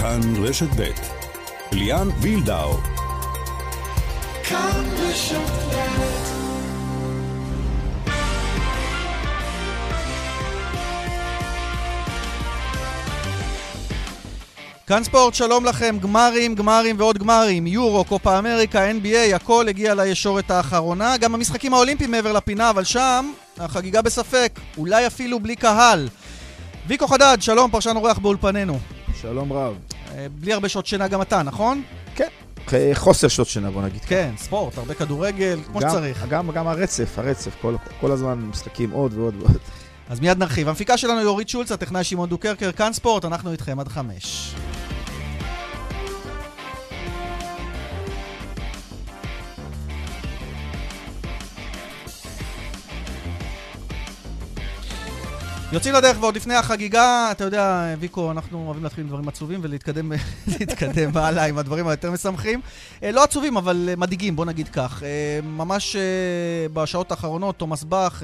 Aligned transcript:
כאן 0.00 0.20
רשת 0.44 0.68
ב' 0.76 0.90
ליאן 1.72 2.08
וילדאו. 2.20 2.76
כאן 4.44 4.84
רשת 4.98 5.36
כאן 14.86 15.04
ספורט, 15.04 15.34
שלום 15.34 15.64
לכם, 15.64 15.96
גמרים, 16.00 16.54
גמרים 16.54 16.96
ועוד 16.98 17.18
גמרים, 17.18 17.66
יורו, 17.66 18.04
קופה 18.04 18.38
אמריקה, 18.38 18.90
NBA, 18.90 19.34
הכל 19.34 19.68
הגיע 19.68 19.94
לישורת 19.94 20.50
האחרונה, 20.50 21.16
גם 21.16 21.34
המשחקים 21.34 21.74
האולימפיים 21.74 22.10
מעבר 22.10 22.32
לפינה, 22.32 22.70
אבל 22.70 22.84
שם 22.84 23.32
החגיגה 23.58 24.02
בספק, 24.02 24.60
אולי 24.76 25.06
אפילו 25.06 25.40
בלי 25.40 25.56
קהל. 25.56 26.08
ויקו 26.86 27.06
חדד, 27.06 27.36
שלום, 27.40 27.70
פרשן 27.70 27.96
אורח 27.96 28.18
באולפנינו. 28.18 28.78
שלום 29.22 29.52
רב. 29.52 29.74
אה, 30.14 30.26
בלי 30.40 30.52
הרבה 30.52 30.68
שעות 30.68 30.86
שינה 30.86 31.08
גם 31.08 31.22
אתה, 31.22 31.42
נכון? 31.42 31.82
כן. 32.14 32.28
חוסר 32.94 33.28
שעות 33.28 33.48
שינה, 33.48 33.70
בוא 33.70 33.82
נגיד. 33.82 34.00
כן, 34.00 34.30
ספורט, 34.36 34.78
הרבה 34.78 34.94
כדורגל, 34.94 35.58
כמו 35.66 35.80
גם, 35.80 35.88
שצריך. 35.88 36.26
גם, 36.28 36.50
גם 36.50 36.68
הרצף, 36.68 37.18
הרצף, 37.18 37.50
כל, 37.60 37.76
כל 38.00 38.10
הזמן 38.10 38.38
משחקים 38.38 38.90
עוד 38.90 39.14
ועוד 39.14 39.34
ועוד. 39.38 39.58
אז 40.08 40.20
מיד 40.20 40.38
נרחיב. 40.38 40.68
המפיקה 40.68 40.96
שלנו 40.96 41.18
היא 41.18 41.26
אורית 41.26 41.48
שולץ, 41.48 41.72
הטכנאי 41.72 42.04
שמעון 42.04 42.28
דוקרקר, 42.28 42.72
כאן 42.72 42.92
ספורט, 42.92 43.24
אנחנו 43.24 43.52
איתכם 43.52 43.80
עד 43.80 43.88
חמש. 43.88 44.54
יוצאים 55.72 55.94
לדרך, 55.94 56.16
ועוד 56.20 56.36
לפני 56.36 56.54
החגיגה, 56.54 57.28
אתה 57.32 57.44
יודע, 57.44 57.94
ויקו, 57.98 58.30
אנחנו 58.30 58.66
אוהבים 58.66 58.84
להתחיל 58.84 59.04
עם 59.04 59.08
דברים 59.08 59.28
עצובים 59.28 59.60
ולהתקדם 59.62 60.12
הלאה 61.14 61.44
עם 61.44 61.58
הדברים 61.58 61.88
היותר 61.88 62.10
משמחים. 62.10 62.60
אה, 63.02 63.12
לא 63.12 63.24
עצובים, 63.24 63.56
אבל 63.56 63.88
מדאיגים, 63.96 64.36
בוא 64.36 64.44
נגיד 64.44 64.68
כך. 64.68 65.02
אה, 65.02 65.40
ממש 65.42 65.96
אה, 65.96 66.66
בשעות 66.72 67.10
האחרונות, 67.10 67.56
תומאס 67.58 67.84
באך, 67.84 68.22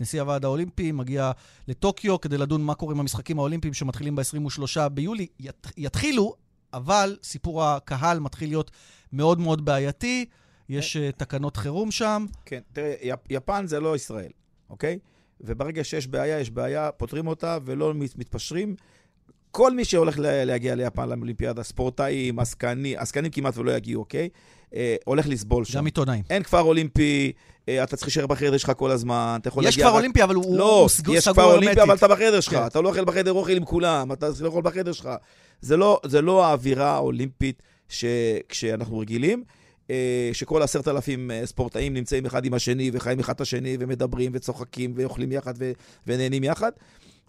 נשיא 0.00 0.20
הוועד 0.20 0.44
האולימפי, 0.44 0.92
מגיע 0.92 1.30
לטוקיו 1.68 2.20
כדי 2.20 2.38
לדון 2.38 2.62
מה 2.62 2.74
קורה 2.74 2.94
עם 2.94 3.00
המשחקים 3.00 3.38
האולימפיים 3.38 3.74
שמתחילים 3.74 4.16
ב-23 4.16 4.88
ביולי. 4.92 5.26
יתחילו, 5.76 6.34
אבל 6.74 7.16
סיפור 7.22 7.64
הקהל 7.64 8.20
מתחיל 8.20 8.48
להיות 8.48 8.70
מאוד 9.12 9.40
מאוד 9.40 9.64
בעייתי. 9.64 10.24
יש 10.68 10.96
תקנות 11.16 11.56
חירום 11.56 11.90
שם. 11.90 12.26
כן, 12.44 12.60
תראה, 12.72 12.94
יפן 13.30 13.66
זה 13.66 13.80
לא 13.80 13.96
ישראל, 13.96 14.30
אוקיי? 14.70 14.98
וברגע 15.40 15.84
שיש 15.84 16.06
בעיה, 16.06 16.40
יש 16.40 16.50
בעיה, 16.50 16.90
פותרים 16.90 17.26
אותה 17.26 17.58
ולא 17.64 17.92
מתפשרים. 17.94 18.74
כל 19.50 19.74
מי 19.74 19.84
שהולך 19.84 20.16
להגיע 20.20 20.74
ליפן, 20.74 21.08
לאולימפיאדה, 21.08 21.62
ספורטאים, 21.62 22.38
עסקנים, 22.38 22.98
עסקנים 22.98 23.30
כמעט 23.30 23.56
ולא 23.56 23.72
יגיעו, 23.72 24.00
אוקיי? 24.00 24.28
אה, 24.74 24.96
הולך 25.04 25.28
לסבול 25.28 25.64
שם. 25.64 25.78
גם 25.78 25.84
עיתונאים. 25.84 26.22
אין 26.30 26.42
כפר 26.42 26.60
אולימפי, 26.60 27.32
אה, 27.68 27.84
אתה 27.84 27.96
צריך 27.96 28.08
להישאר 28.08 28.26
בחדר 28.26 28.56
שלך 28.56 28.72
כל 28.76 28.90
הזמן, 28.90 29.38
אתה 29.40 29.48
יכול 29.48 29.62
להגיע... 29.62 29.70
יש 29.70 29.78
כפר 29.78 29.88
רק... 29.88 29.94
אולימפי, 29.94 30.22
אבל 30.22 30.34
הוא, 30.34 30.58
לא, 30.58 30.80
הוא 30.80 30.88
סגור 30.88 31.14
יש 31.14 31.28
כפר 31.28 31.44
אולימפי, 31.44 31.82
אבל 31.82 31.94
אתה 31.94 32.08
בחדר 32.08 32.40
שלך, 32.40 32.54
כן. 32.54 32.66
אתה 32.66 32.80
לא 32.80 32.88
אוכל 32.88 33.04
בחדר 33.04 33.32
אוכל 33.32 33.52
עם 33.52 33.64
כולם, 33.64 34.12
אתה 34.12 34.32
צריך 34.32 34.42
לאכול 34.42 34.62
בחדר 34.62 34.92
שלך. 34.92 35.08
זה 35.60 35.76
לא, 35.76 36.00
זה 36.04 36.22
לא 36.22 36.44
האווירה 36.44 36.90
האולימפית 36.90 37.62
שכשאנחנו 37.88 38.98
רגילים. 38.98 39.44
אה, 39.90 40.30
שכל 40.32 40.62
עשרת 40.62 40.88
אלפים 40.88 41.30
אה, 41.30 41.46
ספורטאים 41.46 41.94
נמצאים 41.94 42.26
אחד 42.26 42.44
עם 42.44 42.54
השני 42.54 42.90
וחיים 42.92 43.20
אחד 43.20 43.34
את 43.34 43.40
השני 43.40 43.76
ומדברים 43.80 44.30
וצוחקים 44.34 44.92
ואוכלים 44.96 45.32
יחד 45.32 45.54
ו- 45.58 45.72
ונהנים 46.06 46.44
יחד. 46.44 46.70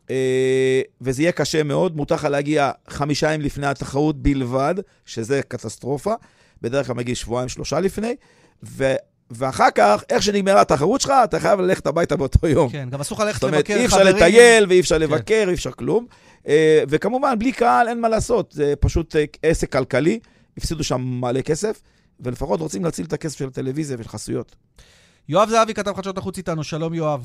אה, 0.10 0.82
וזה 1.02 1.22
יהיה 1.22 1.32
קשה 1.32 1.64
מאוד, 1.64 1.96
מותר 1.98 2.16
לך 2.16 2.24
להגיע 2.24 2.72
חמישה 2.88 3.28
ימים 3.28 3.42
לפני 3.42 3.68
התחרות 3.68 4.22
בלבד, 4.22 4.76
שזה 5.06 5.42
קטסטרופה. 5.48 6.14
בדרך 6.62 6.88
כלל 6.88 6.96
מגיע 6.96 7.16
שבועיים, 7.16 7.50
שלושה 7.50 7.80
לפני. 7.80 8.16
ו- 8.64 8.96
ואחר 9.32 9.68
כך, 9.76 10.04
איך 10.10 10.24
שנגמרה 10.24 10.62
התחרות 10.62 11.02
שלך, 11.02 11.14
אתה 11.24 11.40
חייב 11.40 11.60
ללכת 11.60 11.88
הביתה 11.88 12.16
באותו 12.16 12.48
יום. 12.48 12.70
כן, 12.70 12.90
גם 12.92 13.00
אסור 13.00 13.18
לך 13.18 13.24
ללכת 13.24 13.44
לבקר 13.44 13.74
חברים. 13.74 13.88
זאת 13.90 14.00
אומרת, 14.00 14.10
אי 14.10 14.16
אפשר 14.16 14.26
לטייל, 14.26 14.66
ואי 14.70 14.80
אפשר 14.80 14.96
כן. 14.96 15.02
לבקר, 15.02 15.46
אי 15.48 15.54
אפשר 15.54 15.72
כלום. 15.72 16.06
וכמובן, 16.90 17.40
בלי 17.40 17.52
קהל 17.52 17.88
אין 17.88 18.02
מה 18.02 18.10
לעשות, 18.10 18.52
זה 18.52 18.74
פשוט 18.80 19.16
עסק 19.44 19.72
כלכלי, 19.72 20.20
הפסידו 20.58 20.84
שם 20.84 21.02
מלא 21.02 21.42
כסף. 21.42 21.82
ולפחות 22.24 22.60
רוצים 22.60 22.84
להציל 22.84 23.06
את 23.06 23.14
הכסף 23.14 23.40
של 23.40 23.48
הטלוויזיה 23.48 23.98
ושל 24.00 24.10
חסויות. 24.10 24.56
יואב 25.30 25.50
זהבי 25.50 25.74
כתב 25.74 25.94
חדשות 25.94 26.18
החוץ 26.18 26.38
איתנו, 26.38 26.64
שלום 26.64 26.94
יואב. 26.94 27.22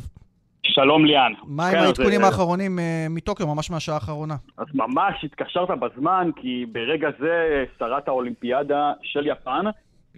שלום 0.66 1.04
ליאן. 1.04 1.32
מה 1.44 1.66
עם 1.66 1.72
כן, 1.72 1.78
העדכונים 1.78 2.20
זה... 2.20 2.26
האחרונים 2.26 2.78
uh, 2.78 2.82
מטוקיו, 3.10 3.46
ממש 3.46 3.70
מהשעה 3.70 3.94
האחרונה? 3.94 4.34
אז 4.56 4.66
ממש 4.74 5.24
התקשרת 5.24 5.68
בזמן, 5.78 6.30
כי 6.36 6.66
ברגע 6.72 7.08
זה 7.20 7.64
שרת 7.78 8.08
האולימפיאדה 8.08 8.92
של 9.02 9.26
יפן 9.26 9.64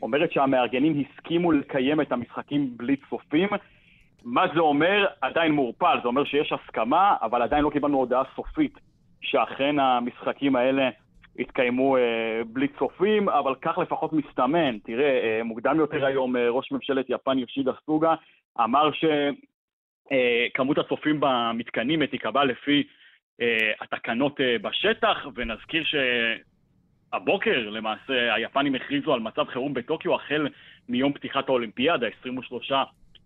אומרת 0.02 0.32
שהמארגנים 0.32 1.04
הסכימו 1.04 1.52
לקיים 1.52 2.00
את 2.00 2.12
המשחקים 2.12 2.76
בלי 2.76 2.96
צופים. 3.10 3.48
מה 4.24 4.42
זה 4.54 4.60
אומר? 4.60 5.06
עדיין 5.20 5.52
מעורפל. 5.52 5.98
זה 6.02 6.08
אומר 6.08 6.24
שיש 6.24 6.52
הסכמה, 6.52 7.16
אבל 7.22 7.42
עדיין 7.42 7.64
לא 7.64 7.70
קיבלנו 7.70 7.98
הודעה 7.98 8.22
סופית 8.36 8.78
שאכן 9.20 9.78
המשחקים 9.78 10.56
האלה 10.56 10.88
יתקיימו 11.38 11.96
אה, 11.96 12.42
בלי 12.46 12.68
צופים, 12.78 13.28
אבל 13.28 13.54
כך 13.62 13.78
לפחות 13.78 14.12
מסתמן. 14.12 14.78
תראה, 14.78 15.20
אה, 15.24 15.42
מוקדם 15.44 15.78
יותר 15.78 16.04
היום 16.04 16.36
אה, 16.36 16.50
ראש 16.50 16.72
ממשלת 16.72 17.06
יפן 17.08 17.38
יושידה 17.38 17.72
סוגה 17.86 18.14
אמר 18.64 18.90
שכמות 18.92 20.78
אה, 20.78 20.82
הצופים 20.82 21.16
במתקנים 21.20 22.06
תיקבע 22.06 22.44
לפי 22.44 22.82
אה, 23.40 23.72
התקנות 23.80 24.40
אה, 24.40 24.56
בשטח, 24.62 25.26
ונזכיר 25.34 25.84
שהבוקר 27.12 27.70
למעשה 27.70 28.34
היפנים 28.34 28.74
הכריזו 28.74 29.14
על 29.14 29.20
מצב 29.20 29.44
חירום 29.44 29.74
בטוקיו 29.74 30.14
החל 30.14 30.48
מיום 30.88 31.12
פתיחת 31.12 31.48
האולימפיאדה, 31.48 32.06
23 32.20 32.72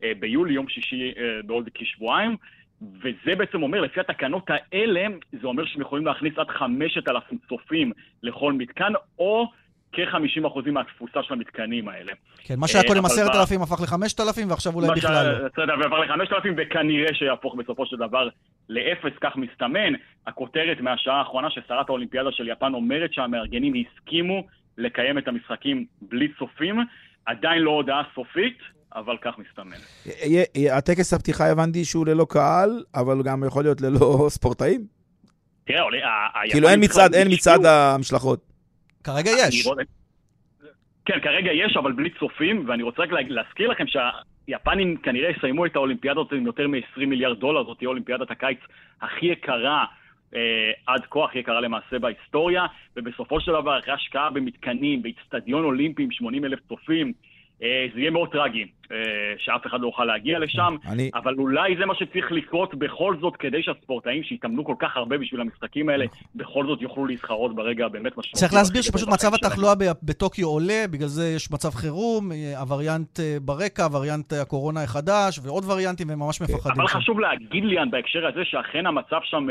אה, 0.05 0.13
ביולי, 0.19 0.55
יום 0.55 0.69
שישי 0.69 1.13
אה, 1.17 1.43
בעוד 1.45 1.69
כשבועיים. 1.75 2.37
וזה 2.83 3.35
בעצם 3.39 3.63
אומר, 3.63 3.81
לפי 3.81 4.01
התקנות 4.01 4.47
האלה, 4.49 5.07
זה 5.33 5.47
אומר 5.47 5.65
שהם 5.65 5.81
יכולים 5.83 6.07
להכניס 6.07 6.39
עד 6.39 6.49
5,000 6.49 7.39
צופים 7.49 7.93
לכל 8.23 8.53
מתקן, 8.53 8.93
או 9.19 9.47
כ-50% 9.93 10.71
מהתפוסה 10.71 11.23
של 11.23 11.35
המתקנים 11.35 11.89
האלה. 11.89 12.13
כן, 12.39 12.55
מה 12.59 12.69
שהיה 12.69 12.85
קודם 12.85 13.05
10,000 13.05 13.63
הפך 13.63 13.81
ל-5,000, 13.81 14.51
ועכשיו 14.51 14.73
אולי 14.75 14.89
בכלל 14.97 15.27
לא. 15.27 15.49
בסדר, 15.49 15.75
והפך 15.81 16.33
ל-5,000, 16.33 16.49
וכנראה 16.57 17.15
שיהפוך 17.15 17.55
בסופו 17.55 17.87
של 17.87 17.97
דבר 17.97 18.29
לאפס, 18.69 19.13
כך 19.21 19.37
מסתמן. 19.37 19.93
הכותרת 20.27 20.81
מהשעה 20.81 21.19
האחרונה 21.19 21.51
ששרת 21.51 21.89
האולימפיאדה 21.89 22.33
של 22.33 22.49
יפן 22.49 22.75
אומרת 22.75 23.13
שהמארגנים 23.13 23.73
הסכימו 23.75 24.47
לקיים 24.79 25.19
את 25.19 25.29
המשחקים 25.29 25.87
בלי 26.03 26.29
צופים. 26.39 26.81
עדיין 27.27 27.63
לא 27.63 27.71
הודעה 27.71 28.03
סופית, 28.15 28.59
אבל 28.95 29.17
כך 29.23 29.39
מסתמן. 29.39 29.77
הטקס 30.71 31.13
הפתיחה 31.13 31.51
הבנתי 31.51 31.85
שהוא 31.85 32.07
ללא 32.07 32.27
קהל, 32.29 32.85
אבל 32.95 33.23
גם 33.23 33.45
יכול 33.47 33.65
להיות 33.65 33.81
ללא 33.81 34.27
ספורטאים? 34.37 34.87
תראה, 35.65 35.81
כאילו 36.51 36.69
אין 36.69 36.81
מצד, 36.85 37.15
אין 37.15 37.29
מצד 37.33 37.65
המשלחות. 37.65 38.41
כרגע 39.05 39.31
יש. 39.31 39.69
כן, 41.05 41.21
כרגע 41.21 41.53
יש, 41.53 41.77
אבל 41.77 41.93
בלי 41.93 42.11
צופים, 42.19 42.65
ואני 42.69 42.83
רוצה 42.83 43.03
רק 43.03 43.11
להזכיר 43.13 43.69
לכם 43.69 43.85
שהיפנים 43.87 44.97
כנראה 44.97 45.31
יסיימו 45.31 45.67
את 45.67 45.77
האולימפיאדה 45.77 46.21
הזאת 46.21 46.33
עם 46.33 46.47
יותר 46.47 46.69
מ-20 46.69 47.07
מיליארד 47.07 47.39
דולר, 47.39 47.65
זאת 47.65 47.79
תהיה 47.79 47.89
אולימפיאדת 47.89 48.31
הקיץ 48.31 48.59
הכי 49.01 49.27
יקרה 49.27 49.85
אה, 50.35 50.71
עד 50.87 51.01
כה, 51.11 51.25
הכי 51.25 51.39
יקרה 51.39 51.61
למעשה 51.61 51.99
בהיסטוריה, 51.99 52.67
ובסופו 52.97 53.41
של 53.41 53.53
דבר, 53.53 53.79
אחרי 53.79 53.95
השקעה 53.95 54.31
במתקנים, 54.31 55.03
באיצטדיון 55.03 55.65
אולימפי 55.65 56.03
עם 56.03 56.11
80 56.11 56.45
אלף 56.45 56.59
צופים, 56.69 57.13
זה 57.95 58.01
יהיה 58.01 58.11
מאוד 58.11 58.29
טרגי, 58.33 58.67
אה, 58.93 58.97
שאף 59.39 59.67
אחד 59.67 59.81
לא 59.81 59.87
יוכל 59.87 60.05
להגיע 60.05 60.39
לשם, 60.39 60.77
אני... 60.89 61.11
אבל 61.15 61.35
אולי 61.39 61.77
זה 61.79 61.87
מה 61.87 61.95
שצריך 61.95 62.33
לקרות 62.33 62.75
בכל 62.75 63.17
זאת, 63.21 63.37
כדי 63.37 63.63
שהספורטאים 63.63 64.23
שהתאמנו 64.23 64.65
כל 64.65 64.75
כך 64.79 64.97
הרבה 64.97 65.19
בשביל 65.19 65.41
המשחקים 65.41 65.89
האלה, 65.89 66.05
בכל 66.35 66.67
זאת 66.67 66.83
יוכלו 66.83 67.07
להתחרות 67.07 67.55
ברגע 67.55 67.89
באמת 67.89 68.13
משמעותי. 68.13 68.39
צריך 68.39 68.55
להסביר 68.55 68.83
שפשוט 68.83 69.09
מצב 69.09 69.35
התחלואה 69.35 69.75
בטוקיו 70.03 70.49
עולה, 70.49 70.85
בגלל 70.91 71.09
זה 71.09 71.33
יש 71.37 71.51
מצב 71.51 71.71
חירום, 71.71 72.33
אה, 72.33 72.61
הווריאנט 72.61 73.21
ברקע, 73.43 73.87
וריאנט 73.93 74.33
הקורונה 74.33 74.83
החדש, 74.83 75.41
ועוד 75.43 75.65
וריאנטים, 75.65 76.09
והם 76.09 76.19
ממש 76.19 76.41
מפחדים. 76.41 76.73
אבל 76.73 76.87
חשוב 76.87 77.21
להגיד, 77.21 77.65
ליאן, 77.65 77.91
בהקשר 77.91 78.27
הזה, 78.27 78.45
שאכן 78.45 78.87
המצב 78.87 79.21
שם... 79.23 79.47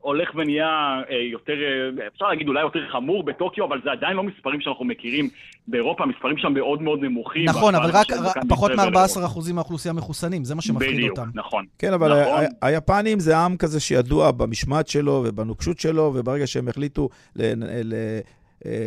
הולך 0.00 0.28
ונהיה 0.34 0.66
אה, 1.10 1.16
יותר, 1.32 1.52
אה, 1.52 2.06
אפשר 2.06 2.28
להגיד 2.28 2.48
אולי 2.48 2.60
יותר 2.60 2.78
חמור 2.92 3.22
בטוקיו, 3.22 3.64
אבל 3.64 3.80
זה 3.84 3.90
עדיין 3.92 4.16
לא 4.16 4.22
מספרים 4.22 4.60
שאנחנו 4.60 4.84
מכירים 4.84 5.28
באירופה, 5.68 6.04
המספרים 6.04 6.38
שם 6.38 6.52
מאוד 6.52 6.82
מאוד 6.82 7.00
נמוכים. 7.00 7.44
נכון, 7.44 7.74
אבל 7.74 7.90
רק 7.92 8.06
פחות 8.48 8.70
מ-14% 8.70 9.52
מהאוכלוסייה 9.52 9.94
מחוסנים, 9.94 10.44
זה 10.44 10.54
מה 10.54 10.62
שמפחיד 10.62 10.90
בדיוק, 10.90 11.10
אותם. 11.10 11.30
בדיוק, 11.30 11.46
נכון. 11.46 11.64
כן, 11.78 11.92
אבל 11.92 12.20
נכון. 12.20 12.44
היפנים 12.62 13.20
זה 13.20 13.38
עם 13.38 13.56
כזה 13.56 13.80
שידוע 13.80 14.30
במשמעת 14.30 14.88
שלו 14.88 15.22
ובנוקשות 15.26 15.78
שלו, 15.78 16.12
וברגע 16.14 16.46
שהם 16.46 16.68
החליטו 16.68 17.08
אה, 17.40 17.52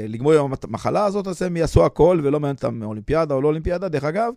לגמור 0.07 0.33
עם 0.33 0.53
המחלה 0.63 1.05
הזאת, 1.05 1.27
אז 1.27 1.41
הם 1.41 1.57
יעשו 1.57 1.85
הכל, 1.85 2.19
ולא 2.23 2.39
מעניין 2.39 2.55
אותם 2.55 2.83
אולימפיאדה 2.83 3.35
או 3.35 3.41
לא 3.41 3.47
אולימפיאדה. 3.47 3.89
דרך 3.89 4.03
אגב, 4.03 4.33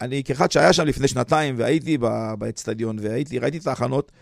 אני 0.00 0.22
כאחד 0.24 0.50
שהיה 0.50 0.72
שם 0.72 0.86
לפני 0.86 1.08
שנתיים, 1.08 1.54
והייתי 1.58 1.98
באצטדיון, 2.38 2.96
והייתי, 3.00 3.38
ראיתי 3.38 3.58
את 3.58 3.66
ההכנות, 3.66 4.12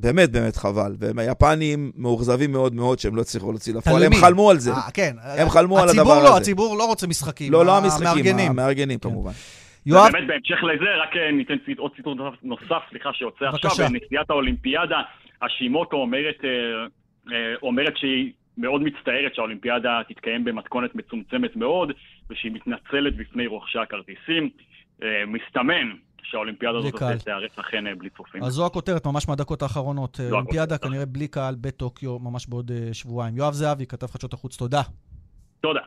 באמת 0.00 0.32
באמת 0.32 0.56
חבל. 0.56 0.92
והם 0.98 1.18
היפנים 1.18 1.92
מאוכזבים 1.96 2.52
מאוד 2.52 2.74
מאוד 2.74 2.98
שהם 2.98 3.16
לא 3.16 3.20
הצליחו 3.20 3.50
להוציא 3.50 3.74
לפועל. 3.74 4.02
הם 4.02 4.14
חלמו 4.14 4.50
על 4.50 4.58
זה. 4.58 4.72
아, 4.72 4.92
כן. 4.94 5.16
הם 5.38 5.48
חלמו 5.48 5.78
על 5.78 5.88
הדבר 5.88 6.22
לא, 6.22 6.28
הזה. 6.28 6.36
הציבור 6.36 6.76
לא 6.78 6.86
רוצה 6.86 7.06
משחקים. 7.06 7.52
לא, 7.52 7.66
לא 7.66 7.76
המשחקים, 7.76 8.06
המארגנים, 8.06 8.50
המארגנים 8.50 8.98
כן. 8.98 9.08
כמובן. 9.08 9.32
יואב... 9.86 10.12
באמת, 10.12 10.26
בהמשך 10.26 10.62
לזה, 10.62 10.96
רק 11.02 11.10
ניתן 11.32 11.54
עוד 11.78 11.92
ציטוט 11.96 12.18
נוסף, 12.42 12.82
סליחה, 12.90 13.12
שיוצא 13.12 13.44
עכשיו, 13.44 13.88
בנשיאת 13.88 14.30
האולימפיאדה, 14.30 15.00
השימוטו 15.42 15.96
אומרת, 15.96 16.38
אומרת 17.62 17.96
שהיא 17.96 18.32
מאוד 18.58 18.82
מצטערת 18.82 19.34
שהאולימפיאדה 19.34 20.00
תתקיים 20.08 20.44
במתכונת 20.44 20.94
מצומצמת 20.94 21.56
מאוד, 21.56 21.92
ושהיא 22.30 22.52
מתנצלת 22.52 23.16
בפני 23.16 23.46
רוכשי 23.46 23.78
הכרטיסים. 23.78 24.50
מסתמן 25.26 25.90
שהאולימפיאדה 26.30 26.78
הזאת 26.78 26.94
תיארך 27.24 27.58
אכן 27.58 27.98
בלי 27.98 28.10
צופים. 28.16 28.44
אז 28.44 28.52
זו 28.52 28.66
הכותרת, 28.66 29.06
ממש 29.06 29.28
מהדקות 29.28 29.62
האחרונות. 29.62 30.20
אולימפיאדה 30.30 30.78
כנראה 30.78 31.06
בלי 31.06 31.28
קהל 31.28 31.54
בטוקיו, 31.60 32.18
ממש 32.18 32.46
בעוד 32.46 32.70
שבועיים. 32.92 33.36
יואב 33.36 33.52
זהבי, 33.52 33.86
כתב 33.86 34.06
חדשות 34.06 34.32
החוץ, 34.32 34.56
תודה. 34.56 34.82
תודה. 35.60 35.80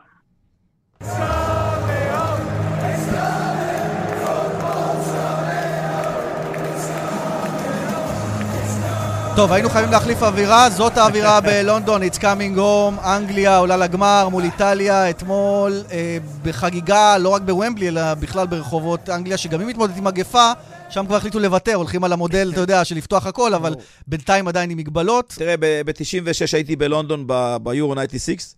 טוב, 9.40 9.52
היינו 9.52 9.70
חייבים 9.70 9.92
להחליף 9.92 10.24
אווירה, 10.24 10.70
זאת 10.70 10.98
האווירה 10.98 11.42
בלונדון, 11.48 12.04
It's 12.04 12.18
coming 12.18 12.58
home, 12.58 13.06
אנגליה 13.06 13.58
עולה 13.58 13.78
לגמר 13.78 14.30
מול 14.30 14.44
איטליה, 14.44 15.10
אתמול 15.10 15.84
אה, 15.92 16.18
בחגיגה, 16.44 17.18
לא 17.18 17.30
רק 17.30 17.42
בוומבלי, 17.42 17.88
אלא 17.88 18.14
בכלל 18.14 18.48
ברחובות 18.48 19.10
אנגליה, 19.10 19.38
שגם 19.38 19.62
אם 19.62 19.68
מתמודדת 19.68 19.98
עם 19.98 20.04
מגפה, 20.04 20.52
שם 20.90 21.06
כבר 21.06 21.16
החליטו 21.16 21.40
לוותר, 21.40 21.74
הולכים 21.74 22.04
על 22.04 22.14
המודל, 22.14 22.50
אתה 22.54 22.62
יודע, 22.62 22.86
של 22.86 22.96
לפתוח 22.96 23.26
הכל, 23.26 23.54
אבל 23.54 23.76
בינתיים 24.08 24.48
עדיין 24.48 24.70
עם 24.70 24.78
מגבלות. 24.78 25.34
תראה, 25.38 25.56
ב-96 25.60 26.54
הייתי 26.54 26.76
בלונדון 26.76 27.28
ביורו 27.64 27.96
96, 28.08 28.54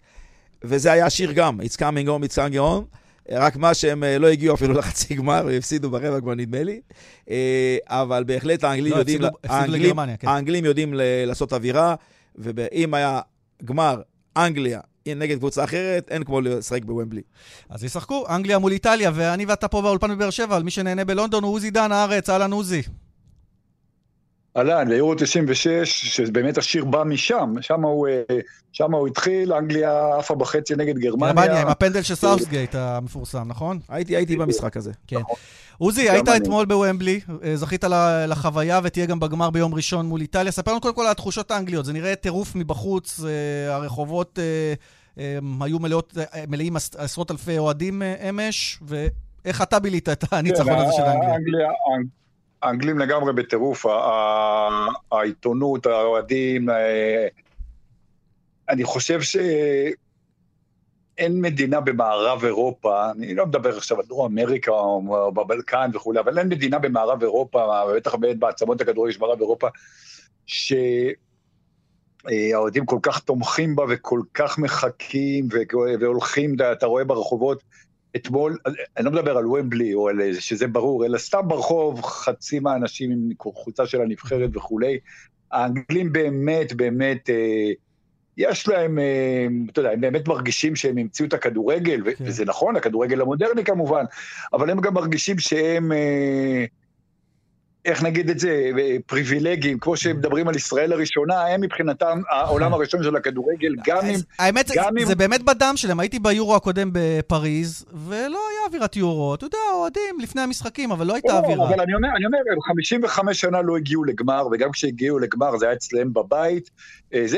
וזה 0.64 0.92
היה 0.92 1.10
שיר 1.10 1.32
גם, 1.32 1.60
It's 1.60 1.76
coming 1.76 2.08
home, 2.08 2.26
It's 2.26 2.36
coming 2.36 2.58
home. 2.58 3.01
רק 3.32 3.56
מה 3.56 3.74
שהם 3.74 4.04
לא 4.20 4.28
הגיעו 4.28 4.56
אפילו 4.56 4.74
לחצי 4.80 5.16
גמר, 5.16 5.44
והפסידו 5.46 5.90
ברבע 5.90 6.22
כבר 6.22 6.36
נדמה 6.36 6.64
לי. 6.64 6.82
אבל 7.88 8.24
בהחלט 8.24 8.64
האנגלים 8.64 8.94
לא, 8.94 8.98
יודעים, 8.98 9.22
הפסידו, 9.24 9.54
האנגלים, 9.54 9.82
לגרמניה, 9.82 10.18
כן. 10.18 10.28
האנגלים 10.28 10.66
יודעים 10.66 10.94
לעשות 11.26 11.54
אווירה, 11.54 11.96
ואם 12.36 12.94
היה 12.94 13.20
גמר 13.66 14.02
אנגליה 14.38 14.80
נגד 15.06 15.38
קבוצה 15.38 15.64
אחרת, 15.64 16.08
אין 16.10 16.24
כמו 16.24 16.42
לשחק 16.42 16.86
בוומבלי. 16.86 17.22
אז 17.70 17.84
ישחקו, 17.84 18.26
אנגליה 18.30 18.60
מול 18.60 18.72
איטליה, 18.72 19.12
ואני 19.14 19.46
ואתה 19.46 19.68
פה 19.68 19.82
באולפן 19.82 20.16
בבאר 20.16 20.30
שבע, 20.30 20.60
מי 20.60 20.72
שנהנה 20.72 21.06
בלונדון 21.06 21.44
הוא 21.44 21.54
עוזי 21.54 21.72
דן 21.72 21.92
הארץ, 21.92 22.30
אהלן 22.30 22.52
עוזי. 22.52 22.82
אהלן, 24.58 24.88
ליורו 24.88 25.16
96, 25.16 26.06
שבאמת 26.06 26.58
השיר 26.58 26.86
בא 26.86 27.04
משם, 27.04 27.54
שם 27.62 27.84
הוא, 27.84 28.08
אה, 28.08 28.40
שם 28.72 28.94
הוא 28.94 29.08
התחיל, 29.08 29.54
אנגליה 29.54 30.18
עפה 30.18 30.36
בחצי 30.36 30.76
נגד 30.76 30.98
גרמניה. 30.98 31.34
גרמניה, 31.34 31.62
עם 31.62 31.68
הפנדל 31.68 32.02
של 32.02 32.16
סאוסגייט 32.16 32.76
המפורסם, 32.76 33.48
נכון? 33.48 33.80
הייתי, 33.90 34.16
הייתי 34.16 34.36
במשחק 34.36 34.78
הזה. 34.78 34.92
כן. 35.08 35.20
עוזי, 35.78 36.10
היית 36.10 36.30
אתמול 36.30 36.66
בוומבלי, 36.66 37.20
אה, 37.44 37.56
זכית 37.56 37.84
לחוויה 38.28 38.80
ותהיה 38.84 39.06
גם 39.06 39.20
בגמר 39.20 39.50
ביום 39.50 39.74
ראשון 39.74 40.06
מול 40.06 40.22
איטליה. 40.22 40.52
ספר 40.52 40.72
לנו 40.72 40.82
קודם 40.82 40.96
כל 40.96 41.06
על 41.06 41.12
התחושות 41.12 41.52
האנגליות, 41.52 41.86
זה 41.86 41.94
נראה 41.94 42.16
טירוף 42.16 42.56
מבחוץ, 42.56 43.20
אה, 43.26 43.76
הרחובות 43.76 44.40
היו 45.62 45.80
מלאות, 45.80 46.18
מלאים 46.48 46.76
עשרות 46.98 47.32
אלפי 47.32 47.58
אוהדים 47.58 48.02
אמש, 48.30 48.80
ואיך 48.82 49.62
אתה 49.62 49.80
בילית 49.80 50.10
את 50.10 50.24
הניצחון 50.32 50.74
כן, 50.74 50.80
הזה 50.80 50.92
של 50.94 51.02
האנגליה? 51.02 51.70
האנגלים 52.62 53.00
לגמרי 53.00 53.34
בטירוף, 53.34 53.86
העיתונות, 55.12 55.86
האוהדים, 55.86 56.70
אה, 56.70 57.28
אני 58.70 58.84
חושב 58.84 59.20
שאין 59.22 59.92
מדינה 61.42 61.80
במערב 61.80 62.46
אירופה, 62.46 63.12
אני 63.12 63.36
לא 63.36 63.46
מדבר 63.46 63.78
עכשיו 63.78 64.00
על 64.00 64.06
דרום 64.06 64.40
אמריקה 64.40 64.72
או 64.72 65.32
בבלקן 65.32 65.92
וכולי, 65.94 66.20
אבל 66.20 66.40
אין 66.40 66.50
מדינה 66.50 66.80
במערב 66.80 67.22
אירופה, 67.22 67.86
בטח 67.96 68.16
בעצמות 68.40 68.82
הכדורגל 68.82 69.12
של 69.12 69.20
מערב 69.20 69.40
אירופה, 69.40 69.68
שהאוהדים 70.46 71.16
כל 72.86 73.00
כך 73.04 73.20
תומכים 73.20 73.76
בה 73.76 73.84
וכל 73.90 74.22
כך 74.34 74.60
מחכים 74.60 75.48
והולכים, 76.00 76.56
אתה 76.72 76.86
רואה 76.86 77.04
ברחובות, 77.04 77.64
אתמול, 78.16 78.58
אני 78.98 79.06
לא 79.06 79.12
מדבר 79.12 79.38
על 79.38 79.48
ומבלי 79.48 79.94
או 79.94 80.10
על 80.10 80.34
שזה 80.40 80.68
ברור, 80.68 81.06
אלא 81.06 81.18
סתם 81.18 81.48
ברחוב, 81.48 82.02
חצי 82.02 82.60
מהאנשים 82.60 83.12
עם 83.12 83.30
חולצה 83.40 83.86
של 83.86 84.02
הנבחרת 84.02 84.50
וכולי. 84.56 85.00
האנגלים 85.52 86.14
באמת, 86.14 86.74
באמת, 86.74 87.30
אה, 87.30 87.72
יש 88.38 88.68
להם, 88.68 89.00
אה, 89.00 89.48
אתה 89.72 89.80
יודע, 89.80 89.92
הם 89.92 90.02
באמת 90.02 90.28
מרגישים 90.28 90.76
שהם 90.76 90.98
המציאו 90.98 91.28
את 91.28 91.34
הכדורגל, 91.34 92.04
כן. 92.04 92.24
וזה 92.28 92.46
נכון, 92.46 92.76
הכדורגל 92.76 93.22
המודרני 93.22 93.64
כמובן, 93.64 94.04
אבל 94.54 94.70
הם 94.70 94.82
גם 94.82 94.94
מרגישים 94.94 95.40
שהם... 95.40 95.92
אה, 95.92 96.66
איך 97.86 98.04
נגיד 98.04 98.30
את 98.30 98.40
זה, 98.40 98.70
פריבילגיים, 99.06 99.80
כמו 99.80 99.98
שמדברים 99.98 100.48
על 100.48 100.56
ישראל 100.56 100.94
הראשונה, 100.94 101.42
הם 101.42 101.62
מבחינתם 101.62 102.22
העולם 102.30 102.74
הראשון 102.74 103.04
של 103.04 103.16
הכדורגל, 103.16 103.76
גם 103.86 104.06
אם... 104.06 104.16
האמת, 104.40 104.72
זה 105.06 105.16
באמת 105.16 105.44
בדם 105.44 105.74
שלהם. 105.76 106.00
הייתי 106.00 106.20
ביורו 106.20 106.56
הקודם 106.56 106.90
בפריז, 106.94 107.86
ולא 108.08 108.40
היה 108.52 108.68
אווירת 108.68 108.96
יורו. 108.96 109.36
אתה 109.36 109.46
יודע, 109.46 109.58
אוהדים 109.74 110.20
לפני 110.22 110.42
המשחקים, 110.42 110.92
אבל 110.92 111.08
לא 111.08 111.14
הייתה 111.14 111.38
אווירה. 111.38 111.68
אבל 111.68 111.82
אני 111.82 111.94
אומר, 111.94 112.10
אני 112.16 112.26
אומר, 112.26 112.38
55 112.68 113.42
שנה 113.42 113.62
לא 113.62 113.78
הגיעו 113.78 114.04
לגמר, 114.04 114.48
וגם 114.52 114.72
כשהגיעו 114.72 115.20
לגמר 115.20 115.58
זה 115.58 115.66
היה 115.66 115.76
אצלם 115.76 116.14
בבית. 116.14 116.70
אה, 117.14 117.24
זה... 117.26 117.38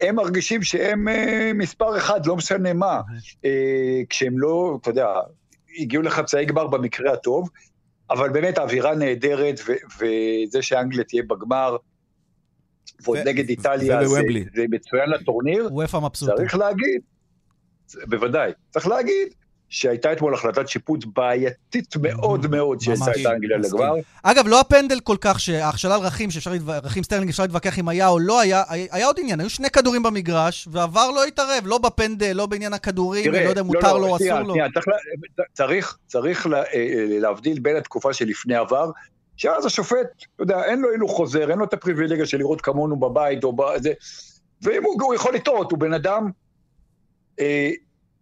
הם 0.00 0.14
מרגישים 0.14 0.62
שהם 0.62 1.08
אה, 1.08 1.50
מספר 1.54 1.96
אחד, 1.96 2.26
לא 2.26 2.36
משנה 2.36 2.72
מה. 2.72 3.00
אה, 3.44 4.00
כשהם 4.08 4.38
לא, 4.38 4.78
אתה 4.80 4.90
יודע, 4.90 5.06
הגיעו 5.78 6.02
לחצאי 6.02 6.44
גמר 6.44 6.66
במקרה 6.66 7.12
הטוב, 7.12 7.48
אבל 8.10 8.28
באמת 8.30 8.58
האווירה 8.58 8.94
נהדרת, 8.94 9.60
וזה 9.98 10.62
שאנגליה 10.62 11.04
תהיה 11.04 11.22
בגמר, 11.22 11.76
ועוד 13.04 13.18
נגד 13.18 13.48
איטליה, 13.48 14.08
זה, 14.08 14.20
זה 14.54 14.64
מצוין 14.70 15.10
לטורניר. 15.10 15.68
וופא 15.72 15.96
מבסוטה. 15.96 16.32
צריך 16.36 16.54
להגיד, 16.54 17.00
בוודאי, 18.08 18.52
צריך 18.70 18.86
להגיד 18.86 19.34
שהייתה 19.70 20.12
אתמול 20.12 20.34
החלטת 20.34 20.68
שיפוט 20.68 21.04
בעייתית 21.16 21.96
מאוד 22.02 22.46
מאוד 22.46 22.80
שיצאה 22.80 23.12
את 23.20 23.26
האנגליה 23.26 23.58
לגמר. 23.58 23.94
אגב, 24.22 24.48
לא 24.48 24.60
הפנדל 24.60 25.00
כל 25.00 25.16
כך, 25.20 25.40
שהכשיל 25.40 26.00
ראחים, 26.00 26.30
שאפשר, 26.30 26.50
ראחים 26.82 27.02
סטרלינג, 27.02 27.30
אפשר 27.30 27.42
להתווכח 27.42 27.78
אם 27.78 27.88
היה 27.88 28.08
או 28.08 28.18
לא 28.18 28.40
היה, 28.40 28.62
היה 28.68 29.06
עוד 29.06 29.16
עניין, 29.20 29.40
היו 29.40 29.50
שני 29.50 29.70
כדורים 29.70 30.02
במגרש, 30.02 30.68
וה 30.72 30.87
VAR 30.87 31.10
לא 31.10 31.24
התערב, 31.24 31.62
לא 31.64 31.78
בפנדל, 31.78 32.32
לא 32.32 32.46
בעניין 32.46 32.72
הכדורים, 32.72 33.32
לא 33.32 33.38
יודע, 33.38 33.62
מותר 33.62 33.98
לו 33.98 34.06
או 34.06 34.16
אסור 34.16 34.38
לו. 34.40 34.54
צריך, 36.06 36.46
אה, 36.46 36.62
אה, 36.74 37.18
להבדיל 37.20 37.58
בין 37.58 37.76
התקופה 37.76 38.12
שלפני 38.12 38.54
ה 38.54 38.61
VAR, 38.61 38.90
שאז 39.36 39.66
השופט, 39.66 40.06
אתה 40.34 40.42
יודע, 40.42 40.64
אין 40.64 40.80
לו 40.80 40.90
הילוך 40.90 41.12
חוזר, 41.12 41.50
אין 41.50 41.58
לו 41.58 41.64
את 41.64 41.72
הפריבילגיה 41.72 42.26
של 42.26 42.38
לראות 42.38 42.60
כמונו 42.60 42.96
בבית 42.96 43.44
או 43.44 43.52
בזה, 43.52 43.92
והוא 44.62 45.14
יכול 45.14 45.34
לטעות, 45.34 45.70
הוא 45.70 45.78
בן 45.78 45.92
אדם. 45.92 46.30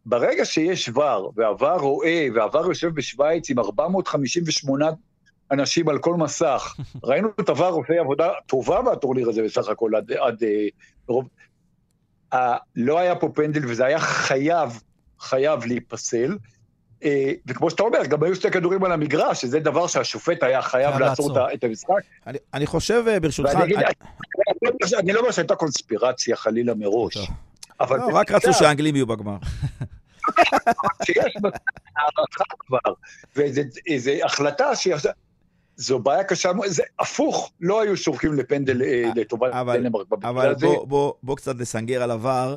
ברגע 0.08 0.44
שיש 0.44 0.88
ור, 0.88 1.32
והוור 1.36 1.78
רואה, 1.80 2.26
והוור 2.34 2.66
יושב 2.66 2.88
בשוויץ 2.88 3.50
עם 3.50 3.58
458 3.58 4.90
אנשים 5.50 5.88
על 5.88 5.98
כל 5.98 6.14
מסך, 6.14 6.76
ראינו 7.04 7.28
את 7.40 7.48
הוור 7.48 7.74
עושה 7.74 8.00
עבודה 8.00 8.30
טובה 8.46 8.82
בטורניר 8.82 9.28
הזה 9.28 9.42
בסך 9.42 9.68
הכל 9.68 9.94
עד, 9.96 10.12
עד 10.12 10.42
אה, 10.42 10.66
רוב... 11.08 11.28
אה, 12.32 12.56
לא 12.76 12.98
היה 12.98 13.16
פה 13.16 13.28
פנדל 13.34 13.66
וזה 13.66 13.84
היה 13.84 13.98
חייב, 13.98 14.82
חייב 15.20 15.64
להיפסל. 15.64 16.36
אה, 17.04 17.32
וכמו 17.46 17.70
שאתה 17.70 17.82
אומר, 17.82 18.06
גם 18.06 18.22
היו 18.22 18.34
שתי 18.34 18.50
כדורים 18.50 18.84
על 18.84 18.92
המגרש, 18.92 19.40
שזה 19.40 19.60
דבר 19.60 19.86
שהשופט 19.86 20.42
היה 20.42 20.62
חייב 20.62 20.98
לעצור. 20.98 21.52
את 21.54 21.64
המשחק. 21.64 21.94
אני, 22.54 22.66
חושב, 22.66 23.04
אה, 23.08 23.20
ברשותך... 23.20 23.50
אני 24.98 25.12
לא 25.12 25.20
אומר 25.20 25.30
שהייתה 25.30 25.54
קונספירציה 25.54 26.36
חלילה 26.36 26.74
מראש. 26.74 27.16
אבל... 27.80 27.98
לא, 27.98 28.08
רק 28.12 28.30
רצו 28.30 28.52
שהאנגלים 28.52 28.96
יהיו 28.96 29.06
בגמר. 29.06 29.36
שיש 31.06 31.34
הערכה 31.96 32.44
כבר, 32.58 32.92
וזו 33.36 34.10
החלטה 34.24 34.76
שהיא... 34.76 34.94
זו 35.78 35.98
בעיה 35.98 36.24
קשה, 36.24 36.50
זה 36.66 36.82
הפוך, 36.98 37.52
לא 37.60 37.80
היו 37.80 37.96
שורקים 37.96 38.34
לפנדל 38.34 38.82
אה, 38.82 39.10
לטובת 39.16 39.52
דנמרק. 39.52 40.06
אבל 40.22 40.54
בוא, 41.22 41.36
קצת 41.36 41.56
נסנגר 41.56 42.02
על 42.02 42.10
עבר. 42.10 42.56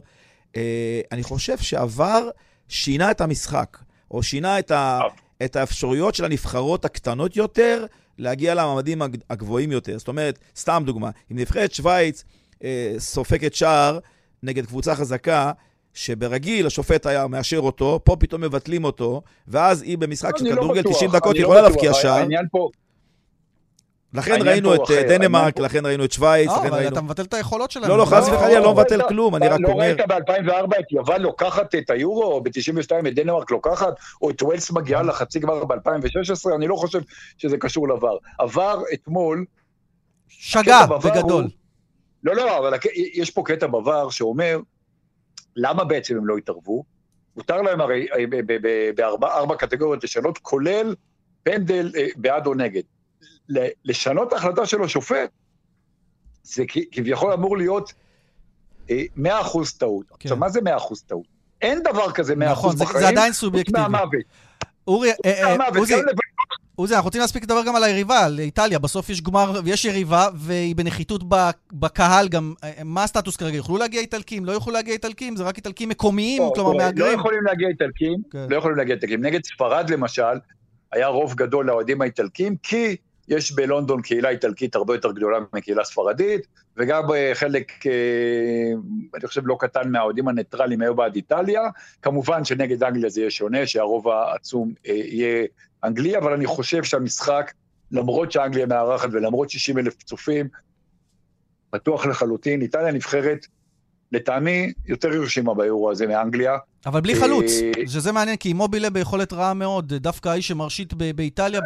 אה, 0.56 1.02
אני 1.12 1.24
חושב 1.24 1.58
שעבר 1.58 2.30
שינה 2.68 3.12
את 3.12 3.22
המשחק, 3.22 3.78
או 4.12 4.24
שינה 4.24 4.60
את, 4.60 4.72
ה, 4.72 5.00
את 5.46 5.56
האפשרויות 5.56 6.16
של 6.16 6.26
הנבחרות 6.26 6.86
הקטנות 6.86 7.36
יותר 7.36 7.86
להגיע 8.18 8.56
למעמדים 8.56 9.02
הגבוהים 9.30 9.72
יותר. 9.72 9.98
זאת 9.98 10.08
אומרת, 10.08 10.40
סתם 10.56 10.84
דוגמה, 10.86 11.10
אם 11.32 11.38
נבחרת 11.40 11.74
שווייץ 11.74 12.24
אה, 12.64 12.94
סופקת 12.98 13.54
שער 13.54 14.00
נגד 14.44 14.66
קבוצה 14.66 14.96
חזקה, 14.96 15.52
שברגיל 15.94 16.68
השופט 16.68 17.06
היה 17.06 17.28
מאשר 17.28 17.60
אותו, 17.60 18.00
פה 18.04 18.16
פתאום 18.20 18.42
מבטלים 18.42 18.84
אותו, 18.84 19.22
ואז 19.48 19.82
היא 19.82 19.98
במשחק 19.98 20.38
של 20.38 20.46
לא 20.46 20.52
כדורגל 20.52 20.82
90 20.82 21.12
דקות 21.12 21.36
לא 21.36 21.42
יכולה 21.42 21.62
להבקיע 21.62 21.94
שער. 21.94 22.26
לכן 24.14 24.48
ראינו 24.48 24.76
את 24.76 24.82
דנמרק, 25.10 25.60
לכן 25.60 25.86
ראינו 25.86 26.06
את 26.06 26.12
שווייץ, 26.12 26.50
לכן 26.50 26.60
ראינו... 26.60 26.78
אבל 26.78 26.88
אתה 26.88 27.02
מבטל 27.02 27.24
את 27.24 27.34
היכולות 27.34 27.72
שלהם. 27.72 27.90
לא, 27.90 27.98
לא, 27.98 28.06
חס 28.06 28.30
וחלילה, 28.30 28.60
לא 28.60 28.74
מבטל 28.74 29.08
כלום, 29.08 29.36
אני 29.36 29.48
רק 29.48 29.60
אומר... 29.64 29.76
לא 29.76 29.82
ראית 29.82 29.98
ב-2004 30.08 30.80
את 30.80 30.92
יוון 30.92 31.22
לוקחת 31.22 31.76
את 31.76 31.90
היורו, 31.90 32.24
או 32.24 32.44
ב-92 32.44 33.08
את 33.08 33.16
דנמרק 33.16 33.52
לוקחת, 33.52 33.94
או 34.22 34.30
את 34.30 34.42
ווילס 34.42 34.72
מגיעה 34.72 35.04
לחצי 35.04 35.40
גמר 35.40 35.66
ב-2016, 35.66 36.56
אני 36.56 36.68
לא 36.68 36.76
חושב 36.76 37.00
שזה 37.38 37.58
קשור 37.58 37.88
לVAR. 37.88 38.28
עבר 38.40 38.82
אתמול... 38.94 39.46
שגה, 40.28 40.86
בגדול. 40.86 41.48
לא, 42.24 42.36
לא, 42.36 42.58
אבל 42.58 42.78
יש 43.14 43.32
פה 43.32 43.44
קטע 43.46 43.66
בVAR 43.66 44.12
שאומר, 44.12 44.60
למה 45.56 45.84
בעצם 45.84 46.18
הם 46.18 46.28
לא 46.28 46.38
התערבו? 46.38 46.84
מותר 47.36 47.62
להם 47.62 47.82
הרי 47.82 48.08
בארבע 49.20 49.56
קטגוריות 49.56 50.04
לשנות, 50.04 50.38
כולל 50.38 50.96
פנדל 51.44 51.92
אה, 51.98 52.08
בעד 52.16 52.48
או 52.48 52.54
נגד. 52.54 52.82
לשנות 53.86 54.28
את 54.28 54.34
ההחלטה 54.34 54.66
של 54.66 54.84
השופט, 54.84 55.30
זה 56.44 56.64
כביכול 56.92 57.34
אמור 57.34 57.58
להיות 57.58 57.94
100% 58.90 58.92
אה, 58.92 59.42
טעות. 59.78 60.06
כן. 60.10 60.16
עכשיו, 60.22 60.38
מה 60.38 60.50
זה 60.50 60.60
100% 60.60 60.64
טעות? 61.08 61.26
אין 61.62 61.84
דבר 61.84 62.12
כזה 62.12 62.34
100% 62.34 62.38
נכון, 62.38 62.76
בחיים. 62.76 62.90
נכון, 62.90 63.02
זה 63.02 63.08
עדיין 63.08 63.34
סובייקטיבי. 63.34 63.80
חוץ 63.80 63.90
מהמוות. 63.90 64.24
אורי, 64.88 65.12
אה, 65.26 65.68
עוזי, 65.78 65.94
עוזי, 66.82 66.96
אנחנו 66.96 67.08
רוצים 67.08 67.22
להספיק 67.22 67.44
לדבר 67.44 67.66
גם 67.66 67.76
על 67.76 67.84
היריבה, 67.84 68.26
על 68.26 68.40
איטליה. 68.40 68.80
בסוף 68.80 69.10
יש 69.10 69.22
גמר 69.22 69.62
ויש 69.64 69.86
יריבה, 69.86 70.28
והיא 70.36 70.76
בנחיתות 70.76 71.24
בקהל 71.74 72.28
גם. 72.28 72.54
מה 72.86 73.04
הסטטוס 73.04 73.36
כרגע? 73.36 73.56
יוכלו 73.56 73.78
להגיע 73.78 74.02
איטלקים? 74.02 74.46
לא 74.46 74.52
יוכלו 74.52 74.74
להגיע 74.74 74.94
איטלקים? 74.94 75.36
זה 75.36 75.44
רק 75.44 75.58
איטלקים 75.58 75.90
מקומיים, 75.90 76.42
לא, 76.42 76.52
כלומר 76.56 76.74
מהגרים? 76.74 77.12
לא 77.12 77.20
יכולים 77.20 77.44
להגיע 77.44 77.68
איטלקים, 77.68 78.22
כן. 78.32 78.46
לא 78.50 78.56
יכולים 78.56 78.78
להגיע 78.78 78.96
איטלקים. 78.96 79.26
נגד 79.26 79.40
ספרד 79.46 79.90
למשל, 79.90 80.38
היה 80.92 81.08
רוב 81.08 81.34
גדול 81.36 81.66
לאוהדים 81.66 82.02
האיטלקים, 82.02 82.56
כי 82.64 82.96
יש 83.28 83.52
בלונדון 83.52 84.02
קהילה 84.02 84.30
איטלקית 84.30 84.76
הרבה 84.76 84.96
יותר 84.96 85.12
גדולה 85.12 85.38
מקהילה 85.54 85.84
ספרדית, 85.84 86.48
וגם 86.78 87.04
חלק, 87.34 87.72
אה, 87.88 88.72
אני 89.16 89.28
חושב, 89.28 89.42
לא 89.46 89.58
קטן 89.60 89.92
מהאוהדים 89.92 90.28
הניטרלים 90.28 90.82
היו 90.82 90.96
בעד 90.96 91.16
איטליה. 91.16 91.62
כמובן 92.02 92.46
שנגד 92.46 92.84
אנגליה 92.84 93.10
זה 93.10 93.22
יהיה 93.22 93.32
שונה, 93.32 93.68
שהרוב 93.68 94.08
העצום 94.08 94.74
אה, 94.88 94.94
יהיה 94.94 95.46
אנגלי, 95.84 96.18
אבל 96.18 96.34
אני 96.34 96.46
חושב 96.46 96.84
שהמשחק, 96.84 97.52
למרות 97.92 98.32
שאנגליה 98.32 98.66
מארחת 98.66 99.10
ולמרות 99.12 99.50
60 99.50 99.78
אלף 99.78 100.04
צופים, 100.04 100.48
פתוח 101.70 102.06
לחלוטין. 102.06 102.62
איטליה 102.62 102.92
נבחרת, 102.92 103.46
לטעמי, 104.12 104.74
יותר 104.86 105.10
הרשימה 105.12 105.54
באירוע 105.54 105.92
הזה 105.92 106.08
מאנגליה. 106.08 106.58
אבל 106.86 107.02
בלי 107.02 107.16
חלוץ, 107.16 107.52
אה, 107.62 107.88
שזה 107.88 108.12
מעניין, 108.12 108.38
כי 108.38 108.54
מובילה 108.54 108.90
ביכולת 108.90 109.34
רעה 109.34 109.54
מאוד, 109.54 109.94
דווקא 109.94 110.30
האיש 110.30 110.48
שמרשיט 110.48 110.94
באיטליה... 110.94 111.62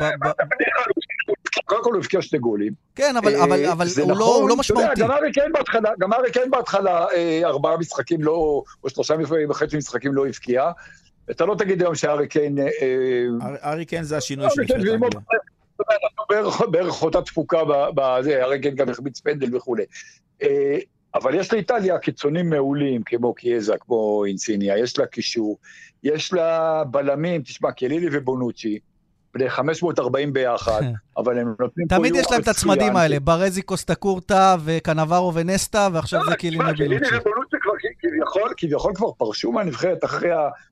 קודם 1.66 1.84
כל 1.84 1.92
הוא 1.94 2.00
הבקיע 2.00 2.22
שני 2.22 2.40
גולים. 2.40 2.74
כן, 2.96 3.18
אבל, 3.18 3.36
אבל, 3.36 3.66
אבל 3.66 3.88
הוא, 3.98 4.04
נכון, 4.04 4.18
לא, 4.18 4.36
הוא 4.36 4.50
לא 4.50 4.56
משמעותי. 4.56 5.02
גם 5.02 5.12
ארי 5.12 5.32
קיין 5.34 5.52
בהתחלה, 5.52 5.90
גם 6.00 6.14
ארי 6.14 6.32
קיין 6.32 6.52
בהתחלה 6.52 7.06
אה, 7.16 7.42
ארבעה 7.44 7.78
משחקים 7.78 8.24
לא, 8.24 8.64
או 8.84 8.90
שלושה 8.90 9.16
וחצי 9.50 9.78
משחקים 9.78 10.14
לא 10.14 10.28
הבקיע. 10.28 10.72
אתה 11.32 11.46
לא 11.46 11.56
תגיד 11.56 11.82
היום 11.82 11.96
שארי 11.96 12.28
קיין... 12.28 12.58
אה, 12.60 13.72
ארי 13.72 13.86
קיין 13.86 14.04
זה 14.04 14.18
השינוי 14.18 14.48
של. 14.50 14.98
בערך 16.72 17.04
אותה 17.04 17.22
תפוקה 17.22 17.64
בזה, 17.96 18.44
ארי 18.44 18.62
קיין 18.62 18.76
גם 18.76 18.90
החמיץ 18.90 19.20
פנדל 19.20 19.56
וכולי. 19.56 19.84
אבל 21.16 21.36
יש 21.36 21.54
לאיטליה 21.54 21.98
קיצונים 21.98 22.50
מעולים, 22.50 23.04
כמו 23.06 23.34
קיאזה, 23.34 23.74
כמו 23.80 24.26
אינסיניה, 24.26 24.78
יש 24.78 25.00
לה 25.00 25.06
קישור, 25.06 25.58
יש 26.04 26.34
לה 26.34 26.84
בלמים, 26.84 27.42
תשמע, 27.42 27.72
קלילי 27.72 28.08
ובונוצ'י, 28.12 28.80
בני 29.34 29.50
540 29.50 30.34
ביחד, 30.34 30.82
אבל 31.18 31.40
הם 31.40 31.56
נותנים 31.60 31.88
פה... 31.88 31.96
תמיד 31.96 32.16
יש 32.16 32.32
להם 32.32 32.42
את 32.42 32.48
הצמדים 32.48 32.96
האלה, 32.96 33.20
ברזי 33.20 33.62
קוסטקורטה 33.62 34.56
וקנברו 34.64 35.34
ונסטה, 35.34 35.88
ועכשיו 35.94 36.22
זה 36.30 36.36
קיליני 36.36 36.64
ובונוצ'י. 36.64 37.45
כבר 38.32 38.48
כביכול 38.58 38.92
כבר 38.96 39.12
פרשו 39.12 39.52
מהנבחרת 39.52 40.04
אחרי 40.04 40.30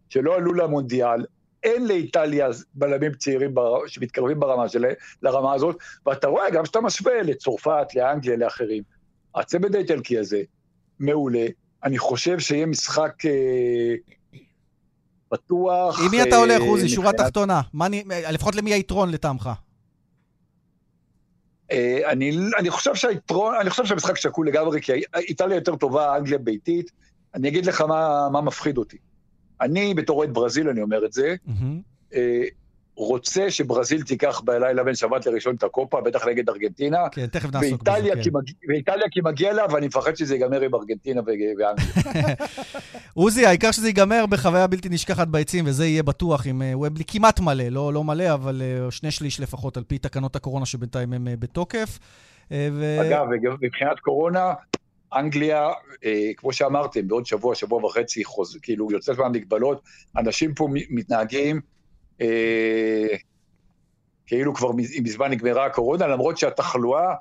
שלא 0.10 0.36
עלו 0.36 0.54
למונדיאל. 0.54 1.26
אין 1.64 1.88
לאיטליה 1.88 2.48
בלמים 2.74 3.14
צעירים 3.14 3.56
שמתקרבים 3.88 4.40
ברמה 4.40 4.70
שלהם, 4.70 4.94
לרמה 5.22 5.54
הזאת, 5.54 5.78
ואתה 6.06 6.28
רואה, 6.28 6.50
גם 6.50 6.64
כשאתה 6.64 6.82
משווה 6.82 7.22
לצרפת, 7.22 7.96
לאנגליה, 7.96 8.38
לאחרים, 8.38 8.84
הצמד 9.36 9.76
האיטלקי 9.76 10.18
הזה, 10.18 10.42
מעולה. 11.00 11.46
אני 11.84 11.98
חושב 11.98 12.40
שיהיה 12.40 12.66
משחק 12.66 13.26
אה, 13.26 13.96
פתוח. 15.30 16.00
עם 16.00 16.12
מי 16.12 16.24
אתה 16.24 16.36
הולך, 16.36 16.62
אה, 16.62 16.68
עוזי? 16.68 16.90
שורה 16.90 17.14
תחתונה. 17.14 17.62
לפחות 18.32 18.56
למי 18.56 18.74
היתרון 18.74 19.12
לטעמך? 19.12 19.50
אה, 21.72 22.12
אני, 22.12 22.38
אני 22.58 22.70
חושב 22.70 22.96
שהיתרון, 22.96 23.56
אני 23.62 23.70
חושב 23.70 23.86
שהמשחק 23.86 24.18
שקול 24.18 24.48
לגמרי, 24.48 24.82
כי 24.82 24.92
איטליה 25.16 25.56
יותר 25.56 25.76
טובה, 25.76 26.18
אנגליה 26.18 26.38
ביתית. 26.38 26.92
אני 27.36 27.48
אגיד 27.48 27.66
לך 27.66 27.82
מה, 27.82 28.30
מה 28.32 28.42
מפחיד 28.42 28.78
אותי. 28.78 28.98
אני, 29.62 29.94
בתור 29.94 30.18
אוהד 30.18 30.34
ברזיל, 30.34 30.70
אני 30.70 30.82
אומר 30.82 31.06
את 31.06 31.14
זה, 31.14 31.36
mm-hmm. 31.48 32.16
רוצה 32.96 33.52
שברזיל 33.52 34.02
תיקח 34.02 34.42
בלילה 34.42 34.84
בין 34.84 34.96
שבת 34.96 35.26
לראשון 35.26 35.56
את 35.56 35.64
הקופה, 35.64 36.02
בטח 36.02 36.28
נגד 36.28 36.50
ארגנטינה. 36.50 36.98
כן, 37.12 37.26
תכף 37.26 37.54
נעסוק 37.54 37.84
בזה, 37.84 38.10
כן. 38.24 38.30
מג... 38.34 38.44
ואיטליה 38.70 39.10
כי 39.12 39.22
מגיע 39.24 39.54
לה, 39.54 39.66
ואני 39.72 39.88
מפחד 39.88 40.16
שזה 40.16 40.36
ייגמר 40.36 40.62
עם 40.62 40.76
ארגנטינה 40.76 41.22
ואנגליה. 41.26 41.70
עוזי, 43.14 43.46
העיקר 43.46 43.72
שזה 43.72 43.88
ייגמר 43.88 44.26
בחוויה 44.26 44.68
בלתי 44.68 44.90
נשכחת 44.90 45.28
ביציעים, 45.28 45.66
וזה 45.68 45.86
יהיה 45.86 46.04
בטוח 46.04 46.48
עם 46.48 46.62
אה, 46.62 46.78
ובלי 46.78 47.04
כמעט 47.08 47.40
מלא, 47.40 47.64
לא, 47.64 47.94
לא 47.94 48.04
מלא, 48.04 48.34
אבל 48.34 48.62
אה, 48.62 48.92
שני 48.92 49.12
שליש 49.12 49.40
לפחות, 49.40 49.78
על 49.78 49.84
פי 49.84 49.98
תקנות 49.98 50.36
הקורונה 50.36 50.66
שבינתיים 50.66 51.14
הם 51.14 51.28
אה, 51.28 51.36
בתוקף. 51.40 52.00
ו... 52.52 52.98
אגב, 53.02 53.26
מבחינת 53.62 54.00
קורונה, 54.00 54.54
אנגליה, 55.16 55.70
אה, 56.06 56.32
כמו 56.38 56.54
שאמרתם, 56.54 57.08
בעוד 57.08 57.26
שבוע, 57.26 57.56
שבוע 57.56 57.86
וחצי, 57.86 58.24
חוז, 58.24 58.58
כאילו 58.62 58.92
יוצאת 58.92 59.18
מהמגבלות, 59.18 59.82
אנשים 60.18 60.54
פה 60.54 60.68
מתנהגים 60.72 61.62
אה, 62.22 63.16
כאילו 64.28 64.54
כבר 64.54 64.72
מזמן 65.04 65.32
נגמרה 65.32 65.66
הקורונה, 65.66 66.08
למרות 66.08 66.38
שהתחלואה 66.38 67.16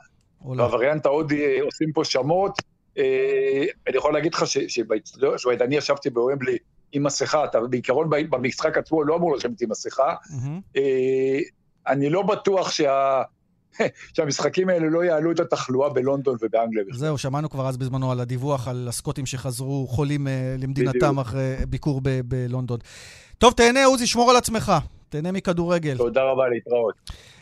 והווריאנט 0.56 1.06
ההודי 1.06 1.44
אה, 1.44 1.62
עושים 1.62 1.92
פה 1.92 2.04
שמות. 2.04 2.58
אה, 2.98 3.64
אני 3.88 3.96
יכול 3.96 4.12
להגיד 4.12 4.34
לך 4.34 4.44
שאני 4.46 5.76
ישבתי 5.76 6.10
בוומבלי 6.10 6.56
עם 6.92 7.02
מסכה, 7.02 7.44
אתה 7.44 7.60
בעיקרון 7.60 8.10
במשחק 8.30 8.78
עצמו 8.78 9.04
לא 9.04 9.16
אמור 9.16 9.36
לשבת 9.36 9.60
עם 9.60 9.70
מסכה. 9.70 10.14
אני 11.86 12.10
לא 12.10 12.22
בטוח 12.22 12.70
שה... 12.70 13.22
שהמשחקים 14.14 14.68
האלה 14.68 14.88
לא 14.90 15.04
יעלו 15.04 15.32
את 15.32 15.40
התחלואה 15.40 15.88
בלונדון 15.88 16.36
ובאנגליה. 16.40 16.84
זהו, 16.92 17.18
שמענו 17.18 17.50
כבר 17.50 17.68
אז 17.68 17.76
בזמנו 17.76 18.12
על 18.12 18.20
הדיווח 18.20 18.68
על 18.68 18.88
הסקוטים 18.88 19.26
שחזרו 19.26 19.86
חולים 19.88 20.26
למדינתם 20.58 21.18
אחרי 21.18 21.54
ביקור 21.68 22.00
בלונדון. 22.24 22.78
טוב, 23.42 23.52
תהנה, 23.52 23.84
עוזי, 23.84 24.06
שמור 24.06 24.30
על 24.30 24.36
עצמך. 24.36 24.72
תהנה 25.08 25.32
מכדורגל. 25.32 25.96
תודה 25.96 26.22
רבה, 26.22 26.48
להתראות. 26.48 26.94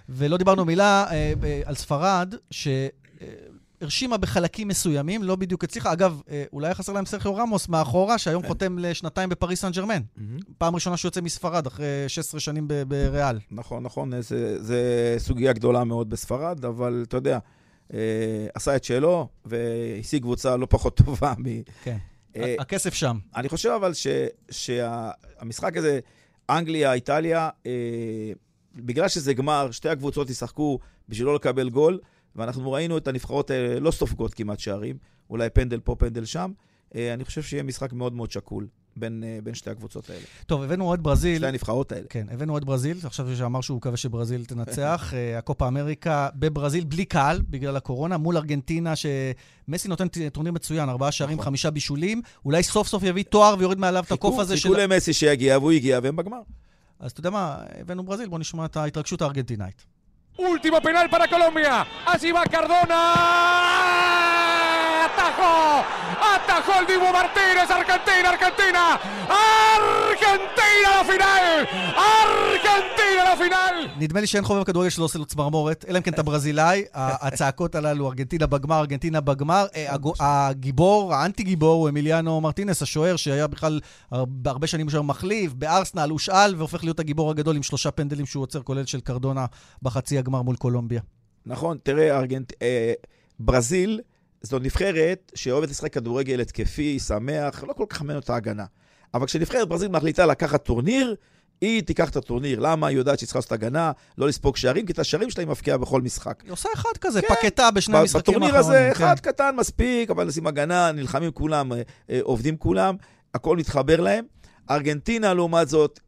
ולא 0.09 0.37
דיברנו 0.37 0.65
מילה 0.65 1.05
אה, 1.11 1.33
אה, 1.45 1.61
על 1.65 1.75
ספרד, 1.75 2.35
שהרשימה 2.51 4.17
בחלקים 4.17 4.69
מסוימים, 4.69 5.23
לא 5.23 5.37
בדיוק 5.37 5.65
הצליחה. 5.65 5.93
אגב, 5.93 6.21
אה, 6.31 6.45
אולי 6.53 6.75
חסר 6.75 6.93
להם 6.93 7.07
סרחיו 7.07 7.37
רמוס 7.37 7.69
מאחורה, 7.69 8.19
שהיום 8.19 8.47
חותם 8.47 8.79
לשנתיים 8.79 9.29
בפריס 9.29 9.61
סן 9.61 9.71
ג'רמן. 9.71 10.03
פעם 10.59 10.75
ראשונה 10.75 10.97
שהוא 10.97 11.09
יוצא 11.09 11.21
מספרד, 11.21 11.67
אחרי 11.67 12.05
16 12.09 12.41
שנים 12.41 12.69
בריאל. 12.89 13.39
נכון, 13.51 13.83
נכון, 13.83 14.13
זו 14.59 14.75
סוגיה 15.19 15.53
גדולה 15.53 15.85
מאוד 15.85 16.11
בספרד, 16.11 16.65
אבל 16.65 17.05
אתה 17.09 17.17
יודע, 17.17 17.39
עשה 18.55 18.77
את 18.77 18.85
שלו, 18.85 19.29
והשיג 19.45 20.23
קבוצה 20.23 20.57
לא 20.57 20.67
פחות 20.71 20.97
טובה 20.97 21.33
מ... 21.39 21.63
כן. 21.83 21.91
אה, 21.91 21.97
הכסף 22.59 22.95
שם. 22.95 23.19
אני 23.37 23.49
חושב 23.49 23.69
אבל 23.69 23.93
שהמשחק 24.51 25.77
הזה, 25.77 26.01
אנגליה, 26.51 26.93
איטליה, 26.93 27.49
אה, 27.67 27.73
בגלל 28.75 29.09
שזה 29.09 29.35
גמר, 29.35 29.71
שתי 29.71 29.89
הקבוצות 29.89 30.31
ישחקו 30.31 30.79
בשביל 31.09 31.27
לא 31.27 31.35
לקבל 31.35 31.71
גול, 31.71 31.99
ואנחנו 32.37 32.73
ראינו 32.73 32.99
את 32.99 33.09
הנבחרות 33.09 33.51
האלה 33.51 33.81
לא 33.81 33.91
סופגות 33.91 34.35
כמעט 34.35 34.59
שערים, 34.59 34.97
אולי 35.31 35.51
פנדל 35.51 35.81
פה, 35.81 35.97
פנדל 35.99 36.25
שם. 36.25 36.53
אה, 36.95 37.15
אני 37.15 37.25
חושב 37.25 37.43
שיהיה 37.43 37.63
משחק 37.63 37.93
מאוד 37.93 38.13
מאוד 38.13 38.31
שקול. 38.31 38.67
בין, 39.01 39.25
אה, 39.27 39.39
בין 39.43 39.55
שתי 39.55 39.71
הקבוצות 39.71 40.11
האלה. 40.11 40.23
טוב, 40.47 40.63
הבאנו 40.63 40.85
אוהד 40.85 41.03
ברזיל. 41.03 41.39
שתי 41.39 41.47
הנבחרות 41.47 41.93
האלה. 41.93 42.07
כן, 42.11 42.27
הבאנו 42.31 42.53
אוהד 42.53 42.65
ברזיל, 42.65 42.97
עכשיו 43.05 43.37
שאמר 43.37 43.61
שהוא 43.61 43.77
מקווה 43.77 43.97
שברזיל 43.97 44.45
תנצח. 44.45 45.13
אה, 45.15 45.39
הקופה 45.39 45.69
אמריקה 45.69 46.29
בברזיל, 46.35 46.85
בלי 46.85 47.05
קהל, 47.05 47.43
בגלל 47.51 47.77
הקורונה, 47.77 48.17
מול 48.17 48.37
ארגנטינה, 48.37 48.93
שמסי 48.97 49.89
נותן 49.89 50.07
טורניר 50.33 50.53
מצוין, 50.53 50.89
ארבעה 50.89 51.13
שערים, 51.13 51.35
נכון. 51.35 51.45
חמישה 51.45 51.71
בישולים. 51.71 52.23
אולי 52.45 52.63
סוף 52.63 52.89
סוף 52.89 53.03
יביא 53.03 53.25
תואר 53.25 53.55
ויוריד 53.59 53.79
מעליו 53.79 54.05
את 54.07 54.13
הקוף 54.13 54.39
הזה 54.39 54.57
של... 54.57 54.69
חיכו 54.69 54.81
למסי 54.81 55.13
שיגיע, 55.13 55.59
והוא 55.59 55.73
הגיע, 55.73 56.01
והם 56.03 56.17
בגמר. 56.17 56.41
אז 57.01 57.11
אתה 57.11 57.21
יודע 57.21 57.31
מה, 57.31 57.57
הבאנו 57.81 58.03
ברזיל, 58.03 58.29
בואו 58.29 58.41
נשמע 58.41 58.65
את 58.65 58.77
ההתרגשות 58.77 59.23
הארגנטינאית. 59.23 59.87
Último 60.41 60.81
penal 60.81 61.07
para 61.11 61.29
Colombia. 61.29 61.87
Allí 62.07 62.33
va 62.33 62.47
Cardona. 62.47 64.60
Atajo. 65.11 65.85
Atajó 66.33 66.73
el 66.81 66.87
Dibu 66.87 67.09
Martínez, 67.13 67.69
Argentina, 67.71 68.29
Argentina. 68.35 68.85
ארגנטינה 69.31 71.01
לפיינל! 71.01 71.65
ארגנטינה 71.97 73.35
לפיינל! 73.35 73.89
נדמה 73.99 74.21
לי 74.21 74.27
שאין 74.27 74.45
חובב 74.45 74.65
כדורגל 74.65 74.91
שלא 74.91 75.05
עושה 75.05 75.19
לו 75.19 75.25
צמרמורת, 75.27 75.85
אלא 75.89 75.99
אם 75.99 76.03
כן 76.03 76.13
אתה 76.13 76.23
ברזילאי. 76.23 76.85
הצעקות 76.95 77.75
הללו, 77.75 78.09
ארגנטינה 78.09 78.47
בגמר, 78.47 78.79
ארגנטינה 78.79 79.21
בגמר. 79.21 79.67
אה, 79.77 79.97
הגיבור, 80.21 81.15
האנטי-גיבור, 81.15 81.75
הוא 81.75 81.89
אמיליאנו 81.89 82.41
מרטינס, 82.41 82.83
השוער, 82.83 83.17
שהיה 83.17 83.47
בכלל 83.47 83.81
הרבה 84.45 84.67
שנים 84.67 84.91
שוער 84.91 85.03
מחליף, 85.03 85.53
בארסנל 85.53 86.11
הושאל, 86.11 86.55
והופך 86.59 86.85
להיות 86.85 87.01
הגיבור 87.01 87.31
הגדול 87.31 87.57
עם 87.57 87.63
שלושה 87.63 87.91
פנדלים 87.91 88.27
שהוא 88.27 88.43
עוצר, 88.43 88.63
כולל 88.63 88.87
של 88.87 89.01
קרדונה 89.01 89.47
בחצי 89.83 90.19
הגמר 90.19 90.43
מול 90.43 90.57
קולומביה. 90.57 91.01
נכון, 91.47 91.79
תראה, 91.83 92.19
ארגנט... 92.19 92.53
אה, 92.63 92.93
ברזיל 93.41 94.01
זו 94.43 94.59
נבחרת 94.59 95.33
שאוהבת 95.35 95.71
לשחק 95.71 95.93
כדורגל 95.93 96.41
התקפי, 96.41 96.99
שמח, 96.99 97.65
לא 97.69 97.73
כל 97.73 97.85
כך 97.89 98.01
מעניין 98.01 98.17
אותה 98.17 98.37
הגנה. 98.37 98.65
אבל 99.15 99.27
כשנבחרת 99.27 99.69
ברזיל 99.69 99.89
מחליטה 99.89 100.27
לקחת 100.27 100.65
טורניר, 100.65 101.17
היא 101.61 101.83
תיקח 101.83 102.09
את 102.09 102.17
הטורניר. 102.17 102.61
למה? 102.61 102.87
היא 102.87 102.97
יודעת 102.97 103.19
שהיא 103.19 103.27
צריכה 103.27 103.39
לעשות 103.39 103.53
הגנה, 103.53 103.93
לא 104.19 104.29
לספוג 104.29 104.57
שערים, 104.57 104.87
כי 104.87 104.93
את 104.93 104.99
השערים 104.99 105.31
שלה 105.31 105.43
היא 105.43 105.51
מפקיעה 105.51 105.79
בכל 105.79 106.03
משחק. 106.03 106.43
היא 106.45 106.53
עושה 106.53 106.69
אחד 106.75 106.97
כזה, 107.01 107.23
כן. 107.23 107.35
פקטה 107.35 107.71
בשני 107.71 107.99
המשחקים 107.99 108.35
האחרונים. 108.35 108.61
בטורניר 108.61 108.79
הזה, 108.79 108.91
כן. 108.99 109.05
אחד 109.05 109.21
קטן 109.21 109.55
מספיק, 109.57 110.11
אבל 110.11 110.27
נשים 110.27 110.47
הגנה, 110.47 110.93
נלחמים 110.93 111.31
כולם, 111.31 111.73
אה, 111.73 111.83
אה, 112.11 112.21
עובדים 112.23 112.57
כולם, 112.57 112.97
הכל 113.35 113.57
מתחבר 113.57 114.01
להם. 114.01 114.25
ארגנטינה, 114.71 115.35
לעומת 115.35 115.69
זאת, 115.69 116.01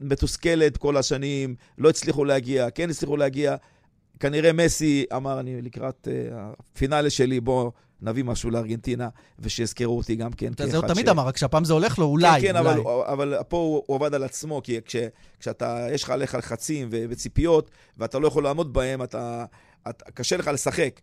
מתוסכלת 0.00 0.76
כל 0.76 0.96
השנים, 0.96 1.54
לא 1.78 1.90
הצליחו 1.90 2.24
להגיע, 2.24 2.70
כן 2.70 2.90
הצליחו 2.90 3.16
להגיע. 3.16 3.56
כנראה 4.20 4.52
מסי 4.52 5.04
אמר, 5.16 5.40
אני 5.40 5.62
לקראת 5.62 6.08
uh, 6.10 6.34
הפינאלה 6.74 7.10
שלי, 7.10 7.40
בוא 7.40 7.70
נביא 8.02 8.24
משהו 8.24 8.50
לארגנטינה, 8.50 9.08
ושיזכרו 9.38 9.96
אותי 9.96 10.16
גם 10.16 10.32
כן 10.32 10.54
כאחד 10.54 10.68
ש... 10.68 10.70
זה 10.70 10.76
הוא 10.76 10.88
תמיד 10.88 11.08
אמר, 11.08 11.26
רק 11.26 11.36
שהפעם 11.36 11.64
זה 11.64 11.72
הולך 11.72 11.98
לו, 11.98 12.06
אולי. 12.06 12.40
כן, 12.40 12.52
כן, 12.52 12.56
אולי. 12.56 12.80
אבל, 12.80 13.34
אבל 13.34 13.34
פה 13.48 13.56
הוא, 13.56 13.82
הוא 13.86 13.96
עבד 13.96 14.14
על 14.14 14.24
עצמו, 14.24 14.60
כי 14.64 14.78
כש, 14.84 14.96
כשאתה, 15.40 15.86
יש 15.92 16.02
לך 16.02 16.10
עליך 16.10 16.34
לחצים 16.34 16.88
וציפיות, 16.90 17.70
ואתה 17.98 18.18
לא 18.18 18.28
יכול 18.28 18.44
לעמוד 18.44 18.72
בהם, 18.72 19.02
אתה, 19.02 19.44
אתה, 19.88 20.04
קשה 20.14 20.36
לך 20.36 20.48
לשחק. 20.48 21.00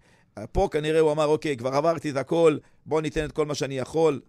פה 0.51 0.67
כנראה 0.71 0.99
הוא 0.99 1.11
אמר, 1.11 1.25
אוקיי, 1.25 1.57
כבר 1.57 1.75
עברתי 1.75 2.09
את 2.09 2.17
הכל, 2.17 2.57
בוא 2.85 3.01
ניתן 3.01 3.25
את 3.25 3.31
כל 3.31 3.45
מה 3.45 3.55
שאני 3.55 3.77
יכול, 3.77 4.19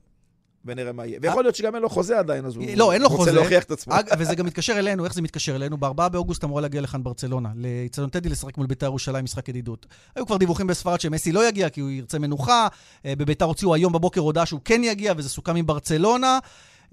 ונראה 0.65 0.93
מה 0.93 1.07
יהיה. 1.07 1.19
ויכול 1.23 1.45
להיות 1.45 1.55
שגם 1.55 1.75
אין 1.75 1.83
לו 1.83 1.89
חוזה 1.89 2.19
עדיין, 2.19 2.45
אז 2.45 2.57
הוא 2.57 2.65
לא, 2.77 2.93
אין 2.93 3.03
לו 3.03 3.09
רוצה 3.09 3.33
להוכיח 3.33 3.65
את 3.65 3.71
עצמו. 3.71 3.95
וזה 4.19 4.35
גם 4.35 4.47
מתקשר 4.47 4.79
אלינו, 4.79 5.05
איך 5.05 5.15
זה 5.15 5.23
מתקשר 5.23 5.57
אלינו? 5.57 5.77
ב-4 5.77 6.09
באוגוסט 6.09 6.45
אמורה 6.45 6.63
להגיע 6.63 6.81
לכאן 6.81 7.03
ברצלונה, 7.03 7.49
לאיצטדיון 7.55 8.11
טדי 8.11 8.29
לשחק 8.29 8.59
מול 8.59 8.67
בית"ר 8.67 8.87
ירושלים, 8.87 9.25
משחק 9.25 9.49
ידידות. 9.49 9.87
היו 10.17 10.27
כבר 10.27 10.37
דיווחים 10.37 10.67
בספרד 10.67 11.01
שמסי 11.01 11.33
לא 11.33 11.49
יגיע 11.49 11.69
כי 11.69 11.81
הוא 11.81 11.91
ירצה 11.91 12.19
מנוחה. 12.19 12.69
אה, 13.05 13.13
בבית"ר 13.19 13.45
הוציאו 13.45 13.75
היום 13.75 13.93
בבוקר 13.93 14.21
הודעה 14.21 14.47
שהוא 14.47 14.61
כן 14.65 14.85
יגיע, 14.85 15.13
וזה 15.17 15.29
סוכם 15.29 15.57
עם 15.57 15.67
ברצלונה. 15.67 16.39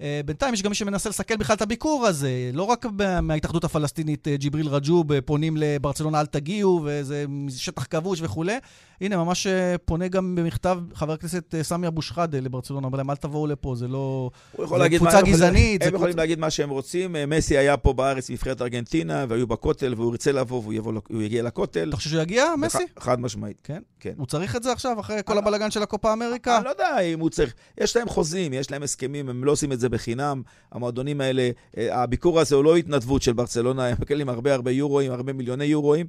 אה, 0.00 0.20
בינתיים 0.24 0.54
יש 0.54 0.62
גם 0.62 0.70
מי 0.70 0.74
שמנסה 0.74 1.08
לסכל 1.08 1.36
בכלל 1.36 1.56
את 1.56 1.62
הביקור 1.62 2.06
הזה. 2.06 2.50
לא 2.52 2.62
רק 2.62 2.86
מההתאחדות 3.22 3.64
הפלסטינית 3.64 4.28
אה, 4.28 4.36
ג'יבריל 4.36 4.68
רג'וב 4.68 5.12
אה, 5.12 5.20
פונים 5.20 5.56
לברצלונה 5.56 6.20
אל 6.20 6.26
תגיעו, 6.26 6.80
וזה 6.84 7.24
שטח 7.48 7.86
כבוש 7.90 8.20
וכולי. 8.22 8.56
הנה, 9.00 9.16
ממש 9.16 9.46
פונה 9.84 10.08
גם 10.08 10.34
במכתב 10.34 10.78
חבר 10.94 11.12
הכנסת 11.12 11.54
סמי 11.62 11.86
אבו 11.86 12.02
שחאדה 12.02 12.40
לברצלונה, 12.40 12.86
אומר 12.86 12.98
להם, 12.98 13.10
אל 13.10 13.16
תבואו 13.16 13.46
לפה, 13.46 13.74
זה 13.74 13.88
לא... 13.88 14.30
זה 14.58 14.88
קבוצה 14.96 15.22
גזענית. 15.22 15.82
הם 15.82 15.94
יכולים 15.94 16.16
להגיד 16.16 16.38
מה 16.38 16.50
שהם 16.50 16.70
רוצים. 16.70 17.16
מסי 17.28 17.58
היה 17.58 17.76
פה 17.76 17.92
בארץ 17.92 18.30
בנבחרת 18.30 18.62
ארגנטינה, 18.62 19.24
והיו 19.28 19.46
בכותל, 19.46 19.94
והוא 19.96 20.10
ירצה 20.10 20.32
לבוא, 20.32 20.62
והוא 20.62 21.22
יגיע 21.22 21.42
לכותל. 21.42 21.88
אתה 21.88 21.96
חושב 21.96 22.10
שהוא 22.10 22.22
יגיע, 22.22 22.44
מסי? 22.58 22.84
חד 22.98 23.20
משמעית. 23.20 23.60
כן? 23.64 23.82
כן. 24.00 24.12
הוא 24.16 24.26
צריך 24.26 24.56
את 24.56 24.62
זה 24.62 24.72
עכשיו, 24.72 25.00
אחרי 25.00 25.20
כל 25.24 25.38
הבלגן 25.38 25.70
של 25.70 25.82
הקופה 25.82 26.12
אמריקה? 26.12 26.56
אני 26.56 26.64
לא 26.64 26.70
יודע 26.70 27.00
אם 27.00 27.20
הוא 27.20 27.30
צריך. 27.30 27.54
יש 27.80 27.96
להם 27.96 28.08
חוזים, 28.08 28.52
יש 28.52 28.70
להם 28.70 28.82
הסכמים, 28.82 29.28
הם 29.28 29.44
לא 29.44 29.52
עושים 29.52 29.72
את 29.72 29.80
זה 29.80 29.85
בחינם. 29.88 30.42
המועדונים 30.72 31.20
האלה, 31.20 31.50
אה, 31.76 32.02
הביקור 32.02 32.40
הזה 32.40 32.54
הוא 32.54 32.64
לא 32.64 32.76
התנדבות 32.76 33.22
של 33.22 33.32
ברצלונה, 33.32 33.86
הם 33.86 33.96
מקבלים 34.00 34.28
הרבה 34.28 34.54
הרבה 34.54 34.70
יורואים, 34.70 35.12
הרבה 35.12 35.32
מיליוני 35.32 35.64
יורואים. 35.64 36.06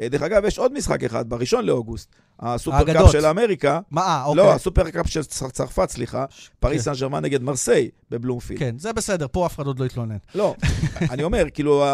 אה, 0.00 0.08
דרך 0.08 0.22
אגב, 0.22 0.44
יש 0.44 0.58
עוד 0.58 0.72
משחק 0.72 1.04
אחד, 1.04 1.28
בראשון 1.28 1.64
לאוגוסט. 1.64 2.08
הסופרקאפ 2.40 3.12
של 3.12 3.26
אמריקה. 3.26 3.80
מה, 3.90 4.00
אה, 4.00 4.24
אוקיי. 4.24 4.44
לא, 4.44 4.52
הסופרקאפ 4.52 5.06
של 5.06 5.24
צרפת, 5.24 5.90
סליחה. 5.90 6.24
פריס 6.60 6.82
סן 6.82 6.92
ג'רמן 7.00 7.24
נגד 7.24 7.42
מרסיי 7.42 7.90
בבלומפילד. 8.10 8.60
כן, 8.60 8.74
זה 8.78 8.92
בסדר, 8.92 9.26
פה 9.32 9.46
אף 9.46 9.54
אחד 9.54 9.66
עוד 9.66 9.78
לא 9.78 9.84
התלונן. 9.84 10.16
לא, 10.34 10.54
אני 11.12 11.22
אומר, 11.22 11.44
כאילו, 11.54 11.84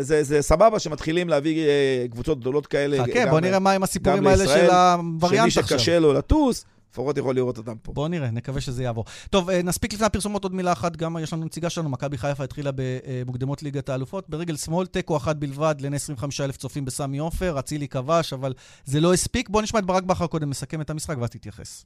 זה, 0.00 0.22
זה 0.22 0.42
סבבה 0.42 0.78
שמתחילים 0.78 1.28
להביא 1.28 1.66
קבוצות 2.10 2.40
גדולות 2.40 2.66
כאלה. 2.66 3.04
חכה, 3.04 3.26
בוא 3.30 3.40
נראה 3.40 3.58
מה 3.58 3.72
עם 3.72 3.82
הסיפורים 3.82 4.26
האלה 4.26 4.46
של 4.46 4.70
הווריאנט 4.70 5.46
עכשיו. 5.46 5.68
שמי 5.68 5.78
שקשה 5.78 5.98
לו 5.98 6.12
לטוס, 6.12 6.64
לפחות 6.92 7.18
יכול 7.18 7.34
לראות 7.34 7.58
אותם 7.58 7.76
פה. 7.82 7.92
בואו 7.92 8.08
נראה, 8.08 8.30
נקווה 8.30 8.60
שזה 8.60 8.82
יעבור. 8.82 9.04
טוב, 9.30 9.50
אה, 9.50 9.62
נספיק 9.62 9.92
לפני 9.92 10.06
הפרסומות 10.06 10.44
עוד 10.44 10.54
מילה 10.54 10.72
אחת, 10.72 10.96
גם 10.96 11.16
יש 11.22 11.32
לנו 11.32 11.44
נציגה 11.44 11.70
שלנו, 11.70 11.88
מכבי 11.88 12.18
חיפה 12.18 12.44
התחילה 12.44 12.70
במוקדמות 12.74 13.62
ליגת 13.62 13.88
האלופות. 13.88 14.30
ברגל 14.30 14.56
שמאל, 14.56 14.86
תיקו 14.86 15.16
אחת 15.16 15.36
בלבד 15.36 15.74
לעיני 15.80 15.96
25,000 15.96 16.56
צופים 16.56 16.84
בסמי 16.84 17.18
עופר, 17.18 17.58
אצילי 17.58 17.88
כבש, 17.88 18.32
אבל 18.32 18.52
זה 18.84 19.00
לא 19.00 19.14
הספיק. 19.14 19.48
בואו 19.48 19.62
נשמע 19.62 19.80
את 19.80 19.84
ברק 19.84 20.02
בכר 20.02 20.26
קודם 20.26 20.50
מסכם 20.50 20.80
את 20.80 20.90
המשחק 20.90 21.16
ואז 21.18 21.30
תתייחס. 21.30 21.84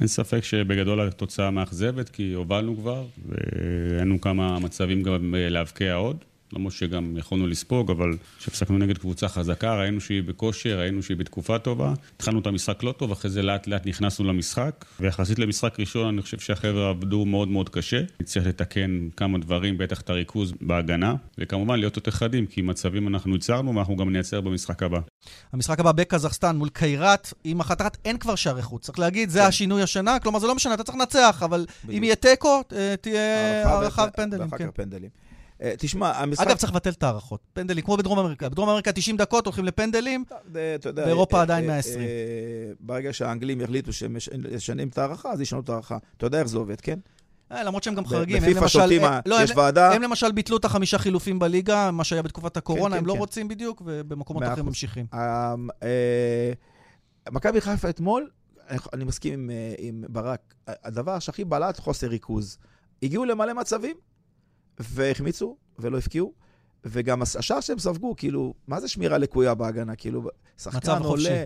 אין 0.00 0.08
ספק 0.08 0.44
שבגדול 0.44 1.00
התוצאה 1.00 1.50
מאכזבת, 1.50 2.08
כי 2.08 2.32
הובלנו 2.32 2.76
כבר, 2.76 3.06
והיינו 3.28 4.20
כמה 4.20 4.58
מצבים 4.58 5.02
גם 5.02 5.34
אה, 5.34 5.48
להבקיע 5.48 5.94
עוד. 5.94 6.24
למרות 6.52 6.72
שגם 6.72 7.16
יכולנו 7.16 7.46
לספוג, 7.46 7.90
אבל 7.90 8.16
כשהפסקנו 8.38 8.78
נגד 8.78 8.98
קבוצה 8.98 9.28
חזקה, 9.28 9.80
ראינו 9.80 10.00
שהיא 10.00 10.22
בכושר, 10.22 10.78
ראינו 10.78 11.02
שהיא 11.02 11.16
בתקופה 11.16 11.58
טובה. 11.58 11.94
התחלנו 12.16 12.40
את 12.40 12.46
המשחק 12.46 12.82
לא 12.82 12.92
טוב, 12.92 13.12
אחרי 13.12 13.30
זה 13.30 13.42
לאט 13.42 13.66
לאט 13.66 13.86
נכנסנו 13.86 14.24
למשחק, 14.24 14.84
ויחסית 15.00 15.38
למשחק 15.38 15.80
ראשון, 15.80 16.08
אני 16.08 16.22
חושב 16.22 16.38
שהחבר'ה 16.38 16.88
עבדו 16.90 17.24
מאוד 17.24 17.48
מאוד 17.48 17.68
קשה. 17.68 18.00
נצטרך 18.20 18.46
לתקן 18.46 19.08
כמה 19.16 19.38
דברים, 19.38 19.78
בטח 19.78 20.00
את 20.00 20.10
הריכוז 20.10 20.52
בהגנה, 20.60 21.14
וכמובן 21.38 21.78
להיות 21.78 21.96
יותר 21.96 22.10
חדים, 22.10 22.46
כי 22.46 22.62
מצבים 22.62 23.08
אנחנו 23.08 23.34
ייצרנו, 23.34 23.74
ואנחנו 23.74 23.96
גם 23.96 24.12
נייצר 24.12 24.40
במשחק 24.40 24.82
הבא. 24.82 24.98
המשחק 25.52 25.80
הבא 25.80 25.92
בקזחסטן 25.92 26.56
מול 26.56 26.68
קיירת, 26.68 27.32
עם 27.44 27.60
החתרת 27.60 27.96
אין 28.04 28.18
כבר 28.18 28.34
שערי 28.34 28.62
חוץ. 28.62 28.84
צריך 28.84 28.98
להגיד, 28.98 29.30
זה 29.30 29.38
כן. 29.38 29.46
השינוי 29.46 29.82
השנה, 29.82 30.18
כלומר 30.18 30.38
זה 30.38 30.46
לא 30.46 30.54
משנה, 30.54 30.74
אתה 30.74 30.84
צריך 30.84 30.98
לנצח, 30.98 31.42
אבל 31.44 31.66
אם 31.90 32.04
יהיה 32.04 32.16
תיקו, 32.16 32.62
אה, 32.72 32.94
תהיה 33.00 33.68
הערכה 33.68 34.06
ופנדלים. 34.08 34.48
כן. 34.48 34.64
אה, 34.64 35.27
תשמע, 35.78 36.10
המשחק... 36.10 36.46
אגב, 36.46 36.56
צריך 36.56 36.72
לבטל 36.72 36.90
את 36.90 37.02
ההערכות. 37.02 37.40
פנדלים, 37.52 37.84
כמו 37.84 37.96
בדרום 37.96 38.18
אמריקה. 38.18 38.48
בדרום 38.48 38.68
אמריקה 38.68 38.92
90 38.92 39.16
דקות 39.16 39.46
הולכים 39.46 39.64
לפנדלים, 39.64 40.24
באירופה 40.94 41.36
אה, 41.36 41.42
עדיין 41.42 41.66
120. 41.66 42.00
אה, 42.00 42.06
ברגע 42.80 43.12
שהאנגלים 43.12 43.60
יחליטו 43.60 43.92
שהם 43.92 44.16
משנים 44.56 44.88
את 44.88 44.98
ההערכה, 44.98 45.30
אז 45.30 45.40
ישנו 45.40 45.60
את 45.60 45.68
ההערכה. 45.68 45.98
אתה 46.16 46.26
יודע 46.26 46.38
איך 46.38 46.48
זה 46.48 46.58
עובד, 46.58 46.80
כן? 46.80 46.98
למרות 47.50 47.82
שהם 47.82 47.94
גם 47.94 48.06
חריגים. 48.06 48.42
בפיפ"א 48.42 48.68
שולטים, 48.68 49.02
לא, 49.26 49.42
יש 49.42 49.50
ועדה... 49.56 49.92
הם 49.92 50.02
למשל 50.02 50.32
ביטלו 50.32 50.56
את 50.56 50.64
החמישה 50.64 50.98
חילופים 50.98 51.38
בליגה, 51.38 51.90
מה 51.90 52.04
שהיה 52.04 52.22
בתקופת 52.22 52.56
הקורונה, 52.56 52.94
כן, 52.94 52.98
הם 52.98 53.04
כן, 53.04 53.08
לא 53.08 53.12
כן. 53.12 53.18
רוצים 53.18 53.48
בדיוק, 53.48 53.82
ובמקומות 53.84 54.42
אחרים 54.42 54.66
ממשיכים. 54.66 55.06
מכבי 57.30 57.60
חיפה 57.60 57.88
אתמול, 57.88 58.28
אני 58.92 59.04
מסכים 59.04 59.50
עם 59.78 60.04
ברק, 60.08 60.54
הדבר 60.66 61.18
שהכי 61.18 61.44
בלט, 61.44 61.78
חוסר 61.78 62.06
ריכוז. 62.06 62.58
הגיעו 63.02 63.24
למלא 63.24 63.54
מצבים, 63.54 63.96
והחמיצו, 64.80 65.56
ולא 65.78 65.98
הפקיעו. 65.98 66.32
וגם 66.84 67.22
השער 67.22 67.60
שהם 67.60 67.78
ספגו, 67.78 68.16
כאילו, 68.16 68.54
מה 68.68 68.80
זה 68.80 68.88
שמירה 68.88 69.18
לקויה 69.18 69.54
בהגנה? 69.54 69.96
כאילו, 69.96 70.28
שחקן 70.58 71.02
עולה... 71.02 71.44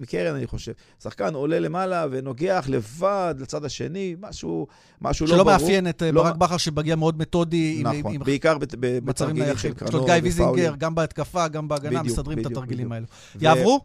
מקרן, 0.00 0.34
אני 0.34 0.46
חושב. 0.46 0.72
שחקן 1.02 1.34
עולה 1.34 1.60
למעלה 1.60 2.06
ונוגח 2.10 2.66
לבד 2.68 3.34
לצד 3.38 3.64
השני, 3.64 4.16
משהו, 4.20 4.66
משהו 5.00 5.26
לא 5.26 5.32
ברור. 5.32 5.44
שלא 5.44 5.52
מאפיין 5.52 5.88
את 5.88 6.02
אה, 6.02 6.12
לא... 6.12 6.22
ברק 6.22 6.36
בכר 6.36 6.56
שמגיע 6.56 6.96
מאוד 6.96 7.18
מתודי. 7.18 7.82
נכון, 7.84 8.14
עם, 8.14 8.20
בעיקר 8.24 8.58
בתרגילים 9.04 9.56
של 9.56 9.74
קרנות 9.74 9.94
יש 9.94 10.00
לו 10.00 10.04
גיא 10.04 10.14
ויזינגר, 10.22 10.74
גם 10.78 10.94
בהתקפה, 10.94 11.48
גם 11.48 11.68
בהגנה, 11.68 12.00
בדיוק, 12.00 12.06
מסדרים 12.06 12.38
בדיוק, 12.38 12.52
את 12.52 12.56
התרגילים 12.56 12.88
בדיוק. 12.88 12.92
האלו. 12.92 13.06
ו... 13.36 13.44
יעברו? 13.44 13.80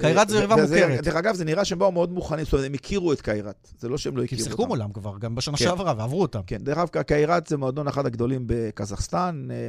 קיירת 0.00 0.28
זו 0.28 0.36
יריבה 0.36 0.56
מוכרת. 0.56 1.04
דרך 1.04 1.16
אגב, 1.16 1.34
זה 1.34 1.44
נראה 1.44 1.64
שהם 1.64 1.78
באו 1.78 1.92
מאוד 1.92 2.12
מוכנים, 2.12 2.44
זאת 2.44 2.52
אומרת, 2.52 2.66
הם 2.66 2.74
הכירו 2.74 3.12
את 3.12 3.20
קיירת. 3.20 3.68
זה 3.78 3.88
לא 3.88 3.98
שהם 3.98 4.16
לא 4.16 4.22
הכירו 4.22 4.40
אותם. 4.40 4.44
כי 4.44 4.50
שיחקו 4.50 4.66
מולם 4.66 4.92
כבר, 4.92 5.18
גם 5.18 5.34
בשנה 5.34 5.56
כן. 5.56 5.64
שעברה, 5.64 5.94
ועברו 5.96 6.22
אותם. 6.22 6.40
כן, 6.46 6.58
דרך 6.58 6.78
אגב, 6.78 7.02
קיירת 7.02 7.46
זה 7.46 7.56
מועדון 7.56 7.88
אחד 7.88 8.06
הגדולים 8.06 8.44
בקזחסטן, 8.46 9.48
אה, 9.50 9.68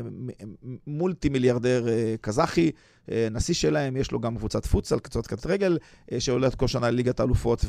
מולטי 0.88 1.30
מיליארדר 1.30 1.88
אה, 1.88 2.16
קזחי. 2.22 2.72
אה, 3.12 3.28
נשיא 3.32 3.54
שלהם, 3.54 3.98
יש 3.98 4.12
לו 4.12 4.20
גם 4.20 4.38
קבוצת 4.38 4.66
פוצל, 4.66 5.00
קבוצת 5.00 5.28
כדורגל, 5.28 5.78
שעולת 6.20 6.56
כל 6.56 6.68
שנה 6.68 6.92
לליגת 6.92 7.20
האלופות 7.20 7.66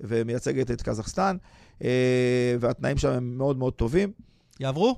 ומייצגת 0.00 0.70
את 0.70 0.82
קזחסטן, 0.82 1.36
והתנאים 2.60 2.98
שם 2.98 3.08
הם 3.08 3.38
מאוד 3.38 3.58
מאוד 3.58 3.72
טובים. 3.72 4.12
יעברו? 4.60 4.96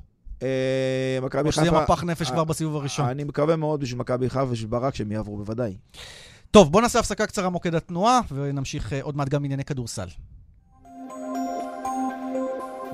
מכבי 1.23 1.29
חיפה... 1.31 1.47
או 1.47 1.53
שזה 1.53 1.67
יהיה 1.67 1.83
מפח 1.83 2.05
נפש 2.05 2.31
כבר 2.31 2.45
בסיבוב 2.45 2.77
הראשון. 2.77 3.09
אני 3.09 3.25
מקווה 3.25 3.57
מאוד 3.57 3.81
בשביל 3.81 3.99
מכבי 3.99 4.31
חיפה 4.31 4.43
ובשביל 4.43 4.71
ברק 4.71 4.95
שהם 4.95 5.13
יעברו, 5.13 5.37
בוודאי. 5.37 5.77
טוב, 6.51 6.73
בואו 6.73 6.83
נעשה 6.83 6.99
הפסקה 6.99 7.27
קצרה 7.27 7.49
מוקד 7.49 7.75
התנועה, 7.75 8.21
ונמשיך 8.33 8.93
uh, 8.93 8.95
עוד 9.03 9.17
מעט 9.17 9.29
גם 9.29 9.45
ענייני 9.45 9.65
כדורסל. 9.65 10.09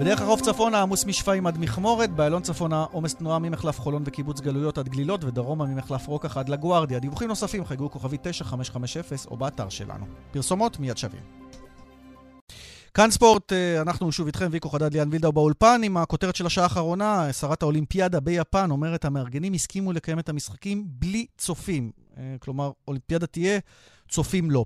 בדרך 0.01 0.21
החוף 0.21 0.41
צפונה 0.41 0.83
עמוס 0.83 1.05
משפעים 1.05 1.47
עד 1.47 1.59
מכמורת, 1.59 2.11
באיילון 2.11 2.43
צפונה 2.43 2.85
עומס 2.93 3.15
תנועה 3.15 3.39
ממחלף 3.39 3.81
חולון 3.81 4.03
וקיבוץ 4.07 4.41
גלויות 4.41 4.79
עד 4.79 4.89
גלילות, 4.89 5.25
ודרומה 5.25 5.67
ממחלף 5.67 6.07
רוקח 6.07 6.37
עד 6.37 6.49
לגוארדיה. 6.49 6.99
דיווחים 6.99 7.29
נוספים 7.29 7.65
חייגו 7.65 7.91
כוכבי 7.91 8.17
9550 8.23 9.03
או 9.31 9.37
באתר 9.37 9.69
שלנו. 9.69 10.07
פרסומות 10.33 10.79
מיד 10.79 10.97
שווים. 10.97 11.23
כאן 12.95 13.11
ספורט, 13.11 13.53
אה, 13.53 13.81
אנחנו 13.81 14.13
שוב 14.13 14.27
איתכם, 14.27 14.49
ויקו 14.51 14.69
חדד 14.69 14.93
ליאן 14.93 15.09
וילדאו 15.11 15.33
באולפן, 15.33 15.81
עם 15.85 15.97
הכותרת 15.97 16.37
של 16.37 16.47
השעה 16.47 16.65
האחרונה, 16.65 17.33
שרת 17.33 17.63
האולימפיאדה 17.63 18.21
ביפן 18.21 18.71
אומרת, 18.71 19.05
המארגנים 19.05 19.53
הסכימו 19.53 19.93
לקיים 19.93 20.19
את 20.19 20.29
המשחקים 20.29 20.85
בלי 20.87 21.27
צופים. 21.39 21.91
אה, 22.19 22.37
כלומר, 22.41 22.71
אולימפיאדה 22.89 23.27
תהיה, 23.27 23.59
צופים 24.11 24.51
לא. 24.51 24.65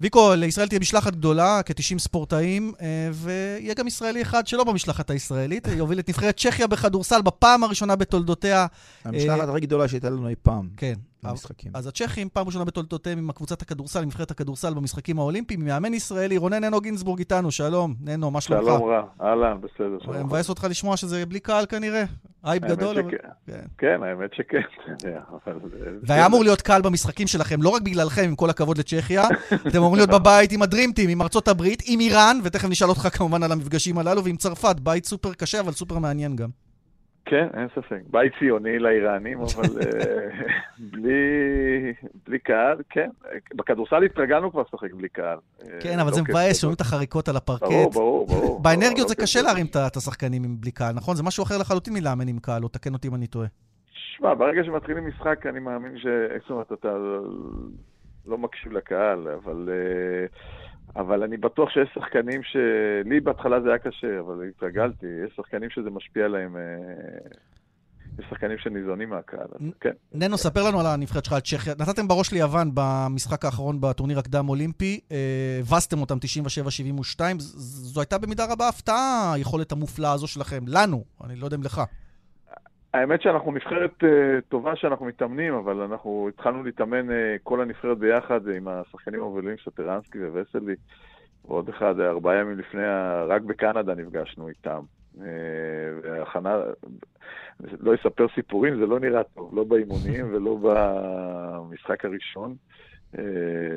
ויקו, 0.00 0.34
לישראל 0.34 0.68
תהיה 0.68 0.80
משלחת 0.80 1.12
גדולה, 1.12 1.60
כ-90 1.66 1.98
ספורטאים, 1.98 2.72
אה, 2.80 3.10
ויהיה 3.12 3.74
גם 3.74 3.86
ישראלי 3.86 4.22
אחד 4.22 4.46
שלא 4.46 4.64
במשלחת 4.64 5.10
הישראלית, 5.10 5.68
יוביל 5.68 5.98
את 5.98 6.08
נבחרת 6.08 6.36
צ'כיה 6.36 6.66
בכדורסל 6.66 7.22
בפעם 7.22 7.64
הראשונה 7.64 7.96
בתולדותיה. 7.96 8.66
המשלחת 9.04 9.48
הכי 9.48 9.60
גדולה 9.60 9.88
שהייתה 9.88 10.10
לנו 10.10 10.28
אי 10.28 10.34
פעם. 10.42 10.68
כן. 10.76 10.94
במשחקים. 11.22 11.72
אז 11.74 11.86
הצ'כים, 11.86 12.28
פעם 12.28 12.46
ראשונה 12.46 12.64
בתולדותיהם 12.64 13.18
עם 13.18 13.30
הקבוצת 13.30 13.62
הכדורסל, 13.62 13.98
עם 13.98 14.06
נבחרת 14.06 14.30
הכדורסל 14.30 14.74
במשחקים 14.74 15.18
האולימפיים, 15.18 15.64
מאמן 15.64 15.94
ישראלי, 15.94 16.36
רונן 16.36 16.64
ננו 16.64 16.80
גינזבורג 16.80 17.18
איתנו, 17.18 17.50
שלום, 17.50 17.94
ננו, 18.00 18.30
מה 18.30 18.40
שלומך? 18.40 18.64
שלום 18.64 18.90
רע, 18.90 19.02
אהלן, 19.20 19.60
בסדר, 19.60 19.98
שלום. 20.00 20.26
מבאס 20.26 20.48
אותך 20.48 20.66
לשמוע 20.70 20.96
שזה 20.96 21.26
בלי 21.26 21.40
קהל 21.40 21.66
כנראה? 21.66 22.04
אייפ 22.44 22.62
גדול, 22.62 22.98
אבל... 22.98 23.10
כן. 23.46 23.60
כן, 23.78 24.02
האמת 24.02 24.30
שכן. 24.34 24.60
והיה 26.02 26.26
אמור 26.26 26.44
להיות 26.44 26.62
קהל 26.62 26.82
במשחקים 26.82 27.26
שלכם, 27.26 27.62
לא 27.62 27.68
רק 27.68 27.82
בגללכם, 27.82 28.22
עם 28.24 28.36
כל 28.36 28.50
הכבוד 28.50 28.78
לצ'כיה, 28.78 29.24
אתם 29.66 29.78
אמורים 29.78 29.96
להיות 29.96 30.10
בבית 30.10 30.52
עם 30.52 30.62
הדרימטים, 30.62 31.10
עם 31.10 31.22
ארצות 31.22 31.48
הברית, 31.48 31.82
עם 31.86 32.00
איראן, 32.00 32.38
ותכף 32.44 32.68
נשאל 32.68 32.88
אותך 32.88 33.08
כמובן 33.12 33.42
על 33.42 33.52
המפגשים 33.52 33.98
הללו, 33.98 34.24
ועם 34.24 34.36
צרפת, 34.36 34.80
בית 34.80 35.06
סופר 35.06 35.34
קשה, 35.34 35.60
אבל 35.60 35.72
סופר 35.72 35.98
מעניין 35.98 36.36
גם. 36.36 36.48
כן, 37.24 37.46
אין 37.54 37.68
ספק. 37.74 38.00
בית 38.10 38.32
ציוני 38.38 38.78
לאיראנים, 38.78 39.40
אבל 39.40 39.78
אה, 39.82 40.28
בלי, 40.92 41.12
בלי 42.26 42.38
קהל, 42.38 42.78
כן. 42.90 43.10
בכדורסל 43.54 44.02
התרגלנו 44.02 44.50
כבר 44.50 44.62
לשחק 44.62 44.94
בלי 44.94 45.08
קהל. 45.08 45.38
כן, 45.80 45.98
אבל 45.98 46.10
לא 46.10 46.14
זה 46.14 46.22
מבאס, 46.22 46.60
שומעים 46.60 46.74
את 46.74 46.80
החריקות 46.80 47.28
על 47.28 47.36
הפרקט. 47.36 47.62
ברור, 47.62 47.90
ברור, 47.90 48.26
ברור. 48.26 48.62
באנרגיות 48.62 49.08
זה 49.08 49.14
קשה 49.14 49.42
להרים 49.42 49.66
את 49.66 49.96
השחקנים 49.96 50.44
עם 50.44 50.56
בלי 50.60 50.70
קהל, 50.70 50.94
נכון? 50.94 51.16
זה 51.16 51.22
משהו 51.22 51.44
אחר 51.44 51.58
לחלוטין 51.58 51.94
מלאמן 51.94 52.28
עם 52.28 52.38
קהל, 52.38 52.62
או 52.62 52.68
תקן 52.68 52.92
אותי 52.92 53.08
אם 53.08 53.14
אני 53.14 53.26
טועה. 53.26 53.46
שמע, 53.92 54.34
ברגע 54.34 54.64
שמתחילים 54.64 55.08
משחק, 55.08 55.46
אני 55.46 55.60
מאמין 55.60 55.98
ש... 55.98 56.06
זאת 56.40 56.50
אומרת, 56.50 56.72
אתה 56.72 56.96
לא 58.26 58.38
מקשיב 58.38 58.72
לקהל, 58.72 59.28
אבל... 59.28 59.68
אבל 60.96 61.22
אני 61.22 61.36
בטוח 61.36 61.70
שיש 61.70 61.88
שחקנים 61.94 62.42
ש... 62.42 62.56
לי 63.04 63.20
בהתחלה 63.20 63.60
זה 63.60 63.68
היה 63.68 63.78
קשה, 63.78 64.20
אבל 64.20 64.48
התרגלתי. 64.48 65.06
יש 65.26 65.32
שחקנים 65.36 65.70
שזה 65.70 65.90
משפיע 65.90 66.24
עליהם, 66.24 66.56
אה, 66.56 66.62
יש 68.18 68.26
שחקנים 68.30 68.58
שניזונים 68.58 69.10
מהקהל, 69.10 69.46
אז 69.52 69.66
כן. 69.80 69.92
ננו, 70.12 70.38
ספר 70.38 70.68
לנו 70.68 70.80
על 70.80 70.86
הנבחרת 70.86 71.24
שלך, 71.24 71.32
על 71.32 71.40
צ'כיה. 71.40 71.74
נתתם 71.78 72.08
בראש 72.08 72.32
ליוון 72.32 72.70
במשחק 72.74 73.44
האחרון 73.44 73.80
בטורניר 73.80 74.18
הקדם-אולימפי, 74.18 75.00
אה, 75.12 75.16
הבסתם 75.60 76.00
אותם 76.00 76.18
97-72. 77.18 77.20
זו 77.38 78.00
הייתה 78.00 78.18
במידה 78.18 78.52
רבה 78.52 78.68
הפתעה, 78.68 79.32
היכולת 79.34 79.72
המופלאה 79.72 80.12
הזו 80.12 80.26
שלכם. 80.26 80.64
לנו, 80.66 81.04
אני 81.24 81.36
לא 81.36 81.44
יודע 81.44 81.56
אם 81.56 81.62
לך. 81.62 81.82
האמת 82.94 83.22
שאנחנו 83.22 83.52
נבחרת 83.52 84.02
uh, 84.02 84.06
טובה 84.48 84.76
שאנחנו 84.76 85.06
מתאמנים, 85.06 85.54
אבל 85.54 85.80
אנחנו 85.80 86.28
התחלנו 86.28 86.64
להתאמן 86.64 87.08
uh, 87.08 87.12
כל 87.42 87.60
הנבחרת 87.60 87.98
ביחד 87.98 88.48
עם 88.48 88.68
השחקנים 88.68 89.20
המובילים 89.20 89.56
סטרנסקי 89.70 90.18
וווסלי. 90.18 90.74
ועוד 91.44 91.68
אחד, 91.68 92.00
ארבעה 92.00 92.36
ימים 92.36 92.58
לפני, 92.58 92.82
רק 93.28 93.42
בקנדה 93.42 93.94
נפגשנו 93.94 94.48
איתם. 94.48 94.80
והכנה, 96.02 96.56
לא 97.80 97.94
אספר 97.94 98.26
סיפורים, 98.34 98.80
זה 98.80 98.86
לא 98.86 99.00
נראה 99.00 99.24
טוב, 99.24 99.50
לא 99.56 99.64
באימונים 99.64 100.26
ולא 100.34 100.58
במשחק 100.62 102.04
הראשון 102.04 102.54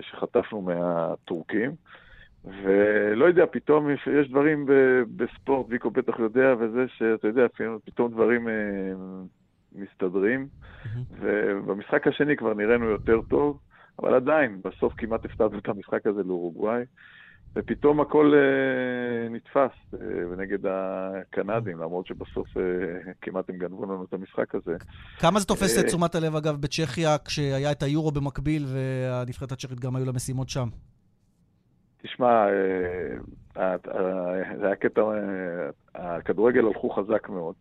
שחטפנו 0.01 0.61
מהטורקים. 0.61 1.71
ולא 2.45 3.25
יודע, 3.25 3.45
פתאום 3.51 3.89
יש, 3.89 4.07
יש 4.21 4.29
דברים 4.29 4.65
בספורט, 5.15 5.65
ויקו 5.69 5.91
בטח 5.91 6.19
יודע, 6.19 6.53
וזה 6.59 6.85
שאתה 6.97 7.27
יודע, 7.27 7.45
פתאום 7.85 8.11
דברים 8.11 8.47
אה, 8.47 8.53
מסתדרים, 9.75 10.47
ובמשחק 11.19 12.07
השני 12.07 12.35
כבר 12.35 12.53
נראינו 12.53 12.85
יותר 12.85 13.21
טוב, 13.29 13.59
אבל 13.99 14.13
עדיין, 14.13 14.61
בסוף 14.63 14.93
כמעט 14.97 15.25
הפתענו 15.25 15.57
את 15.57 15.69
המשחק 15.69 16.07
הזה 16.07 16.23
לאורוגוואי, 16.23 16.83
ופתאום 17.55 18.01
הכל 18.01 18.33
אה, 18.35 19.29
נתפס 19.29 19.93
אה, 19.93 20.07
ונגד 20.31 20.59
הקנדים, 20.65 21.77
למרות 21.77 22.07
שבסוף 22.07 22.57
אה, 22.57 23.13
כמעט 23.21 23.49
הם 23.49 23.57
גנבו 23.57 23.85
לנו 23.85 24.03
את 24.03 24.13
המשחק 24.13 24.55
הזה. 24.55 24.75
כמה 25.19 25.39
זה 25.39 25.45
תופס 25.45 25.77
את 25.77 25.83
אה, 25.83 25.87
תשומת 25.87 26.15
הלב, 26.15 26.35
אגב, 26.35 26.61
בצ'כיה, 26.61 27.17
כשהיה 27.25 27.71
את 27.71 27.83
היורו 27.83 28.11
במקביל, 28.11 28.65
והנבחרת 28.73 29.51
הצ'כית 29.51 29.79
גם 29.79 29.95
היו 29.95 30.05
לה 30.05 30.11
משימות 30.11 30.49
שם? 30.49 30.67
תשמע, 32.03 32.47
אה, 33.57 33.75
זה 34.59 34.65
היה 34.65 34.75
קטע, 34.75 35.01
אה, 35.01 36.15
הכדורגל 36.15 36.65
הלכו 36.65 36.89
חזק 36.89 37.29
מאוד. 37.29 37.55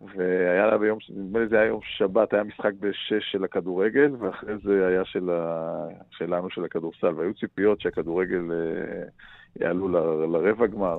והיה 0.00 0.66
לה 0.66 0.78
ביום, 0.78 0.98
נדמה 1.10 1.38
לי 1.38 1.48
זה 1.48 1.56
היה 1.56 1.66
יום 1.66 1.80
שבת, 1.82 2.32
היה 2.32 2.44
משחק 2.44 2.72
בשש 2.80 3.32
של 3.32 3.44
הכדורגל, 3.44 4.10
ואחרי 4.18 4.54
זה 4.64 4.86
היה 4.86 5.04
של 5.04 5.30
ה, 5.30 5.86
שלנו, 6.10 6.50
של 6.50 6.64
הכדורסל. 6.64 7.14
והיו 7.16 7.34
ציפיות 7.34 7.80
שהכדורגל 7.80 8.52
אה, 8.52 9.04
יעלו 9.60 9.88
ל, 9.88 9.96
לרבע 10.36 10.66
גמר. 10.66 10.98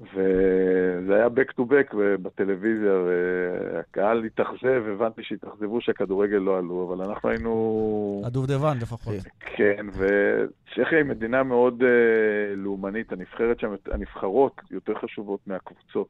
וזה 0.00 1.14
היה 1.14 1.26
back 1.26 1.60
to 1.60 1.62
back 1.62 1.96
בטלוויזיה, 2.22 2.92
והקהל 2.92 4.24
התאכזב, 4.24 4.82
הבנתי 4.92 5.22
שהתאכזבו 5.22 5.80
שהכדורגל 5.80 6.36
לא 6.36 6.58
עלו, 6.58 6.88
אבל 6.88 7.04
אנחנו 7.04 7.28
היינו... 7.28 8.22
הדובדבן 8.24 8.76
לפחות. 8.82 9.14
כן, 9.40 9.86
וצ'כיה 9.92 10.98
היא 10.98 11.04
מדינה 11.04 11.42
מאוד 11.42 11.82
uh, 11.82 11.84
לאומנית, 12.56 13.12
הנבחרת 13.12 13.60
שם, 13.60 13.74
הנבחרות 13.90 14.60
יותר 14.70 14.94
חשובות 14.94 15.40
מהקבוצות, 15.46 16.08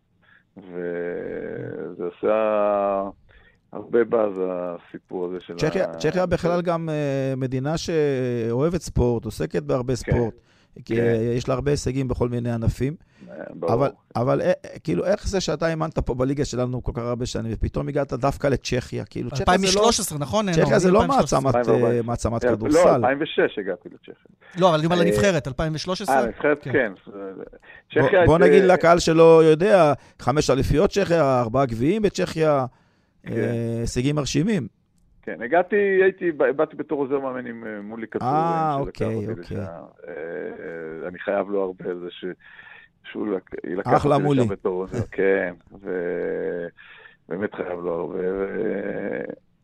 וזה 0.56 2.04
עושה 2.04 3.02
הרבה 3.72 4.04
באז 4.04 4.32
הסיפור 4.48 5.26
הזה 5.26 5.40
של 5.40 5.56
צ'כיה, 5.56 5.90
ה... 5.90 5.94
צ'כיה 5.94 6.26
בכלל 6.26 6.62
גם 6.62 6.88
uh, 6.88 7.36
מדינה 7.36 7.78
שאוהבת 7.78 8.80
ספורט, 8.80 9.24
עוסקת 9.24 9.62
בהרבה 9.62 9.92
כן. 9.92 9.96
ספורט. 9.96 10.34
כן. 10.78 10.94
כי 10.94 10.96
כן. 10.96 11.16
יש 11.36 11.48
לה 11.48 11.54
הרבה 11.54 11.70
הישגים 11.70 12.08
בכל 12.08 12.28
מיני 12.28 12.50
ענפים. 12.50 12.94
ברור. 13.50 13.74
אבל, 13.74 13.90
אבל 14.16 14.40
אה, 14.40 14.52
כאילו, 14.84 15.04
איך 15.04 15.28
זה 15.28 15.40
שאתה 15.40 15.68
אימנת 15.68 15.98
פה 15.98 16.14
בליגה 16.14 16.44
שלנו 16.44 16.82
כל 16.82 16.92
כך 16.94 17.02
הרבה 17.02 17.26
שנים, 17.26 17.52
ופתאום 17.54 17.88
הגעת 17.88 18.12
דווקא 18.12 18.46
לצ'כיה? 18.46 19.04
כאילו, 19.04 19.30
צ'כיה 19.30 19.44
זה 19.58 19.66
לא... 19.66 19.80
2013, 19.80 20.18
נכון? 20.18 20.52
צ'כיה 20.52 20.78
זה 20.78 20.90
לא 20.90 21.06
מעצמת, 21.06 21.54
אה, 21.54 22.00
מעצמת 22.04 22.42
כן, 22.42 22.48
כדורסל. 22.48 22.78
לא, 22.84 22.96
2006 22.96 23.58
הגעתי 23.58 23.88
לצ'כיה. 23.88 24.14
לא, 24.58 24.68
אבל 24.68 24.78
אני 24.78 24.86
אומר 24.86 24.96
לנבחרת, 24.96 25.48
2013? 25.48 26.16
אה, 26.16 26.26
נבחרת, 26.26 26.62
כן. 26.62 26.92
כן. 27.90 28.26
בוא 28.26 28.38
נגיד 28.38 28.64
לקהל 28.64 28.98
שלא 28.98 29.44
יודע, 29.44 29.92
חמש 30.18 30.50
אליפיות 30.50 30.90
צ'כיה, 30.90 31.40
ארבעה 31.40 31.66
גביעים 31.66 32.02
בצ'כיה. 32.02 32.66
הישגים 33.24 34.16
מרשימים. 34.16 34.77
כן, 35.28 35.42
הגעתי, 35.42 35.76
הייתי, 35.76 36.32
באתי 36.32 36.76
בתור 36.76 37.00
עוזר 37.00 37.18
מאמן 37.18 37.46
עם 37.46 37.64
אה, 37.66 37.80
מולי 37.82 38.06
כדור. 38.06 38.28
אה, 38.28 38.76
אוקיי, 38.80 39.28
אוקיי. 39.28 39.56
אה, 39.58 41.08
אני 41.08 41.18
חייב 41.18 41.50
לו 41.50 41.62
הרבה 41.62 41.94
זה 41.94 42.10
ש... 42.10 42.24
שהוא 43.04 43.26
יילקח 43.64 44.06
אותי 44.06 44.22
מולי. 44.22 44.40
לשם 44.40 44.48
בתור 44.48 44.82
עוזר, 44.82 45.06
כן, 45.16 45.54
ובאמת 45.72 47.54
חייב 47.54 47.80
לו 47.80 47.94
הרבה. 47.94 48.18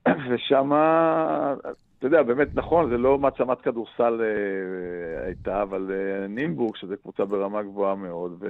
ושם, 0.31 0.73
אתה 1.99 2.07
יודע, 2.07 2.23
באמת 2.23 2.49
נכון, 2.55 2.91
זה 2.91 2.99
לא 2.99 3.19
מעצמת 3.19 3.61
כדורסל 3.61 4.21
אה, 4.23 5.27
הייתה, 5.27 5.63
אבל 5.63 5.91
נימבורג, 6.29 6.77
שזו 6.77 6.95
קבוצה 7.03 7.25
ברמה 7.25 7.63
גבוהה 7.63 7.95
מאוד, 7.95 8.45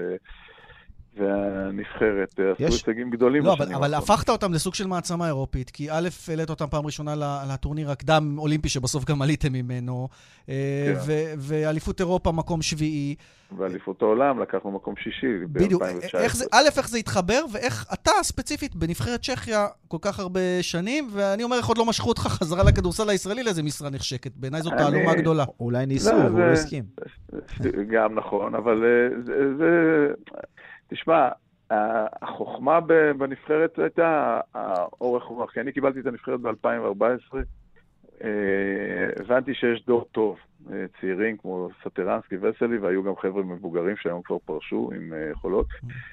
והנבחרת 1.17 2.33
עשו 2.33 2.63
יש... 2.63 2.73
הישגים 2.73 3.11
גדולים. 3.11 3.45
לא, 3.45 3.53
אבל, 3.53 3.75
אבל 3.75 3.95
הפכת 3.95 4.29
אותם 4.29 4.53
לסוג 4.53 4.75
של 4.75 4.87
מעצמה 4.87 5.27
אירופית, 5.27 5.71
כי 5.71 5.91
א', 5.91 6.09
העלית 6.29 6.51
אותם 6.51 6.67
פעם 6.71 6.87
ראשונה 6.87 7.15
לטורניר 7.49 7.91
הקדם-אולימפי, 7.91 8.69
שבסוף 8.69 9.05
גם 9.05 9.23
עליתם 9.23 9.53
ממנו, 9.53 10.09
אה, 10.49 10.95
כן. 11.07 11.35
ואליפות 11.39 12.01
אירופה, 12.01 12.33
מקום 12.33 12.63
שביעי. 12.63 13.15
ואליפות 13.59 14.03
העולם, 14.03 14.43
לקחנו 14.43 14.71
מקום 14.71 14.95
שישי 14.97 15.47
בדיוק. 15.53 15.83
ב-2019. 15.83 16.45
א', 16.53 16.65
איך 16.77 16.89
זה 16.89 16.99
התחבר, 16.99 17.45
ואיך 17.53 17.87
אתה 17.93 18.11
ספציפית 18.23 18.77
בנבחרת 18.77 19.23
צ'כיה 19.23 19.67
כל 19.89 19.99
כך 20.01 20.21
הרבה 20.21 20.63
שנים, 20.63 21.09
ואני 21.13 21.43
אומר, 21.43 21.57
איך 21.57 21.67
עוד 21.67 21.79
לא 21.79 21.85
משכו 21.85 22.09
אותך 22.09 22.23
חזרה 22.23 22.65
לכדורסל 22.65 23.09
הישראלי 23.09 23.43
לאיזה 23.43 23.63
משרה 23.63 23.91
נחשקת. 23.91 24.33
בעיניי 24.37 24.63
זאת 24.63 24.73
תעלומה 24.79 25.15
גדולה. 25.15 25.45
אולי 25.61 25.87
ניסו, 25.87 26.11
והוא 26.17 26.39
לא 26.39 26.53
הסכים. 26.53 26.85
גם 27.93 28.15
נכון, 28.15 28.55
אבל 28.55 28.85
אה, 28.85 29.09
זה... 29.59 30.09
תשמע, 30.89 31.29
החוכמה 32.23 32.81
בנבחרת 33.19 33.79
הייתה 33.79 34.41
האורך 34.55 35.25
רוח, 35.25 35.51
כי 35.51 35.61
אני 35.61 35.73
קיבלתי 35.73 36.01
את 36.01 36.07
הנבחרת 36.07 36.41
ב-2014, 36.41 37.37
הבנתי 39.21 39.55
שיש 39.55 39.85
דור 39.87 40.05
טוב. 40.13 40.39
אה, 40.73 40.85
צעירים 41.01 41.37
כמו 41.37 41.69
סטורנסקי 41.89 42.37
וסלי, 42.37 42.79
והיו 42.79 43.03
גם 43.03 43.17
חבר'ה 43.17 43.43
מבוגרים 43.43 43.97
שהיום 43.97 44.23
כבר 44.23 44.39
פרשו 44.45 44.91
עם 44.97 45.13
אה, 45.13 45.31
יכולות. 45.31 45.67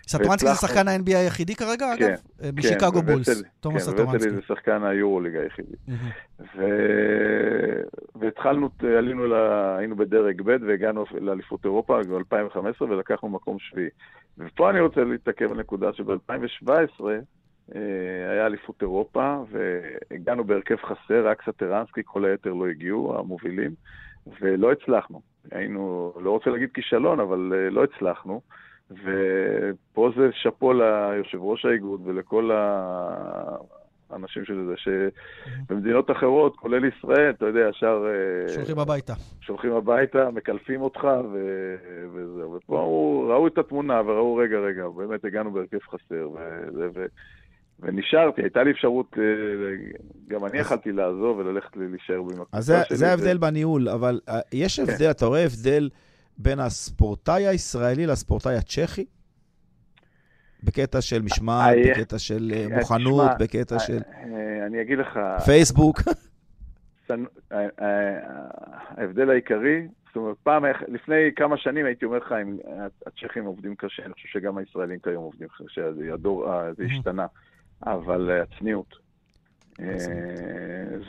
סטורנסקי 0.08 0.48
זה 0.48 0.56
שחקן 0.56 0.88
ה-NBA 0.88 1.18
היחידי 1.18 1.56
כרגע, 1.56 1.86
כן, 1.98 2.06
אגב? 2.06 2.20
אה, 2.44 2.50
משיקגו 2.56 3.02
כן, 3.02 3.06
בולס, 3.06 3.44
תומאס 3.60 3.88
כן, 3.88 3.94
סטורנסקי. 3.94 4.18
וסלי 4.18 4.32
זה 4.32 4.42
שחקן 4.48 4.84
היורוליג 4.84 5.36
היחידי. 5.36 5.76
והתחלנו, 8.16 8.70
עלינו. 8.98 9.36
היינו 9.78 9.96
בדרג 9.96 10.42
ב' 10.42 10.58
והגענו 10.68 11.06
לאליפות 11.22 11.66
אירופה 11.66 12.00
ב-2015 12.04 12.82
ולקחנו 12.82 13.30
מקום 13.30 13.58
שביעי. 13.60 13.90
ופה 14.38 14.70
אני 14.70 14.80
רוצה 14.80 15.04
להתעכב 15.04 15.52
על 15.52 15.58
נקודה 15.58 15.94
שב-2017 15.94 17.04
היה 18.30 18.46
אליפות 18.46 18.82
אירופה, 18.82 19.38
והגענו 19.52 20.44
בהרכב 20.44 20.76
חסר, 20.76 21.28
רק 21.28 21.44
סטרנסקי, 21.50 22.02
כל 22.06 22.26
היתר 22.26 22.54
לא 22.54 22.68
הגיעו, 22.68 23.20
המובילים. 23.20 23.72
ולא 24.42 24.72
הצלחנו. 24.72 25.22
היינו, 25.52 26.14
לא 26.22 26.32
רוצה 26.32 26.50
להגיד 26.50 26.70
כישלון, 26.74 27.20
אבל 27.20 27.54
uh, 27.54 27.74
לא 27.74 27.84
הצלחנו. 27.84 28.42
ופה 28.92 30.12
זה 30.18 30.30
שאפו 30.34 30.74
ליושב 30.74 31.38
ראש 31.42 31.66
האיגוד 31.66 32.02
ולכל 32.04 32.52
האנשים 34.10 34.46
של 34.46 34.66
זה, 34.66 34.74
שבמדינות 34.78 36.12
אחרות, 36.12 36.56
כולל 36.56 36.86
ישראל, 36.86 37.30
אתה 37.30 37.46
יודע, 37.46 37.70
ישר... 37.70 38.06
אה, 38.08 38.54
שולחים 38.54 38.80
הביתה. 38.80 39.14
שולחים 39.42 39.74
הביתה, 39.74 40.32
מקלפים 40.32 40.82
אותך, 40.82 41.08
ו... 41.34 41.76
וזהו. 42.14 42.52
ופה 42.54 42.76
ראו 43.30 43.48
את 43.48 43.58
התמונה 43.58 44.02
וראו, 44.06 44.36
רגע, 44.36 44.58
רגע, 44.60 44.88
באמת 44.88 45.26
הגענו 45.26 45.52
בהרכב 45.52 45.80
חסר, 45.80 46.30
וזה, 46.30 46.90
ו... 46.94 47.06
ונשארתי, 47.82 48.42
הייתה 48.42 48.64
לי 48.64 48.72
אפשרות, 48.72 49.18
אה, 49.18 49.24
גם 50.28 50.46
אני 50.46 50.58
יכלתי 50.58 50.92
לעזוב 50.92 51.38
וללכת 51.38 51.78
להישאר 51.78 52.22
במקום. 52.22 52.46
אז 52.52 52.66
זה, 52.66 52.78
זה 52.90 53.10
ההבדל 53.10 53.38
בניהול, 53.38 53.90
אבל 53.90 54.20
אה, 54.30 54.40
יש 54.54 54.80
כן. 54.80 54.92
הבדל, 54.92 55.12
אתה 55.12 55.26
רואה 55.26 55.44
הבדל 55.44 55.90
בין 56.38 56.60
הספורטאי 56.60 57.48
הישראלי 57.48 58.06
לספורטאי 58.06 58.56
הצ'כי? 58.56 59.06
בקטע 60.64 61.02
של 61.02 61.22
משמעת, 61.22 61.78
אה, 61.78 61.92
בקטע 61.92 62.20
של 62.20 62.52
מוכנות, 62.80 63.32
בקטע 63.40 63.80
של... 63.80 64.00
אני 64.68 64.82
אגיד 64.82 65.00
לך... 65.00 65.20
פייסבוק. 65.46 66.02
ההבדל 68.98 69.30
העיקרי, 69.30 69.88
זאת 70.08 70.16
אומרת, 70.16 70.38
פעם, 70.44 70.64
לפני 70.88 71.32
כמה 71.36 71.58
שנים 71.58 71.86
הייתי 71.86 72.06
אומר 72.06 72.18
לך, 72.18 72.36
הצ'כים 73.08 73.46
עובדים 73.46 73.76
קשה, 73.76 74.06
אני 74.06 74.14
חושב 74.14 74.28
שגם 74.28 74.58
הישראלים 74.58 75.00
כיום 75.00 75.24
עובדים 75.24 75.48
קשה, 75.48 75.94
זה 76.78 76.84
השתנה. 76.86 77.26
אבל 77.86 78.32
אה, 78.32 78.42
הצניעות. 78.42 78.96
אה, 79.80 79.98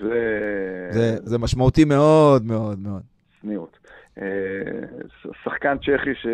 זה... 0.00 1.16
זה, 1.22 1.38
משמעותי 1.38 1.84
מאוד, 1.84 2.44
מאוד, 2.44 2.78
מאוד. 2.78 3.02
צניעות. 3.40 3.78
אה, 4.18 4.24
שחקן 5.44 5.76
צ'כי 5.78 6.14
ש... 6.14 6.26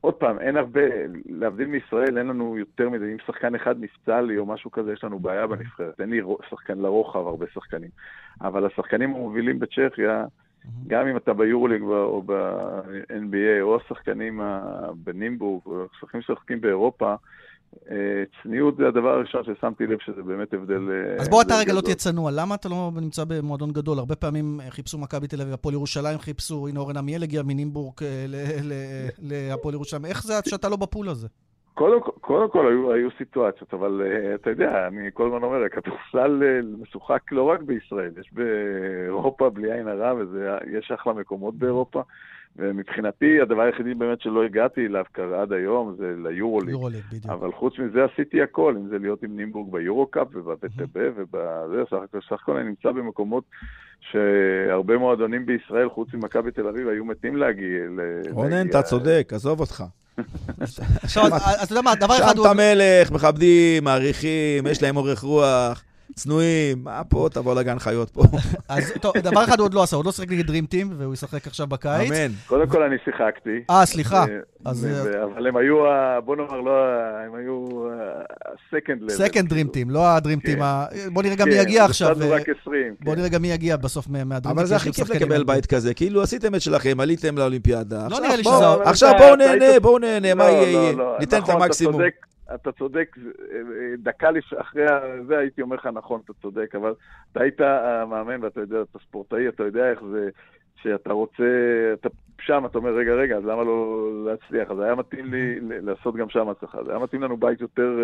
עוד 0.00 0.14
פעם, 0.14 0.38
אין 0.38 0.56
הרבה, 0.56 0.80
להבדיל 1.28 1.66
מישראל, 1.66 2.18
אין 2.18 2.26
לנו 2.26 2.58
יותר 2.58 2.88
מדי, 2.88 3.04
אם 3.12 3.16
שחקן 3.26 3.54
אחד 3.54 3.74
נפצע 3.80 4.20
לי 4.20 4.38
או 4.38 4.46
משהו 4.46 4.70
כזה, 4.70 4.92
יש 4.92 5.04
לנו 5.04 5.18
בעיה 5.18 5.46
בנבחרת. 5.46 6.00
אין 6.00 6.10
לי 6.10 6.20
שחקן 6.50 6.78
לרוחב, 6.78 7.26
הרבה 7.26 7.46
שחקנים. 7.54 7.90
אבל 8.40 8.66
השחקנים 8.66 9.14
המובילים 9.14 9.58
בצ'כיה, 9.58 10.24
גם 10.86 11.06
אם 11.06 11.16
אתה 11.16 11.32
ביורוליג 11.32 11.82
או 11.82 12.22
ב-NBA, 12.26 13.60
או 13.60 13.76
השחקנים 13.76 14.40
בנימבורג, 15.04 15.62
או 15.66 15.84
השחקנים 15.94 16.22
ששחקים 16.22 16.60
באירופה, 16.60 17.10
אה, 17.10 17.16
צניעות 18.42 18.76
זה 18.76 18.88
הדבר 18.88 19.08
הראשון 19.08 19.42
ששמתי 19.44 19.86
לב 19.86 19.98
שזה 20.00 20.22
באמת 20.22 20.54
הבדל... 20.54 20.88
אה, 20.90 21.16
אז 21.20 21.28
בוא 21.28 21.42
אתה 21.42 21.54
רגע 21.60 21.72
לא 21.72 21.80
תהיה 21.80 21.94
צנוע, 21.94 22.30
למה 22.34 22.54
אתה 22.54 22.68
לא 22.68 22.90
נמצא 23.00 23.24
במועדון 23.28 23.70
גדול? 23.72 23.98
הרבה 23.98 24.16
פעמים 24.16 24.60
אה, 24.60 24.70
חיפשו 24.70 24.98
מכבי 24.98 25.26
תל 25.28 25.40
אביב, 25.40 25.54
הפועל 25.54 25.74
ירושלים 25.74 26.18
חיפשו, 26.18 26.68
הנה 26.68 26.80
אורן 26.80 26.96
עמיאל 26.96 27.22
הגיע 27.22 27.42
מנימבורג 27.42 27.94
להפועל 29.28 29.74
ירושלים, 29.74 30.04
איך 30.04 30.22
זה 30.22 30.34
שאתה 30.46 30.68
לא 30.68 30.76
בפול 30.76 31.08
הזה? 31.08 31.28
קודם, 31.74 32.00
קודם 32.20 32.50
כל 32.50 32.68
היו, 32.68 32.92
היו 32.92 33.08
סיטואציות, 33.18 33.74
אבל 33.74 34.02
uh, 34.04 34.34
אתה 34.34 34.50
יודע, 34.50 34.86
אני 34.86 35.10
כל 35.14 35.26
הזמן 35.26 35.42
אומר, 35.42 35.64
הכדורסל 35.64 36.42
משוחק 36.80 37.32
לא 37.32 37.42
רק 37.42 37.60
בישראל, 37.60 38.10
יש 38.20 38.30
באירופה 38.32 39.50
בלי 39.50 39.72
עין 39.72 39.88
הרע, 39.88 40.12
ויש 40.14 40.90
אחלה 40.90 41.12
מקומות 41.12 41.54
באירופה. 41.54 42.02
ומבחינתי, 42.60 43.40
הדבר 43.40 43.62
היחידי 43.62 43.94
באמת 43.94 44.20
שלא 44.20 44.44
הגעתי 44.44 44.86
אליו 44.86 45.04
עד 45.42 45.52
היום 45.52 45.94
זה 45.98 46.14
ליורוליג. 46.22 46.70
יורוליג, 46.70 47.02
בדיוק. 47.08 47.26
אבל 47.26 47.52
חוץ 47.52 47.78
מזה 47.78 48.04
עשיתי 48.04 48.42
הכל, 48.42 48.74
אם 48.76 48.88
זה 48.88 48.98
להיות 48.98 49.22
עם 49.22 49.36
נימבורג 49.36 49.72
ביורו-קאפ 49.72 50.26
ובט"ב 50.32 51.10
ובזה, 51.16 51.82
סך 52.28 52.32
הכל 52.32 52.56
אני 52.56 52.68
נמצא 52.68 52.92
במקומות 52.92 53.44
שהרבה 54.00 54.98
מועדונים 54.98 55.46
בישראל, 55.46 55.88
חוץ 55.88 56.08
ממכבי 56.14 56.50
תל 56.50 56.66
אביב, 56.68 56.88
היו 56.88 57.04
מתים 57.04 57.36
להגיע. 57.36 57.84
רונן, 58.30 58.68
אתה 58.68 58.82
צודק, 58.82 59.30
עזוב 59.34 59.60
אותך. 59.60 59.84
עכשיו, 61.02 61.26
אתה 61.64 61.72
יודע 61.72 61.82
מה, 61.82 61.94
דבר 61.94 62.16
אחד... 62.18 62.36
שם 62.36 62.40
את 62.40 62.46
המלך, 62.46 63.10
מכבדים, 63.10 63.84
מעריכים, 63.84 64.66
יש 64.66 64.82
להם 64.82 64.96
אורך 64.96 65.20
רוח. 65.20 65.84
צנועים, 66.14 66.84
מה 66.84 67.04
פה, 67.04 67.28
תבוא 67.32 67.54
לגן 67.54 67.78
חיות 67.78 68.10
פה. 68.10 68.22
אז 68.68 68.92
טוב, 69.00 69.18
דבר 69.18 69.44
אחד 69.44 69.58
הוא 69.58 69.64
עוד 69.64 69.74
לא 69.74 69.82
עשה, 69.82 69.96
הוא 69.96 70.04
לא 70.04 70.12
שיחק 70.12 70.30
נגד 70.30 70.46
Dream 70.46 70.68
Team, 70.68 70.90
והוא 70.98 71.14
ישחק 71.14 71.46
עכשיו 71.46 71.66
בקיץ. 71.66 72.10
אמן. 72.10 72.32
קודם 72.46 72.68
כל 72.68 72.82
אני 72.82 72.96
שיחקתי. 73.04 73.64
אה, 73.70 73.86
סליחה. 73.86 74.24
אה, 74.66 75.24
אבל 75.24 75.46
הם 75.46 75.56
היו, 75.56 75.76
בוא 76.24 76.36
נאמר, 76.36 76.60
לא, 76.60 76.72
הם 77.26 77.34
היו 77.34 77.68
second 78.70 79.02
level. 79.02 79.10
Second 79.10 79.48
Dream 79.48 79.69
Team, 79.69 79.90
לא 79.90 80.08
ה 80.08 80.12
Dream 80.12 80.35
Team. 80.35 80.58
כן. 80.58 81.12
בוא 81.12 81.22
נראה 81.22 81.34
גם 81.34 81.48
מי 81.48 81.54
כן, 81.54 81.62
יגיע 81.62 81.84
עכשיו. 81.84 82.16
כן, 82.20 82.22
רק 82.22 82.48
20. 82.62 82.94
בוא 83.00 83.16
נראה 83.16 83.28
גם 83.28 83.42
מי 83.42 83.52
יגיע 83.52 83.76
בסוף 83.76 84.08
מה 84.08 84.15
Dream 84.15 84.32
Team. 84.32 84.50
אבל 84.50 84.66
זה 84.66 84.76
הכי 84.76 84.92
כיף 84.92 85.10
לקבל 85.10 85.44
בית 85.44 85.66
כזה, 85.66 85.94
כאילו 85.94 86.22
עשיתם 86.22 86.54
את 86.54 86.60
שלכם, 86.60 87.00
עליתם 87.00 87.38
לאולימפיאדה. 87.38 88.06
לא 88.10 88.20
נראה 88.20 88.36
לי 88.36 88.44
שזה... 88.44 88.82
עכשיו 88.84 89.12
בואו 89.18 89.36
נהנה, 89.36 89.80
בואו 89.82 89.98
נהנה, 89.98 90.34
מה 90.34 90.44
יהיה? 90.44 90.92
לא, 90.92 90.98
לא, 90.98 91.16
ניתן 91.20 91.38
את 91.38 91.42
נכון, 91.42 91.62
המקסימום. 91.62 92.00
אתה 92.54 92.72
צודק, 92.72 93.16
דקה 93.98 94.28
אחרי 94.60 94.86
זה 95.26 95.38
הייתי 95.38 95.62
אומר 95.62 95.76
לך, 95.76 95.86
נכון, 95.86 96.20
אתה 96.24 96.32
צודק, 96.42 96.74
אבל 96.74 96.94
אתה 97.32 97.42
היית 97.42 97.60
המאמן 97.60 98.44
ואתה 98.44 98.60
יודע, 98.60 98.82
אתה 98.82 98.98
ספורטאי, 98.98 99.48
אתה 99.48 99.64
יודע 99.64 99.90
איך 99.90 100.00
זה, 100.12 100.28
שאתה 100.82 101.12
רוצה, 101.12 101.44
אתה 101.92 102.08
שם, 102.40 102.66
אתה 102.66 102.78
אומר, 102.78 102.90
רגע, 102.90 103.12
רגע, 103.12 103.36
אז 103.36 103.44
למה 103.44 103.64
לא 103.64 104.08
להצליח? 104.26 104.70
אז 104.70 104.80
היה 104.80 104.94
מתאים 104.94 105.34
לי 105.34 105.58
לעשות 105.60 106.16
גם 106.16 106.30
שם 106.30 106.48
הצלחה. 106.48 106.84
זה 106.84 106.90
היה 106.90 106.98
מתאים 106.98 107.22
לנו 107.22 107.36
בית 107.36 107.60
יותר, 107.60 107.98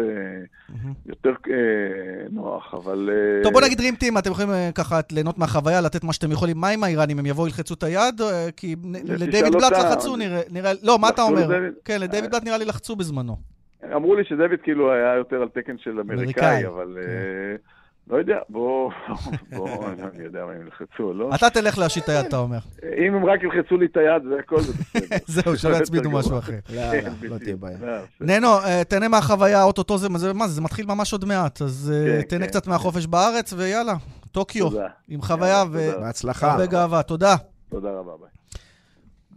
יותר 1.06 1.30
אה, 1.50 2.28
נוח, 2.30 2.74
אבל... 2.74 3.10
אה, 3.12 3.42
טוב, 3.42 3.52
בוא 3.52 3.60
נגיד 3.60 3.80
רימטים, 3.80 4.18
אתם 4.18 4.30
יכולים 4.30 4.50
אה, 4.50 4.70
ככה 4.74 5.00
ליהנות 5.12 5.38
מהחוויה, 5.38 5.80
לתת 5.80 6.04
מה 6.04 6.12
שאתם 6.12 6.32
יכולים. 6.32 6.58
מה 6.58 6.68
עם 6.68 6.84
האיראנים? 6.84 7.18
הם 7.18 7.26
יבואו, 7.26 7.46
ילחצו 7.46 7.74
את 7.74 7.82
היד? 7.82 8.20
כי 8.56 8.76
לדיוויד 9.04 9.52
בלאט 9.52 9.72
לחצו, 9.72 10.16
נראה... 10.16 10.72
לא, 10.82 10.98
מה 10.98 11.08
אתה 11.08 11.22
אומר? 11.22 11.48
כן, 11.84 12.00
לדיוויד 12.00 12.30
בלאט 12.30 12.44
נראה 12.44 12.58
לי 12.58 12.64
לחצו 12.64 12.96
בזמנו. 12.96 13.55
אמרו 13.96 14.14
לי 14.14 14.24
שדויד 14.24 14.60
כאילו 14.62 14.92
היה 14.92 15.14
יותר 15.14 15.42
על 15.42 15.48
תקן 15.48 15.78
של 15.78 16.00
אמריקאי, 16.00 16.66
אבל 16.66 16.98
כן. 17.02 17.08
אה, 17.08 17.56
לא 18.10 18.16
יודע, 18.16 18.38
בוא, 18.48 18.90
בוא, 19.56 19.86
אני 20.14 20.24
יודע 20.24 20.44
מה 20.44 20.52
הם 20.52 20.62
ילחצו 20.62 21.02
או 21.02 21.12
לא. 21.14 21.30
אתה 21.34 21.50
תלך 21.50 21.78
להשיט 21.78 22.04
את 22.04 22.08
היד, 22.08 22.26
אתה 22.26 22.36
אומר. 22.36 22.58
אם 23.06 23.14
הם 23.14 23.24
רק 23.24 23.42
ילחצו 23.42 23.76
לי 23.76 23.86
את 23.86 23.96
היד, 23.96 24.22
זה 24.28 24.38
הכל, 24.38 24.60
זה 24.60 24.72
בסדר. 24.72 25.16
זהו, 25.42 25.56
שלא 25.56 25.76
יצמידו 25.76 26.10
משהו 26.10 26.38
אחר. 26.38 26.52
לא, 26.74 26.82
לא, 26.82 27.28
לא 27.28 27.38
תהיה 27.38 27.56
בעיה. 27.56 27.78
ננו, 28.20 28.48
אה, 28.48 28.84
תהנה 28.84 29.08
מהחוויה, 29.08 29.62
אוטוטו 29.62 29.98
זה, 29.98 30.08
מה 30.08 30.18
זה, 30.18 30.32
זה 30.46 30.60
מתחיל 30.60 30.86
ממש 30.86 31.12
עוד 31.12 31.24
מעט, 31.24 31.62
אז 31.62 31.92
אה, 31.94 32.22
כן, 32.22 32.28
תהנה 32.28 32.44
כן. 32.44 32.50
קצת 32.50 32.66
מהחופש 32.66 33.06
בארץ, 33.06 33.52
ויאללה, 33.52 33.94
טוקיו, 34.32 34.68
עם 35.08 35.22
חוויה 35.22 35.64
ובהצלחה. 35.72 36.56
וגאווה. 36.60 37.02
תודה. 37.02 37.34
תודה 37.68 37.88
רבה, 37.90 38.12
ביי. 38.20 38.30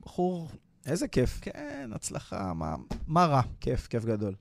בחור 0.06 0.48
איזה 0.90 1.08
כיף. 1.08 1.40
כן, 1.42 1.90
הצלחה, 1.96 2.54
מה, 2.54 2.76
מה 3.08 3.26
רע? 3.26 3.42
כיף, 3.62 3.88
כיף 3.88 4.06
גדול. 4.06 4.34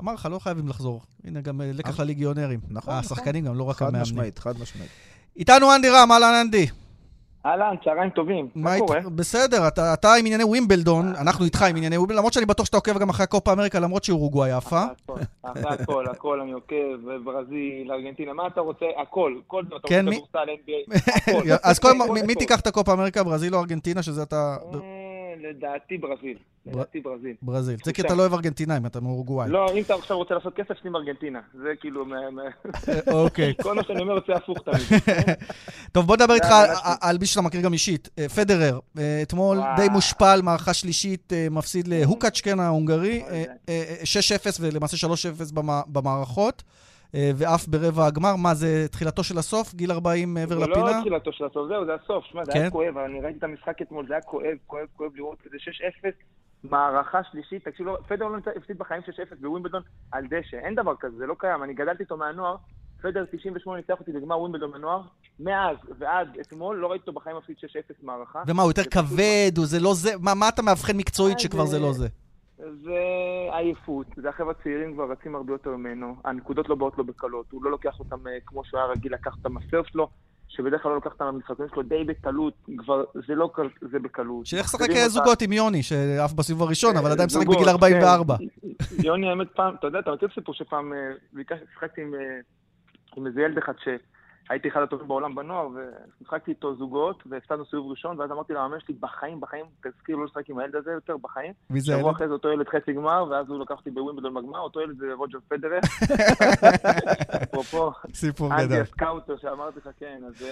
אמר 0.00 0.14
לך, 0.14 0.28
לא 0.30 0.38
חייבים 0.38 0.68
לחזור. 0.68 1.02
הנה, 1.24 1.40
גם 1.40 1.60
אה, 1.60 1.70
לקח 1.74 2.00
לליגיונרים. 2.00 2.60
נכון, 2.68 2.76
נכון. 2.76 2.94
השחקנים 2.94 3.44
גם, 3.44 3.54
לא 3.54 3.64
רק 3.64 3.82
המאמנים. 3.82 4.04
חד 4.04 4.10
משמעית, 4.12 4.38
חד 4.38 4.60
משמעית. 4.60 4.90
איתנו 5.36 5.74
אנדי 5.74 5.88
רם, 5.90 6.12
אהלן 6.12 6.34
אנדי. 6.34 6.66
אהלן, 7.46 7.74
צהריים 7.84 8.10
טובים, 8.10 8.48
מה 8.54 8.78
קורה? 8.78 9.00
בסדר, 9.14 9.68
אתה, 9.68 9.94
אתה 9.94 10.14
עם 10.14 10.26
ענייני 10.26 10.44
ווימבלדון, 10.44 11.06
אנחנו 11.20 11.44
איתך 11.44 11.62
עם 11.62 11.76
ענייני 11.76 11.96
ווימבלדון, 11.96 12.18
למרות 12.18 12.32
שאני 12.32 12.46
בטוח 12.46 12.66
שאתה 12.66 12.76
עוקב 12.76 12.98
גם 12.98 13.08
אחרי 13.08 13.24
הקופה 13.24 13.52
אמריקה, 13.52 13.80
למרות 13.80 14.04
שאורוגוואי 14.04 14.52
עפה. 14.52 14.82
אחרי 15.42 15.62
הכל, 15.68 16.06
הכל, 16.06 16.40
אני 16.40 16.52
עוקב, 16.52 16.74
ברזיל, 17.24 17.92
ארגנטינה, 17.92 18.32
מה 18.32 18.46
אתה 18.46 18.60
רוצה? 18.60 18.86
הכל, 19.02 19.34
כל 19.46 19.64
דבר, 19.64 19.76
אתה 19.76 19.88
כן, 19.88 20.06
רוצה 20.08 20.18
כדורסל, 20.18 20.48
NBA, 20.48 21.60
אז 21.70 21.80
מי 22.26 22.34
תיקח 22.34 22.60
את 22.60 22.66
הקופה 22.66 22.92
אמריקה, 22.92 23.24
ברזיל 23.24 23.54
או 23.54 23.60
ארגנטינה, 23.60 24.02
שזה 24.02 24.22
אתה... 24.22 24.56
לדעתי 25.40 25.98
ברזיל. 25.98 26.38
לדעתי 26.66 27.00
ברזיל. 27.00 27.34
ברזיל. 27.42 27.76
זה 27.84 27.92
כי 27.92 28.02
אתה 28.02 28.14
לא 28.14 28.20
אוהב 28.20 28.32
ארגנטינאים, 28.32 28.86
אתה 28.86 29.00
מאורוגוואי. 29.00 29.50
לא, 29.50 29.72
אם 29.74 29.82
אתה 29.82 29.94
עכשיו 29.94 30.16
רוצה 30.16 30.34
לעשות 30.34 30.54
כסף, 30.54 30.82
שים 30.82 30.96
ארגנטינה. 30.96 31.40
זה 31.54 31.68
כאילו... 31.80 32.04
אוקיי. 33.12 33.54
כל 33.62 33.74
מה 33.74 33.82
שאני 33.84 34.02
אומר 34.02 34.14
יוצא 34.14 34.32
הפוך 34.32 34.58
תמיד. 34.58 35.00
טוב, 35.92 36.06
בוא 36.06 36.16
נדבר 36.16 36.34
איתך 36.34 36.48
על 37.00 37.18
מי 37.18 37.26
שאתה 37.26 37.40
מכיר 37.40 37.60
גם 37.60 37.72
אישית. 37.72 38.08
אה, 38.18 38.28
פדרר, 38.28 38.78
אה, 38.98 39.20
אתמול 39.22 39.58
די 39.76 39.88
מושפל, 39.88 40.40
מערכה 40.42 40.74
שלישית, 40.74 41.32
אה, 41.32 41.46
מפסיד 41.50 41.88
להוקאצ'קן 41.88 42.60
ההונגרי, 42.60 43.22
6-0 44.04 44.60
ולמעשה 44.60 44.96
3-0 44.96 45.52
במערכות. 45.86 46.62
ואף 47.14 47.68
ברבע 47.68 48.06
הגמר. 48.06 48.36
מה, 48.36 48.54
זה 48.54 48.86
תחילתו 48.90 49.24
של 49.24 49.38
הסוף? 49.38 49.74
גיל 49.74 49.92
40 49.92 50.34
מעבר 50.34 50.58
לפינה? 50.58 50.86
זה 50.86 50.96
לא 50.96 51.00
תחילתו 51.00 51.32
של 51.32 51.44
הסוף, 51.44 51.68
זהו, 51.68 51.84
זה 51.86 51.94
הסוף. 51.94 52.24
שמע, 52.24 52.44
זה 52.44 52.52
כן? 52.52 52.60
היה 52.60 52.70
כואב, 52.70 52.96
אני 52.96 53.20
ראיתי 53.20 53.38
את 53.38 53.44
המשחק 53.44 53.82
אתמול, 53.82 54.06
זה 54.06 54.14
היה 54.14 54.22
כואב, 54.22 54.56
כואב, 54.66 54.86
כואב 54.96 55.10
לראות 55.14 55.38
את 55.46 55.50
זה 55.50 55.56
6-0. 56.02 56.08
מערכה 56.64 57.20
שלישית, 57.32 57.68
תקשיב, 57.68 57.86
לא, 57.86 57.98
פדר 58.08 58.28
לא 58.28 58.36
הפסיד 58.56 58.78
בחיים 58.78 59.02
6-0 59.02 59.34
בווימבלדון 59.40 59.82
על 60.12 60.24
דשא, 60.26 60.56
אין 60.56 60.74
דבר 60.74 60.94
כזה, 61.00 61.16
זה 61.16 61.26
לא 61.26 61.34
קיים, 61.38 61.62
אני 61.62 61.74
גדלתי 61.74 62.02
איתו 62.02 62.16
מהנוער, 62.16 62.56
פדר 63.02 63.24
98 63.30 63.80
ניצח 63.80 64.00
אותי 64.00 64.12
בגמר 64.12 64.40
ווימבלדון 64.40 64.72
בנוער, 64.72 65.02
מאז 65.40 65.76
ועד 65.98 66.28
אתמול 66.40 66.76
לא 66.76 66.86
ראיתי 66.86 67.02
אותו 67.02 67.12
בחיים 67.12 67.36
מפסיד 67.36 67.56
6-0 67.56 67.92
מערכה. 68.02 68.42
ומה, 68.46 68.62
הוא 68.62 68.70
יותר 68.70 68.84
כבד, 68.84 69.52
הוא 69.56 69.66
זה 69.66 69.80
לא 69.80 69.94
זה, 69.94 70.10
מה, 70.20 70.34
מה 70.34 70.48
אתה 70.48 70.62
מאבחן 70.62 70.96
מקצועית 70.96 71.36
אה, 71.36 71.42
שכבר 71.42 71.66
זה 71.66 71.78
לא 71.78 71.92
זה? 71.92 72.08
זה 72.82 73.00
עייפות, 73.52 74.06
זה 74.16 74.28
החבר'ה 74.28 74.50
הצעירים 74.50 74.94
כבר 74.94 75.10
רצים 75.10 75.34
הרבה 75.34 75.52
יותר 75.52 75.70
ממנו, 75.70 76.16
הנקודות 76.24 76.68
לא 76.68 76.74
באות 76.74 76.98
לו 76.98 77.04
בקלות, 77.04 77.46
הוא 77.50 77.64
לא 77.64 77.70
לוקח 77.70 77.98
אותם 77.98 78.26
אה, 78.26 78.38
כמו 78.46 78.64
שהוא 78.64 78.80
היה 78.80 78.88
רגיל 78.88 79.14
לקח 79.14 79.36
אותם 79.36 79.56
הסרף 79.56 79.86
שלו, 79.86 80.08
שבדרך 80.48 80.82
כלל 80.82 80.90
לא 80.90 80.96
לוקח 80.96 81.10
את 81.16 81.20
המשחקים 81.20 81.66
שלו 81.74 81.82
די 81.82 82.04
בקלות, 82.04 82.54
כבר 82.78 83.04
זה 83.26 83.34
לא 83.34 83.50
קל, 83.54 83.68
זה 83.80 83.98
ביקלות. 83.98 84.46
שילך 84.46 84.64
לשחק 84.64 84.88
זוגות 85.06 85.42
עם 85.42 85.52
יוני, 85.52 85.82
שעף 85.82 86.32
בסיבוב 86.32 86.62
הראשון, 86.62 86.96
אבל 86.96 87.10
עדיין 87.10 87.26
משחק 87.26 87.46
בגיל 87.46 87.68
44. 87.68 88.36
כן. 88.36 88.44
יוני, 89.06 89.28
האמת 89.28 89.48
פעם, 89.54 89.74
אתה 89.74 89.86
יודע, 89.86 89.98
אתה 89.98 90.12
מכיר 90.12 90.28
סיפור 90.34 90.54
שפעם 90.54 90.92
אה, 90.92 91.44
שיחקתי 91.74 92.00
עם 93.16 93.26
איזה 93.26 93.40
ילד 93.40 93.58
אחד 93.58 93.72
הייתי 94.50 94.68
אחד 94.68 94.82
הטובים 94.82 95.08
בעולם 95.08 95.34
בנוער, 95.34 95.68
ומשחקתי 96.20 96.50
איתו 96.50 96.74
זוגות, 96.76 97.22
והפסדנו 97.26 97.66
סיבוב 97.66 97.90
ראשון, 97.90 98.20
ואז 98.20 98.30
אמרתי 98.30 98.52
למאמן 98.52 98.80
שלי, 98.80 98.94
בחיים, 99.00 99.40
בחיים, 99.40 99.64
תזכיר 99.82 100.16
לא 100.16 100.24
לשחק 100.24 100.50
עם 100.50 100.58
הילד 100.58 100.76
הזה 100.76 100.92
יותר, 100.92 101.16
בחיים. 101.16 101.52
מי 101.70 101.80
זה 101.80 101.96
שבוע 101.98 102.12
אחרי 102.12 102.28
זה 102.28 102.32
אותו 102.32 102.48
ילד 102.48 102.68
חצי 102.68 102.92
גמר, 102.92 103.24
ואז 103.30 103.48
הוא 103.48 103.60
לקח 103.60 103.74
אותי 103.74 103.90
בווימבלדון 103.90 104.34
בגמר, 104.34 104.58
אותו 104.58 104.80
ילד 104.80 104.98
זה 104.98 105.06
רוג'ר 105.14 105.38
פדרר. 105.48 105.78
אפרופו, 107.42 107.90
סיפור 108.14 108.48
גדול. 108.48 108.60
אנדי 108.60 108.80
הסקאוטר 108.80 109.36
שאמרתי 109.36 109.78
לך, 109.78 109.88
כן, 109.98 110.20
אז... 110.26 110.46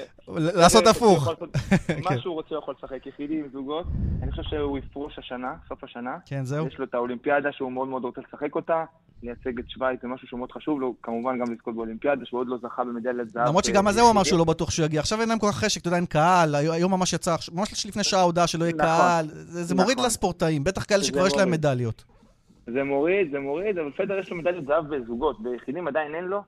לעשות 0.56 0.86
הפוך. 0.86 1.28
מה 2.10 2.18
שהוא 2.18 2.34
רוצה 2.34 2.54
הוא 2.54 2.62
יכול 2.62 2.74
לשחק, 2.78 3.06
יחידים, 3.06 3.48
זוגות. 3.52 3.86
אני 4.22 4.30
חושב 4.30 4.42
שהוא 4.42 4.78
יפרוש 4.78 5.18
השנה, 5.18 5.54
סוף 5.68 5.84
השנה. 5.84 6.18
כן, 6.26 6.44
זהו. 6.44 6.66
יש 6.66 6.78
לו 6.78 6.84
את 6.84 6.94
האולימפיאדה 6.94 7.52
שהוא 7.52 7.72
מאוד 7.72 7.88
מאוד 7.88 8.04
רוצה 8.04 8.20
לשחק 8.20 8.54
אותה. 8.54 8.84
לייצג 9.22 9.58
את 9.58 9.70
שווייץ 9.70 10.02
זה 10.02 10.08
משהו 10.08 10.28
שהוא 10.28 10.38
מאוד 10.38 10.52
חשוב 10.52 10.80
לו, 10.80 10.94
כמובן 11.02 11.38
גם 11.38 11.52
לזכות 11.52 11.74
באולימפיאדה, 11.74 12.26
שהוא 12.26 12.40
עוד 12.40 12.48
לא 12.48 12.56
זכה 12.62 12.84
במדליית 12.84 13.28
זהב. 13.28 13.48
למרות 13.48 13.64
שגם 13.64 13.86
על 13.86 13.92
זה 13.92 14.00
הוא 14.00 14.10
אמר 14.10 14.22
שהוא 14.22 14.38
לא 14.38 14.44
בטוח 14.44 14.70
שהוא 14.70 14.86
יגיע. 14.86 15.00
עכשיו 15.00 15.20
אין 15.20 15.28
להם 15.28 15.38
כל 15.38 15.46
כך 15.46 15.56
חשק, 15.56 15.80
אתה 15.80 15.88
יודע, 15.88 15.96
אין 15.96 16.06
קהל, 16.06 16.54
היום 16.54 16.92
ממש 16.92 17.12
יצא, 17.12 17.36
ממש 17.52 17.86
לפני 17.86 18.04
שעה 18.04 18.22
הודעה 18.22 18.46
שלא 18.46 18.64
יהיה 18.64 18.74
נכון. 18.74 18.86
קהל, 18.86 19.26
זה 19.32 19.74
מוריד 19.74 19.96
נכון. 19.96 20.06
לספורטאים, 20.06 20.64
בטח 20.64 20.84
כאלה 20.84 21.04
שכבר 21.04 21.26
יש 21.26 21.36
להם 21.36 21.50
מדליות. 21.50 22.04
זה 22.66 22.84
מוריד, 22.84 23.30
זה 23.30 23.40
מוריד, 23.40 23.78
אבל 23.78 23.90
פדר 23.96 24.18
יש 24.18 24.30
לו 24.30 24.36
מדליות 24.36 24.66
זהב 24.66 24.94
בזוגות, 24.94 25.42
ביחידים 25.42 25.88
עדיין 25.88 26.14
אין 26.14 26.24
לו. 26.24 26.42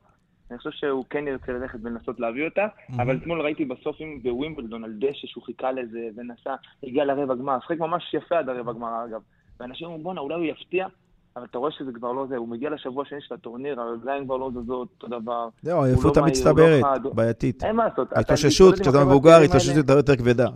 אני 0.50 0.58
חושב 0.58 0.70
שהוא 0.70 1.04
כן 1.10 1.28
ירצה 1.28 1.52
ללכת 1.52 1.78
ולנסות 1.82 2.20
להביא 2.20 2.44
אותה, 2.44 2.66
אבל 2.96 3.16
אתמול 3.16 3.40
ראיתי 3.40 3.64
בסוף 3.64 3.96
עם 3.98 4.22
בווימבלדון 4.22 4.84
על 4.84 4.92
דשא 4.98 5.26
שהוא 5.26 5.44
חיכה 5.44 5.72
לזה 5.72 6.08
ונסע, 6.16 6.54
הגיע 6.82 7.04
לרבע 7.04 7.34
גמר, 7.34 7.58
שחק 7.60 7.78
ממש 7.78 8.14
יפה 8.14 8.38
עד 8.38 8.48
הרבע 8.48 8.72
גמר 8.72 9.04
אגב. 9.04 9.20
ואנשים 9.60 9.86
אומרים, 9.86 10.02
בואנה, 10.02 10.20
אולי 10.20 10.34
הוא 10.34 10.44
יפתיע, 10.44 10.86
אבל 11.36 11.44
אתה 11.44 11.58
רואה 11.58 11.70
שזה 11.70 11.92
כבר 11.92 12.12
לא 12.12 12.26
זה, 12.28 12.36
הוא 12.36 12.48
מגיע 12.48 12.70
לשבוע 12.70 13.02
השני 13.02 13.18
של 13.20 13.34
הטורניר, 13.34 13.80
הרגליים 13.80 14.24
כבר 14.24 14.36
לא 14.36 14.50
זזות, 14.50 14.88
אותו 15.02 15.20
דבר. 15.20 15.48
זהו, 15.62 15.82
העייפות 15.82 16.16
לא 16.16 16.22
המצטברת, 16.22 16.84
לא 17.04 17.10
בעייתית. 17.10 17.64
אין 17.64 17.76
מה 17.76 17.84
לעשות. 17.88 18.08
התאוששות, 18.12 18.80
כשאתה 18.80 19.04
מבוגר, 19.04 19.40
התאוששות 19.44 19.88
יותר 19.88 20.16
כבדה, 20.16 20.46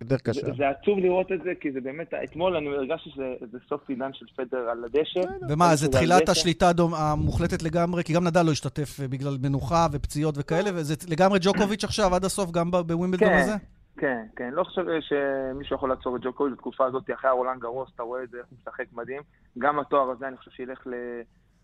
יותר 0.00 0.16
קשה. 0.16 0.46
זה 0.56 0.68
עצוב 0.68 0.98
לראות 0.98 1.32
את 1.32 1.42
זה, 1.44 1.52
כי 1.60 1.72
זה 1.72 1.80
באמת, 1.80 2.14
אתמול 2.24 2.56
אני 2.56 2.68
הרגשתי 2.68 3.10
שזה 3.10 3.58
סוף 3.68 3.88
עידן 3.88 4.10
של 4.12 4.26
פדר 4.36 4.58
על 4.70 4.84
הדשא. 4.84 5.20
ומה, 5.48 5.76
זה 5.76 5.88
תחילת 5.88 6.28
השליטה 6.28 6.70
המוחלטת 6.96 7.62
לגמרי, 7.62 8.04
כי 8.04 8.12
גם 8.12 8.24
נדל 8.24 8.42
לא 8.42 8.50
השתתף 8.50 9.00
בגלל 9.10 9.36
מנוחה 9.42 9.86
ופציעות 9.92 10.34
וכאלה, 10.38 10.70
וזה 10.74 10.94
לגמרי 11.08 11.38
ג'וקוביץ' 11.42 11.84
עכשיו 11.84 12.14
עד 12.14 12.24
הסוף, 12.24 12.50
גם 12.50 12.70
בווימבלדון 12.70 13.28
כן. 13.28 13.38
הזה? 13.42 13.56
כן, 13.98 14.22
כן, 14.36 14.50
לא 14.52 14.64
חושב 14.64 14.82
שמישהו 15.00 15.76
יכול 15.76 15.88
לעצור 15.88 16.16
את 16.16 16.20
ג'וקוביץ' 16.22 16.52
בתקופה 16.52 16.86
הזאת, 16.86 17.10
אחרי 17.14 17.30
הרולנד 17.30 17.60
גרוס, 17.60 17.90
אתה 17.94 18.02
רואה 18.02 18.22
את 18.22 18.30
זה, 18.30 18.38
איך 18.38 18.46
הוא 18.50 18.58
משחק 18.62 18.84
מדהים. 18.92 19.22
גם 19.58 19.78
התואר 19.78 20.10
הזה, 20.10 20.28
אני 20.28 20.36
חושב 20.36 20.50
שילך 20.50 20.86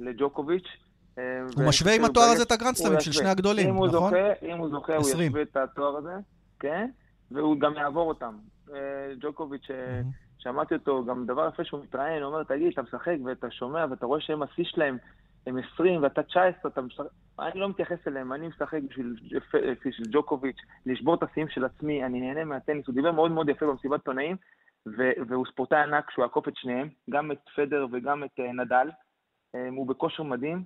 לג'וקוביץ'. 0.01 0.69
אה, 1.19 1.43
הוא 1.57 1.65
משווה 1.69 1.95
עם 1.95 2.05
התואר 2.05 2.25
הזה 2.25 2.43
את 2.43 2.53
הגרנדסלמים 2.53 3.01
של 3.01 3.13
שני 3.13 3.29
הגדולים, 3.29 3.69
נכון? 3.69 4.15
אם 4.43 4.57
הוא 4.57 4.69
זוכה, 4.69 4.97
הוא 4.97 5.09
ישווה 5.09 5.43
את 5.43 5.57
התואר 5.57 5.97
הזה, 5.97 6.15
כן, 6.61 6.91
והוא 7.31 7.61
גם 7.61 7.75
יעבור 7.75 8.09
אותם. 8.09 8.35
אה, 8.75 8.79
ג'וקוביץ', 9.21 9.71
אה, 9.71 10.01
שמעתי 10.39 10.75
אותו, 10.75 11.05
גם 11.05 11.27
דבר 11.27 11.49
יפה 11.49 11.65
שהוא 11.65 11.81
מתראיין, 11.83 12.23
הוא 12.23 12.33
אומר, 12.33 12.45
תגיד, 12.45 12.73
אתה 12.73 12.83
משחק 12.83 13.17
ואתה 13.25 13.51
שומע 13.51 13.87
ואתה 13.91 14.07
רואה 14.07 14.21
שהם 14.21 14.43
השיא 14.43 14.65
שלהם 14.65 14.99
הם 15.47 15.59
20 15.75 16.03
ואתה 16.03 16.23
19, 16.23 16.71
אתה 16.71 16.81
משחק... 16.81 17.05
אני 17.41 17.61
לא 17.61 17.69
מתייחס 17.69 18.09
אליהם, 18.09 18.33
אני 18.33 18.49
משחק 18.49 18.79
בשביל, 18.89 19.17
בשביל 19.87 20.07
ג'וקוביץ', 20.11 20.57
לשבור 20.87 21.15
את 21.15 21.23
השיאים 21.23 21.49
של 21.49 21.65
עצמי, 21.65 22.05
אני 22.05 22.21
נהנה 22.21 22.45
מהטניס. 22.45 22.87
הוא 22.87 22.95
דיבר 22.95 23.13
מאוד 23.13 23.31
מאוד 23.31 23.49
יפה 23.49 23.67
במסיבת 23.67 24.01
עיתונאים, 24.01 24.37
והוא 25.29 25.47
ספורטאי 25.53 25.79
ענק 25.79 26.11
שהוא 26.11 26.23
יעקוף 26.23 26.49
את 26.49 26.57
שניהם, 26.57 26.88
גם 27.11 27.33
את 27.33 27.38
פדר 27.57 27.87
וגם 27.92 28.25
את 28.25 28.31
uh, 28.40 28.42
נדל. 28.42 28.90
Um, 29.57 29.59
הוא 29.77 29.87
בכושר 29.87 30.23
מדהים, 30.23 30.64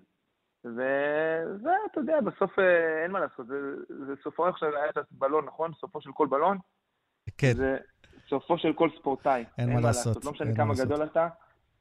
וזה, 0.64 1.72
אתה 1.92 2.00
יודע, 2.00 2.20
בסוף 2.20 2.59
uh, 2.59 2.62
אין 3.02 3.11
מה 3.11 3.20
לעשות, 3.20 3.46
זה, 3.46 3.57
זה 4.07 4.12
סופו 4.22 4.46
עכשיו 4.46 4.68
היה 4.76 4.90
את 4.90 4.98
ווימבלדון, 5.12 5.44
נכון? 5.44 5.72
סופו 5.81 6.00
של 6.00 6.12
כל 6.12 6.26
בלון. 6.26 6.59
כן. 7.38 7.52
זה 7.52 7.76
סופו 8.29 8.59
של 8.59 8.72
כל 8.72 8.88
ספורטאי. 8.98 9.44
אין, 9.59 9.68
אין 9.68 9.76
מה 9.76 9.81
לעשות. 9.81 10.07
לעשות. 10.07 10.24
לא 10.24 10.33
משנה 10.33 10.57
כמה 10.57 10.74
גדול 10.74 11.05
אתה. 11.05 11.29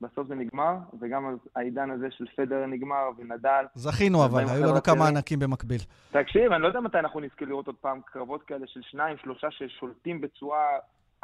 בסוף 0.01 0.27
זה 0.27 0.35
נגמר, 0.35 0.75
וגם 0.99 1.37
העידן 1.55 1.91
הזה 1.91 2.07
של 2.11 2.25
פדר 2.35 2.65
נגמר, 2.65 3.09
ונדל. 3.17 3.65
זכינו 3.75 4.25
אבל, 4.25 4.43
היו 4.49 4.65
לנו 4.65 4.83
כמה 4.83 5.07
ענקים 5.07 5.39
במקביל. 5.39 5.81
תקשיב, 6.11 6.51
אני 6.51 6.61
לא 6.61 6.67
יודע 6.67 6.79
מתי 6.79 6.99
אנחנו 6.99 7.19
נזכה 7.19 7.45
לראות 7.45 7.67
עוד 7.67 7.75
פעם 7.75 8.01
קרבות 8.05 8.43
כאלה 8.43 8.67
של 8.67 8.81
שניים, 8.81 9.17
שלושה 9.17 9.47
ששולטים 9.51 10.21
בצורה 10.21 10.65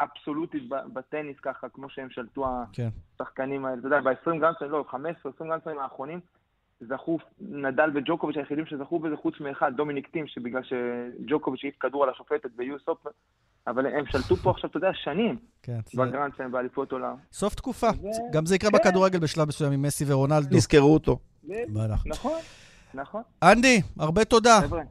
אבסולוטית 0.03 0.63
בטניס 0.69 1.37
ככה, 1.41 1.69
כמו 1.69 1.89
שהם 1.89 2.09
שלטו 2.09 2.45
כן. 2.73 2.89
השחקנים 3.15 3.65
האלה. 3.65 3.79
אתה 3.79 3.87
יודע, 3.87 4.01
ב-20 4.01 4.39
גרנד 4.39 4.51
סלאמים, 4.51 4.71
לא, 4.71 4.85
15, 4.89 5.31
20 5.35 5.49
גרנד 5.49 5.61
סלאמים 5.61 5.79
האחרונים, 5.79 6.19
זכו 6.81 7.17
נדל 7.41 7.89
וג'וקוביץ' 7.95 8.37
היחידים 8.37 8.65
שזכו 8.65 8.99
בזה 8.99 9.15
חוץ 9.15 9.39
מאחד, 9.39 9.71
דומיניק 9.77 10.07
טים, 10.07 10.27
שבגלל 10.27 10.61
שג'וקוביץ' 10.63 11.63
העיף 11.63 11.75
כדור 11.79 12.03
על 12.03 12.09
השופטת 12.09 12.49
ביוסופ, 12.55 13.07
אבל 13.67 13.85
הם 13.85 14.05
שלטו 14.05 14.35
פה 14.35 14.51
עכשיו, 14.51 14.69
אתה 14.69 14.77
יודע, 14.77 14.91
שנים 14.93 15.37
כן, 15.63 15.79
בגרנד 15.93 16.33
שלהם 16.37 16.51
באליפות 16.51 16.91
עולם. 16.91 17.15
סוף 17.31 17.55
תקופה. 17.55 17.87
גם 18.31 18.45
זה 18.45 18.55
יקרה 18.55 18.71
כן. 18.71 18.77
בכדורגל 18.77 19.19
בשלב 19.19 19.47
מסוים 19.47 19.71
עם 19.71 19.81
מסי 19.81 20.05
ורונלדו. 20.07 20.55
נזכרו 20.55 20.93
אותו. 20.93 21.19
נכון, 22.05 22.39
נכון. 22.93 23.21
אנדי, 23.43 23.81
הרבה 23.99 24.25
תודה. 24.25 24.59
חבר'ה. 24.61 24.81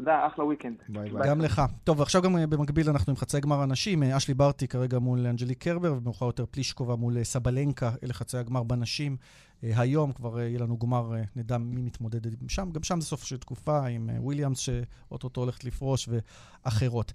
תודה, 0.00 0.26
אחלה 0.26 0.44
weekend. 0.44 0.76
ביי 0.88 1.10
ביי. 1.10 1.28
גם 1.28 1.40
לך. 1.40 1.62
טוב, 1.84 2.00
ועכשיו 2.00 2.22
גם 2.22 2.36
אה, 2.36 2.46
במקביל 2.46 2.90
אנחנו 2.90 3.10
עם 3.10 3.16
חצי 3.16 3.40
גמר 3.40 3.60
הנשים. 3.62 4.02
אה, 4.02 4.16
אשלי 4.16 4.34
ברטי 4.34 4.68
כרגע 4.68 4.98
מול 4.98 5.26
אנג'לי 5.26 5.54
קרבר, 5.54 5.94
ומאוחר 5.98 6.26
יותר 6.26 6.44
פלישקובה 6.50 6.96
מול 6.96 7.18
אה, 7.18 7.24
סבלנקה, 7.24 7.90
אלה 8.04 8.12
חצי 8.12 8.38
הגמר 8.38 8.62
בנשים. 8.62 9.16
היום 9.62 10.12
כבר 10.12 10.40
יהיה 10.40 10.58
לנו 10.58 10.78
גמר, 10.78 11.12
נדע 11.36 11.58
מי 11.58 11.82
מתמודד 11.82 12.20
שם. 12.48 12.70
גם 12.72 12.82
שם 12.82 13.00
זה 13.00 13.06
סוף 13.06 13.24
של 13.24 13.36
תקופה 13.36 13.86
עם 13.86 14.10
וויליאמס, 14.18 14.58
שאו-טו-טו 14.58 15.40
הולכת 15.40 15.64
לפרוש, 15.64 16.08
ואחרות. 16.08 17.12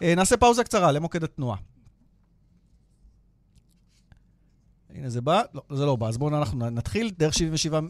נעשה 0.00 0.36
פאוזה 0.36 0.64
קצרה 0.64 0.92
למוקד 0.92 1.24
התנועה. 1.24 1.56
הנה 4.94 5.08
זה 5.10 5.20
בא, 5.20 5.42
לא, 5.54 5.62
זה 5.70 5.86
לא 5.86 5.96
בא, 5.96 6.08
אז 6.08 6.18
בואו 6.18 6.36
אנחנו 6.36 6.70
נתחיל. 6.70 7.10
דרך 7.18 7.34
77, 7.34 7.80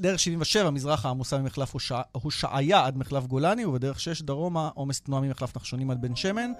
דרך 0.00 0.18
77 0.18 0.70
מזרחה 0.70 1.08
עמוסה 1.08 1.38
ממחלף 1.38 1.74
הושעיה 2.12 2.86
עד 2.86 2.96
מחלף 2.96 3.26
גולני, 3.26 3.64
ובדרך 3.64 4.00
6 4.00 4.22
דרומה 4.22 4.70
עומס 4.74 5.00
תנועה 5.00 5.22
ממחלף 5.22 5.56
נחשונים 5.56 5.90
עד 5.90 6.02
בן 6.02 6.16
שמן, 6.16 6.52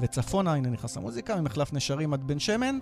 וצפונה, 0.00 0.54
הנה 0.54 0.68
נכנס 0.68 0.96
המוזיקה, 0.96 1.36
ממחלף 1.36 1.72
נשרים 1.72 2.14
עד 2.14 2.26
בן 2.26 2.38
שמן, 2.38 2.78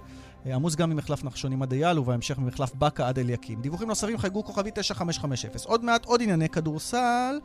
אה, 0.46 0.54
עמוס 0.54 0.74
גם 0.74 0.90
ממחלף 0.90 1.24
נחשונים 1.24 1.62
עד 1.62 1.72
אייל, 1.72 1.98
ובהמשך 1.98 2.38
ממחלף 2.38 2.74
באקה 2.74 3.08
עד 3.08 3.18
אליקים. 3.18 3.60
דיווחים 3.62 3.88
נוספים 3.88 4.18
חייגו 4.18 4.44
כוכבי 4.44 4.70
9550. 4.74 5.50
עוד 5.64 5.84
מעט 5.84 6.04
עוד 6.04 6.22
ענייני 6.22 6.48
כדורסל. 6.48 7.38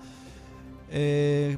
אה, 0.91 1.53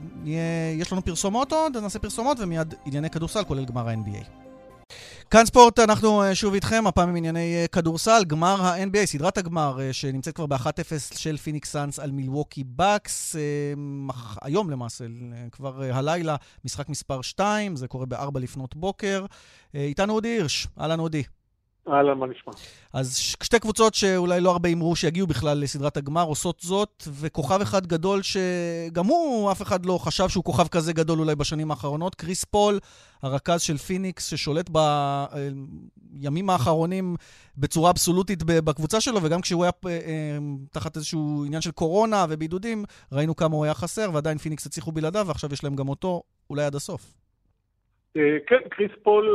יש 0.77 0.91
לנו 0.91 1.01
פרסומות 1.01 1.53
עוד, 1.53 1.75
אז 1.75 1.83
נעשה 1.83 1.99
פרסומות, 1.99 2.37
ומיד 2.39 2.73
ענייני 2.85 3.09
כדורסל, 3.09 3.43
כולל 3.43 3.65
גמר 3.65 3.89
ה-NBA. 3.89 4.47
כאן 5.29 5.45
ספורט, 5.45 5.79
אנחנו 5.79 6.23
אה, 6.23 6.35
שוב 6.35 6.53
איתכם, 6.53 6.87
הפעם 6.87 7.09
עם 7.09 7.15
ענייני 7.15 7.55
אה, 7.55 7.65
כדורסל. 7.67 8.23
גמר 8.27 8.61
ה-NBA, 8.61 9.05
סדרת 9.05 9.37
הגמר, 9.37 9.79
אה, 9.81 9.93
שנמצאת 9.93 10.35
כבר 10.35 10.45
ב-1-0 10.45 11.17
של 11.17 11.37
פיניקס 11.37 11.71
סאנס 11.71 11.99
על 11.99 12.11
מילווקי 12.11 12.63
בקס. 12.75 13.35
היום 14.41 14.69
למעשה, 14.69 15.05
כבר 15.51 15.83
הלילה, 15.83 16.35
משחק 16.65 16.89
מספר 16.89 17.21
2, 17.21 17.75
זה 17.75 17.87
קורה 17.87 18.05
ב-4 18.05 18.39
לפנות 18.39 18.75
בוקר. 18.75 19.25
איתנו 19.73 20.13
אודי 20.13 20.27
הירש, 20.27 20.67
אהלן 20.79 20.99
אודי. 20.99 21.23
אהלן, 21.89 22.17
מה 22.17 22.27
נשמע? 22.27 22.53
אז 22.93 23.17
שתי 23.17 23.59
קבוצות 23.59 23.93
שאולי 23.93 24.41
לא 24.41 24.51
הרבה 24.51 24.69
אמרו 24.69 24.95
שיגיעו 24.95 25.27
בכלל 25.27 25.57
לסדרת 25.57 25.97
הגמר 25.97 26.23
עושות 26.23 26.59
זאת, 26.59 27.03
וכוכב 27.21 27.61
אחד 27.61 27.87
גדול 27.87 28.19
שגם 28.21 29.05
הוא, 29.05 29.51
אף 29.51 29.61
אחד 29.61 29.85
לא 29.85 29.97
חשב 29.97 30.27
שהוא 30.27 30.43
כוכב 30.43 30.67
כזה 30.67 30.93
גדול 30.93 31.19
אולי 31.19 31.35
בשנים 31.35 31.71
האחרונות, 31.71 32.15
קריס 32.15 32.43
פול, 32.43 32.79
הרכז 33.23 33.61
של 33.61 33.77
פיניקס, 33.77 34.29
ששולט 34.29 34.69
בימים 36.13 36.49
האחרונים 36.49 37.15
בצורה 37.57 37.91
אבסולוטית 37.91 38.43
בקבוצה 38.43 39.01
שלו, 39.01 39.23
וגם 39.23 39.41
כשהוא 39.41 39.63
היה 39.63 39.71
אה, 39.87 40.37
תחת 40.71 40.95
איזשהו 40.95 41.43
עניין 41.45 41.61
של 41.61 41.71
קורונה 41.71 42.25
ובידודים, 42.29 42.83
ראינו 43.11 43.35
כמה 43.35 43.55
הוא 43.55 43.65
היה 43.65 43.73
חסר, 43.73 44.09
ועדיין 44.13 44.37
פיניקס 44.37 44.65
הצליחו 44.65 44.91
בלעדיו, 44.91 45.25
ועכשיו 45.27 45.53
יש 45.53 45.63
להם 45.63 45.75
גם 45.75 45.89
אותו, 45.89 46.23
אולי 46.49 46.63
עד 46.63 46.75
הסוף. 46.75 47.01
אה, 48.17 48.21
כן, 48.47 48.69
קריס 48.69 48.91
פול, 49.03 49.25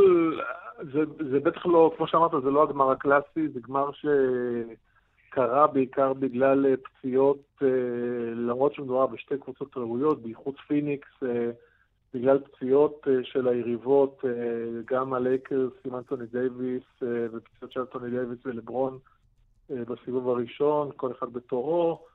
זה, 0.92 1.00
זה 1.30 1.40
בטח 1.40 1.66
לא, 1.66 1.94
כמו 1.96 2.06
שאמרת, 2.06 2.42
זה 2.42 2.50
לא 2.50 2.62
הגמר 2.62 2.90
הקלאסי, 2.90 3.48
זה 3.48 3.60
גמר 3.60 3.90
שקרה 3.92 5.66
בעיקר 5.66 6.12
בגלל 6.12 6.66
אה, 6.66 6.74
פציעות, 6.76 7.42
אה, 7.62 7.68
למרות 8.34 8.74
שמדובר 8.74 9.06
בשתי 9.06 9.38
קבוצות 9.38 9.76
ראויות, 9.76 10.22
בייחוד 10.22 10.54
פיניקס, 10.66 11.08
בגלל 12.14 12.38
פציעות 12.38 13.06
של 13.22 13.48
היריבות, 13.48 14.24
גם 14.84 15.14
הלייקרס 15.14 15.72
עם 15.84 15.96
אנטוני 15.96 16.26
דייוויס, 16.26 16.82
ופציעות 17.02 17.72
של 17.72 17.80
אנטוני 17.80 18.10
דייוויס 18.10 18.38
ולברון 18.44 18.98
בסיבוב 19.70 20.28
הראשון, 20.28 20.90
כל 20.96 21.12
אחד 21.12 21.32
בתורו. 21.32 22.06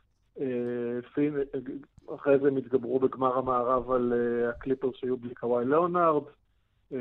אחרי 2.16 2.40
זה 2.40 2.48
הם 2.48 2.58
התגברו 2.58 3.00
בגמר 3.00 3.38
המערב 3.38 3.92
על 3.92 4.14
הקליפרס 4.50 4.96
שהיו 4.96 5.18
בלי 5.18 5.36
קוואי 5.36 5.66
ליאונרד. 5.66 6.24
אה, 6.94 7.00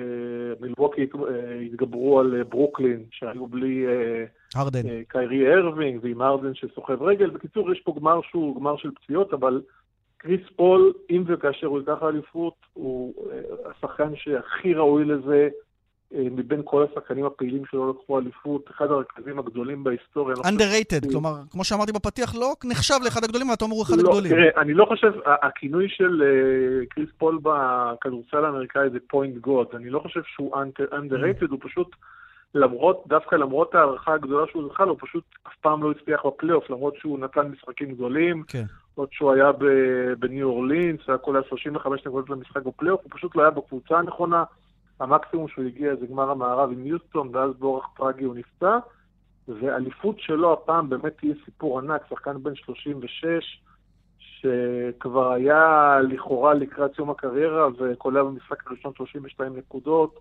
מלווקי 0.61 1.01
אה, 1.01 1.61
התגברו 1.61 2.20
על 2.20 2.34
אה, 2.39 2.45
ברוקלין, 2.45 3.05
שהיו 3.11 3.47
בלי 3.47 3.87
הרדן. 4.55 5.03
קיירי 5.09 5.55
ארווינג 5.55 6.01
ועם 6.03 6.22
הרדן 6.22 6.55
שסוחב 6.55 7.03
רגל. 7.03 7.30
בקיצור, 7.30 7.72
יש 7.72 7.80
פה 7.80 7.95
גמר 8.01 8.20
שהוא 8.30 8.57
גמר 8.57 8.76
של 8.76 8.91
פציעות, 8.91 9.32
אבל 9.32 9.62
קריס 10.16 10.41
פול, 10.57 10.93
אם 11.11 11.24
וכאשר 11.26 11.66
הוא 11.66 11.78
ייקח 11.78 12.03
האליפות, 12.03 12.55
הוא 12.72 13.14
השחקן 13.64 14.16
שהכי 14.16 14.74
ראוי 14.74 15.05
לזה. 15.05 15.49
אה, 16.15 16.21
מבין 16.31 16.61
כל 16.65 16.85
השחקנים 16.91 17.25
הפעילים 17.25 17.63
שלא 17.71 17.91
לקחו 17.91 18.19
אליפות, 18.19 18.71
אחד 18.71 18.91
הרכזים 18.91 19.39
הגדולים 19.39 19.85
בהיסטוריה. 19.85 20.37
לא 20.37 20.43
underrated, 20.43 21.11
כלומר, 21.11 21.35
כמו 21.51 21.65
שאמרתי 21.65 21.93
בפתיח, 21.93 22.35
לא 22.35 22.55
נחשב 22.65 22.95
לאחד 23.05 23.25
הגדולים, 23.25 23.49
ואתה 23.49 23.65
אומר 23.65 23.75
הוא 23.75 23.83
אחד 23.83 23.97
לא, 23.97 24.09
הגדולים. 24.09 24.33
תראה, 24.33 24.63
אני 24.63 24.75
לא 24.75 24.85
חושב, 24.85 25.13
הכינוי 25.43 25.89
של 25.89 26.23
אה, 26.23 26.87
קריס 26.87 27.09
פול 27.19 27.39
בכדורסל 27.43 28.45
האמריקאי 28.45 28.91
זה 28.91 28.99
point 29.09 29.37
god, 29.37 29.67
אני 29.75 29.91
לא 29.91 29.99
חושב 29.99 30.21
שהוא 30.27 30.57
underrated, 30.93 31.51
הוא 31.51 31.59
פשוט, 31.63 31.97
למרות, 32.55 33.05
דווקא 33.07 33.37
למרות 33.37 33.75
ההערכה 33.75 34.15
הגדולה 34.15 34.47
שהוא 34.51 34.69
זכה 34.73 34.85
הוא 34.85 34.97
פשוט 35.01 35.25
אף 35.49 35.57
פעם 35.61 35.83
לא 35.83 35.91
הצליח 35.91 36.27
בפלייאוף, 36.27 36.71
למרות 36.71 36.95
שהוא 36.97 37.19
נתן 37.19 37.47
משחקים 37.47 37.93
גדולים. 37.93 38.43
כן. 38.49 38.65
עוד 38.95 39.09
שהוא 39.13 39.33
היה 39.33 39.51
בניו 40.19 40.49
אורלינס, 40.49 41.01
היה 41.09 41.19
כולל 41.19 41.43
35 41.49 42.01
נקודות 42.07 42.31
למשחק 42.31 42.63
בפלייאוף, 42.63 43.01
הוא 43.05 43.11
פשוט 43.15 43.37
לא 43.37 43.43
היה 43.43 43.51
בקבוצה 43.51 43.99
הנכונה. 43.99 44.45
המקסימום 45.01 45.49
שהוא 45.49 45.65
הגיע 45.65 45.95
זה 46.01 46.07
גמר 46.07 46.31
המערב 46.31 46.71
עם 46.73 46.87
יוסטון, 46.87 47.31
ואז 47.33 47.51
באורח 47.59 47.87
טרגי 47.97 48.25
הוא 48.25 48.35
נפצע. 48.35 48.79
ואליפות 49.49 50.21
שלו 50.21 50.53
הפעם 50.53 50.89
באמת 50.89 51.13
תהיה 51.21 51.35
סיפור 51.45 51.79
ענק, 51.79 52.03
שחקן 52.11 52.43
בן 52.43 52.55
36, 52.55 53.61
שכבר 54.19 55.33
היה 55.33 55.97
לכאורה 56.09 56.55
לקראת 56.55 56.99
יום 56.99 57.11
הקריירה, 57.11 57.69
וקולע 57.79 58.23
במשחק 58.23 58.67
הראשון 58.67 58.93
32 58.97 59.57
נקודות. 59.57 60.21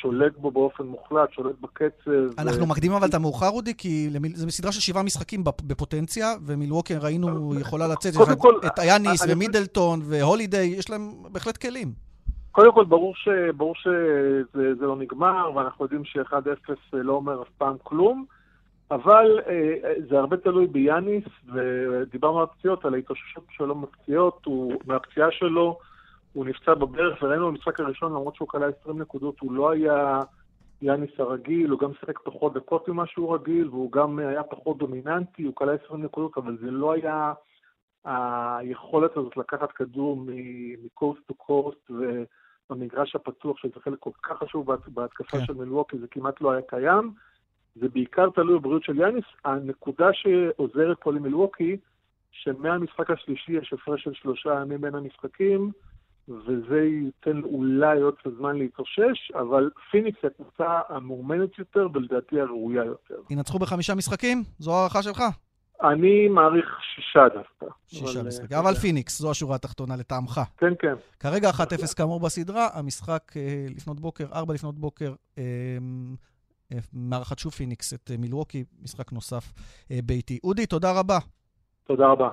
שולט 0.00 0.36
בו 0.36 0.50
באופן 0.50 0.84
מוחלט, 0.84 1.32
שולט 1.32 1.54
בקצב. 1.60 2.40
אנחנו 2.40 2.62
ו... 2.62 2.66
מקדימים 2.66 2.96
אבל 2.96 3.08
את 3.08 3.14
המאוחר, 3.14 3.48
אודי, 3.48 3.74
כי 3.74 4.10
זו 4.34 4.46
מסדרה 4.46 4.72
של 4.72 4.80
שבעה 4.80 5.02
משחקים 5.02 5.44
בפוטנציה, 5.44 6.34
ומילווקר 6.46 6.98
ראינו 6.98 7.54
יכולה 7.60 7.86
לצאת, 7.88 8.12
יש 8.14 8.20
להם 8.28 8.38
את 8.66 8.78
איאניס 8.78 9.22
ומידלטון 9.28 10.00
והולידיי, 10.04 10.66
יש 10.66 10.90
להם 10.90 11.12
בהחלט 11.32 11.56
כלים. 11.56 12.07
קודם 12.52 12.72
כל, 12.72 12.84
ברור, 12.84 13.14
ש, 13.16 13.28
ברור 13.56 13.74
שזה 13.74 14.86
לא 14.86 14.96
נגמר, 14.96 15.50
ואנחנו 15.54 15.84
יודעים 15.84 16.04
ש-1-0 16.04 16.72
לא 16.92 17.12
אומר 17.12 17.42
אף 17.42 17.48
פעם 17.58 17.76
כלום, 17.82 18.24
אבל 18.90 19.40
אה, 19.46 19.94
זה 20.08 20.18
הרבה 20.18 20.36
תלוי 20.36 20.66
ביאניס, 20.66 21.24
ודיברנו 21.54 22.38
על 22.38 22.44
הפציעות, 22.44 22.84
על 22.84 22.94
ההתאוששות 22.94 23.44
שלו 23.50 23.74
מפציעות, 23.74 24.46
מהפציעה 24.86 25.30
שלו, 25.30 25.78
הוא 26.32 26.46
נפצע 26.46 26.74
בברך, 26.74 27.22
וראינו 27.22 27.48
במשחק 27.48 27.80
הראשון, 27.80 28.12
למרות 28.12 28.36
שהוא 28.36 28.48
כלל 28.48 28.70
20 28.80 28.98
נקודות, 28.98 29.40
הוא 29.40 29.52
לא 29.52 29.70
היה 29.70 30.22
יאניס 30.82 31.10
הרגיל, 31.18 31.70
הוא 31.70 31.78
גם 31.78 31.90
שיחק 32.00 32.18
פחות 32.18 32.54
דקות 32.54 32.88
ממה 32.88 33.06
שהוא 33.06 33.34
רגיל, 33.34 33.68
והוא 33.68 33.92
גם 33.92 34.18
היה 34.18 34.42
פחות 34.42 34.78
דומיננטי, 34.78 35.42
הוא 35.42 35.54
כלל 35.54 35.76
20 35.86 36.02
נקודות, 36.02 36.36
אבל 36.36 36.56
זה 36.60 36.70
לא 36.70 36.92
היה 36.92 37.32
היכולת 38.04 39.16
הזאת 39.16 39.36
לקחת 39.36 39.72
כדור 39.72 40.24
מ 40.82 40.88
coast 40.88 41.20
to 41.26 41.34
coast, 41.34 41.90
במגרש 42.70 43.16
הפתוח, 43.16 43.58
שזה 43.58 43.80
חלק 43.84 43.98
כל 43.98 44.10
כך 44.22 44.38
חשוב 44.38 44.66
בהתקפה 44.88 45.38
כן. 45.38 45.44
של 45.44 45.52
מלווקי, 45.52 45.98
זה 45.98 46.06
כמעט 46.10 46.40
לא 46.40 46.50
היה 46.50 46.62
קיים. 46.62 47.12
זה 47.80 47.88
בעיקר 47.88 48.30
תלוי 48.30 48.58
בבריאות 48.58 48.84
של 48.84 48.98
יאניס. 48.98 49.24
הנקודה 49.44 50.08
שעוזרת 50.12 50.96
פה 51.00 51.12
למלווקי, 51.12 51.76
שמהמשחק 52.30 53.10
השלישי 53.10 53.52
יש 53.52 53.72
הפרש 53.72 54.04
של 54.04 54.14
שלושה 54.14 54.60
ימים 54.62 54.80
בין 54.80 54.94
המשחקים, 54.94 55.72
וזה 56.28 56.80
ייתן 56.80 57.42
אולי 57.42 58.00
עוד 58.00 58.14
קצת 58.14 58.30
זמן 58.38 58.56
להתאושש, 58.56 59.30
אבל 59.34 59.70
פיניקס 59.90 60.18
היא 60.22 60.30
הקבוצה 60.30 60.80
המאומנת 60.88 61.58
יותר, 61.58 61.86
ולדעתי 61.94 62.40
הראויה 62.40 62.84
יותר. 62.84 63.20
ינצחו 63.30 63.58
בחמישה 63.58 63.94
משחקים? 63.94 64.42
זו 64.58 64.74
הערכה 64.74 65.02
שלך? 65.02 65.22
אני 65.82 66.28
מעריך 66.28 66.66
שישה 66.94 67.28
דווקא. 67.34 67.66
שישה 67.86 68.22
משחקים. 68.22 68.58
אבל 68.58 68.74
פיניקס, 68.74 69.18
זו 69.18 69.30
השורה 69.30 69.54
התחתונה 69.56 69.96
לטעמך. 69.96 70.40
כן, 70.58 70.72
כן. 70.78 70.94
כרגע 71.20 71.50
1-0 71.50 71.94
כאמור 71.96 72.20
בסדרה, 72.20 72.68
המשחק 72.72 73.22
אה, 73.36 73.66
לפנות 73.76 74.00
בוקר, 74.00 74.24
4 74.32 74.54
לפנות 74.54 74.78
בוקר, 74.78 75.12
אה, 75.38 75.42
אה, 76.72 76.78
מארחת 76.92 77.38
שוב 77.38 77.52
פיניקס 77.52 77.94
את 77.94 78.10
מילווקי, 78.18 78.64
משחק 78.82 79.12
נוסף 79.12 79.52
ביתי. 79.90 80.38
אודי, 80.44 80.66
תודה 80.66 80.92
רבה. 80.92 81.18
תודה 81.86 82.06
רבה. 82.06 82.28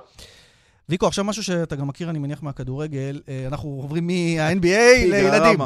ויקו, 0.89 1.07
עכשיו 1.07 1.25
משהו 1.25 1.43
שאתה 1.43 1.75
גם 1.75 1.87
מכיר, 1.87 2.09
אני 2.09 2.19
מניח, 2.19 2.43
מהכדורגל, 2.43 3.21
אנחנו 3.47 3.69
עוברים 3.69 4.07
מה-NBA 4.07 5.07
לילדים. 5.09 5.59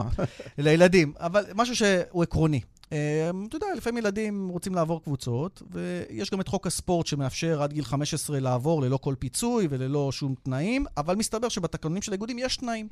לילדים, 0.58 1.14
אבל 1.20 1.44
משהו 1.56 1.76
שהוא 1.76 2.24
עקרוני. 2.24 2.62
אמ, 2.92 3.46
אתה 3.50 3.56
יודע, 3.56 3.68
לפעמים 3.78 3.98
ילדים 3.98 4.50
רוצים 4.50 4.76
לעבור 4.76 5.04
קבוצות, 5.04 5.62
ויש 5.72 6.30
גם 6.32 6.42
את 6.42 6.48
חוק 6.48 6.68
הספורט 6.68 7.08
שמאפשר 7.08 7.64
עד 7.64 7.74
גיל 7.74 7.84
15 7.84 8.40
לעבור 8.40 8.82
ללא 8.82 8.98
כל 8.98 9.16
פיצוי 9.20 9.68
וללא 9.70 10.12
שום 10.12 10.36
תנאים, 10.44 10.86
אבל 10.98 11.16
מסתבר 11.16 11.50
שבתקנונים 11.50 12.02
של 12.02 12.12
האיגודים 12.12 12.40
יש 12.40 12.58
תנאים. 12.58 12.88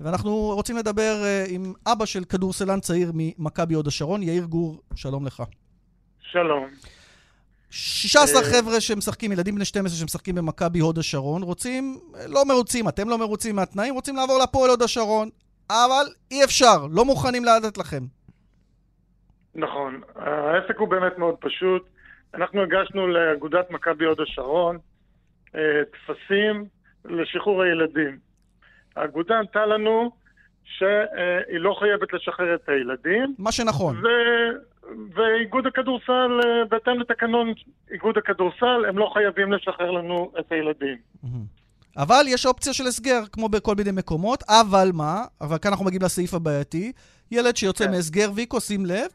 ואנחנו 0.00 0.36
רוצים 0.36 0.76
לדבר 0.76 1.24
אה, 1.24 1.44
עם 1.48 1.72
אבא 1.86 2.06
של 2.06 2.24
כדורסלן 2.24 2.80
צעיר 2.80 3.12
ממכבי 3.14 3.74
הוד 3.74 3.86
השרון, 3.86 4.22
יאיר 4.22 4.44
גור, 4.44 4.80
שלום 4.94 5.26
לך. 5.26 5.42
שלום. 6.20 6.64
16 7.70 8.40
אה, 8.40 8.44
חבר'ה 8.44 8.80
שמשחקים, 8.80 9.32
ילדים 9.32 9.54
בני 9.54 9.64
12 9.64 9.98
שמשחקים 9.98 10.34
במכבי 10.34 10.78
הוד 10.78 10.98
השרון, 10.98 11.42
רוצים, 11.42 11.98
לא 12.26 12.44
מרוצים, 12.44 12.88
אתם 12.88 13.08
לא 13.08 13.18
מרוצים 13.18 13.56
מהתנאים, 13.56 13.94
רוצים 13.94 14.16
לעבור 14.16 14.38
לפועל 14.38 14.70
הוד 14.70 14.82
השרון, 14.82 15.28
אבל 15.70 16.06
אי 16.30 16.44
אפשר, 16.44 16.86
לא 16.90 17.04
מוכנים 17.04 17.44
לתת 17.44 17.78
לכם. 17.78 18.17
נכון. 19.58 20.00
העסק 20.16 20.78
הוא 20.78 20.88
באמת 20.88 21.18
מאוד 21.18 21.34
פשוט. 21.40 21.88
אנחנו 22.34 22.62
הגשנו 22.62 23.06
לאגודת 23.06 23.70
מכבי 23.70 24.04
הוד 24.04 24.20
השרון 24.20 24.78
אה, 25.54 25.82
טפסים 25.84 26.64
לשחרור 27.04 27.62
הילדים. 27.62 28.18
האגודה 28.96 29.38
ענתה 29.38 29.66
לנו 29.66 30.10
שהיא 30.64 31.58
לא 31.58 31.76
חייבת 31.78 32.12
לשחרר 32.12 32.54
את 32.54 32.68
הילדים. 32.68 33.34
מה 33.38 33.52
שנכון. 33.52 33.96
ו... 33.96 34.08
ואיגוד 35.14 35.66
הכדורסל, 35.66 36.40
אה, 36.44 36.64
בהתאם 36.68 37.00
לתקנון 37.00 37.52
איגוד 37.90 38.18
הכדורסל, 38.18 38.84
הם 38.88 38.98
לא 38.98 39.10
חייבים 39.14 39.52
לשחרר 39.52 39.90
לנו 39.90 40.32
את 40.38 40.52
הילדים. 40.52 40.96
אבל 41.96 42.24
יש 42.28 42.46
אופציה 42.46 42.72
של 42.72 42.86
הסגר, 42.86 43.20
כמו 43.32 43.48
בכל 43.48 43.74
מיני 43.74 43.90
מקומות, 43.90 44.42
אבל 44.48 44.90
מה? 44.94 45.24
אבל 45.40 45.58
כאן 45.58 45.70
אנחנו 45.70 45.84
מגיעים 45.84 46.02
לסעיף 46.02 46.34
הבעייתי. 46.34 46.92
ילד 47.30 47.56
שיוצא 47.56 47.84
כן. 47.84 47.90
מהסגר, 47.90 48.30
ויקו, 48.34 48.60
שים 48.60 48.86
לב, 48.86 49.10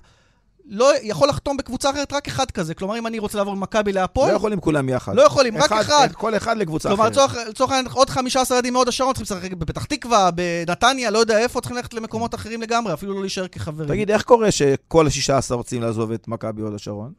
לא 0.66 0.92
יכול 1.04 1.30
לחתום 1.30 1.58
בקבוצה 1.58 1.90
אחרת 1.90 2.14
רק 2.14 2.28
אחד 2.28 2.52
כזה. 2.52 2.76
כלומר, 2.76 2.98
אם 2.98 3.08
אני 3.08 3.20
רוצה 3.20 3.38
לעבור 3.38 3.56
ממכבי 3.56 3.94
להפועל... 3.94 4.32
לא 4.32 4.36
יכולים 4.36 4.60
כולם 4.60 4.90
יחד. 4.90 5.16
לא 5.16 5.22
יכולים, 5.22 5.58
רק 5.58 5.72
אחד. 5.72 6.08
כל 6.14 6.36
אחד 6.36 6.58
לקבוצה 6.58 6.90
כלומר, 6.90 7.08
אחרת. 7.08 7.14
כלומר, 7.16 7.50
לצורך 7.50 7.72
העניין, 7.72 7.92
עוד 7.94 8.10
15 8.10 8.58
ילדים 8.58 8.74
מהוד 8.74 8.88
השרון 8.88 9.14
צריכים 9.14 9.38
לשחק 9.38 9.54
בפתח 9.54 9.86
תקווה, 9.86 10.30
בנתניה, 10.32 11.12
לא 11.12 11.18
יודע 11.18 11.38
איפה, 11.38 11.62
צריכים 11.62 11.78
ללכת 11.78 11.94
למקומות 11.94 12.36
אחרים 12.36 12.62
לגמרי, 12.62 12.94
אפילו 12.94 13.14
לא 13.14 13.22
להישאר 13.22 13.48
כחברים. 13.48 13.90
תגיד, 13.90 14.12
איך 14.12 14.24
קורה 14.24 14.52
שכל 14.52 15.06
ה-16 15.06 15.56
רוצים 15.56 15.82
לעזוב 15.82 16.12
את 16.12 16.28
מכבי 16.28 16.62
הוד 16.62 16.76
השרון? 16.76 17.12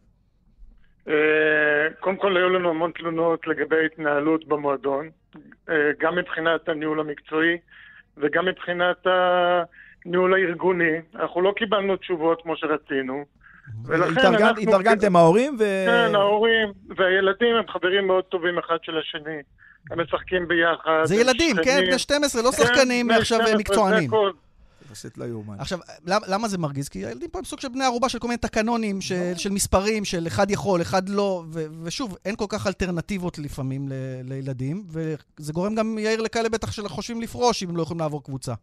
אה, 1.09 1.15
קודם 2.01 2.17
כל, 2.17 2.37
היו 2.37 2.49
לנו 2.49 2.71
המון 2.71 2.91
תלונות 2.91 3.47
לגבי 3.47 3.87
התנהלות 3.87 4.49
במועדון, 4.49 5.09
אה, 5.69 5.75
גם 6.01 6.17
מבחינת 6.17 6.69
הניהול 6.69 7.01
המקצועי 7.01 7.57
וגם 8.17 8.47
מבחינת 8.47 9.07
הניהול 10.07 10.35
הארגוני. 10.35 10.95
אנחנו 11.15 11.41
לא 11.41 11.53
קיבלנו 11.57 11.97
תשובות 11.97 12.43
כמו 12.43 12.57
שרצינו. 12.57 13.25
ולכן 13.85 14.21
אנחנו... 14.21 14.63
התארגנתם 14.63 15.17
ההורים 15.17 15.57
ו... 15.59 15.65
כן, 15.87 16.15
ההורים 16.15 16.73
והילדים 16.97 17.57
הם 17.57 17.65
חברים 17.69 18.07
מאוד 18.07 18.25
טובים 18.25 18.59
אחד 18.59 18.77
של 18.83 18.99
השני. 18.99 19.39
הם 19.91 20.01
משחקים 20.01 20.49
ביחד. 20.49 21.05
זה 21.05 21.17
ילדים, 21.17 21.57
כן, 21.65 21.81
בני 21.87 21.99
12, 21.99 22.43
לא 22.43 22.51
כן, 22.51 22.57
שחקנים 22.57 23.11
עכשיו 23.11 23.39
מקצוענים. 23.59 24.11
פשוט 24.93 25.19
לא 25.19 25.25
יאומן. 25.25 25.55
עכשיו, 25.59 25.79
למה 26.07 26.49
זה 26.49 26.59
מרגיז? 26.59 26.89
כי 26.89 27.07
הילדים 27.07 27.31
פה 27.31 27.39
הם 27.39 27.45
סוג 27.45 27.61
של 27.61 27.69
בני 27.69 27.85
ערובה 27.85 28.09
של 28.09 28.19
כל 28.19 28.29
מיני 28.29 28.39
תקנונים, 28.39 29.01
של 29.37 29.51
מספרים, 29.51 30.05
של 30.05 30.27
אחד 30.27 30.51
יכול, 30.51 30.83
אחד 30.83 31.09
לא, 31.09 31.45
ושוב, 31.85 32.17
אין 32.25 32.37
כל 32.37 32.45
כך 32.49 32.67
אלטרנטיבות 32.67 33.39
לפעמים 33.39 33.89
לילדים, 34.25 34.85
וזה 34.89 35.53
גורם 35.53 35.75
גם, 35.75 35.99
יאיר, 35.99 36.21
לכאלה 36.21 36.49
בטח 36.49 36.73
שחושבים 36.73 37.21
לפרוש 37.21 37.63
אם 37.63 37.69
הם 37.69 37.77
לא 37.77 37.83
יכולים 37.83 38.01
לעבור 38.01 38.25
קבוצה. 38.25 38.55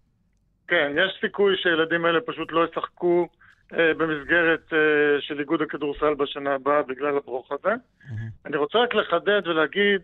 כן, 0.71 0.91
יש 0.97 1.17
סיכוי 1.21 1.55
שהילדים 1.57 2.05
האלה 2.05 2.19
פשוט 2.21 2.51
לא 2.51 2.65
ישחקו 2.71 3.27
אה, 3.73 3.93
במסגרת 3.97 4.73
אה, 4.73 4.77
של 5.19 5.39
איגוד 5.39 5.61
הכדורסל 5.61 6.13
בשנה 6.13 6.53
הבאה 6.53 6.81
בגלל 6.81 7.17
הברוך 7.17 7.51
הזה. 7.51 7.73
אני 8.45 8.57
רוצה 8.57 8.77
רק 8.77 8.95
לחדד 8.95 9.47
ולהגיד 9.47 10.01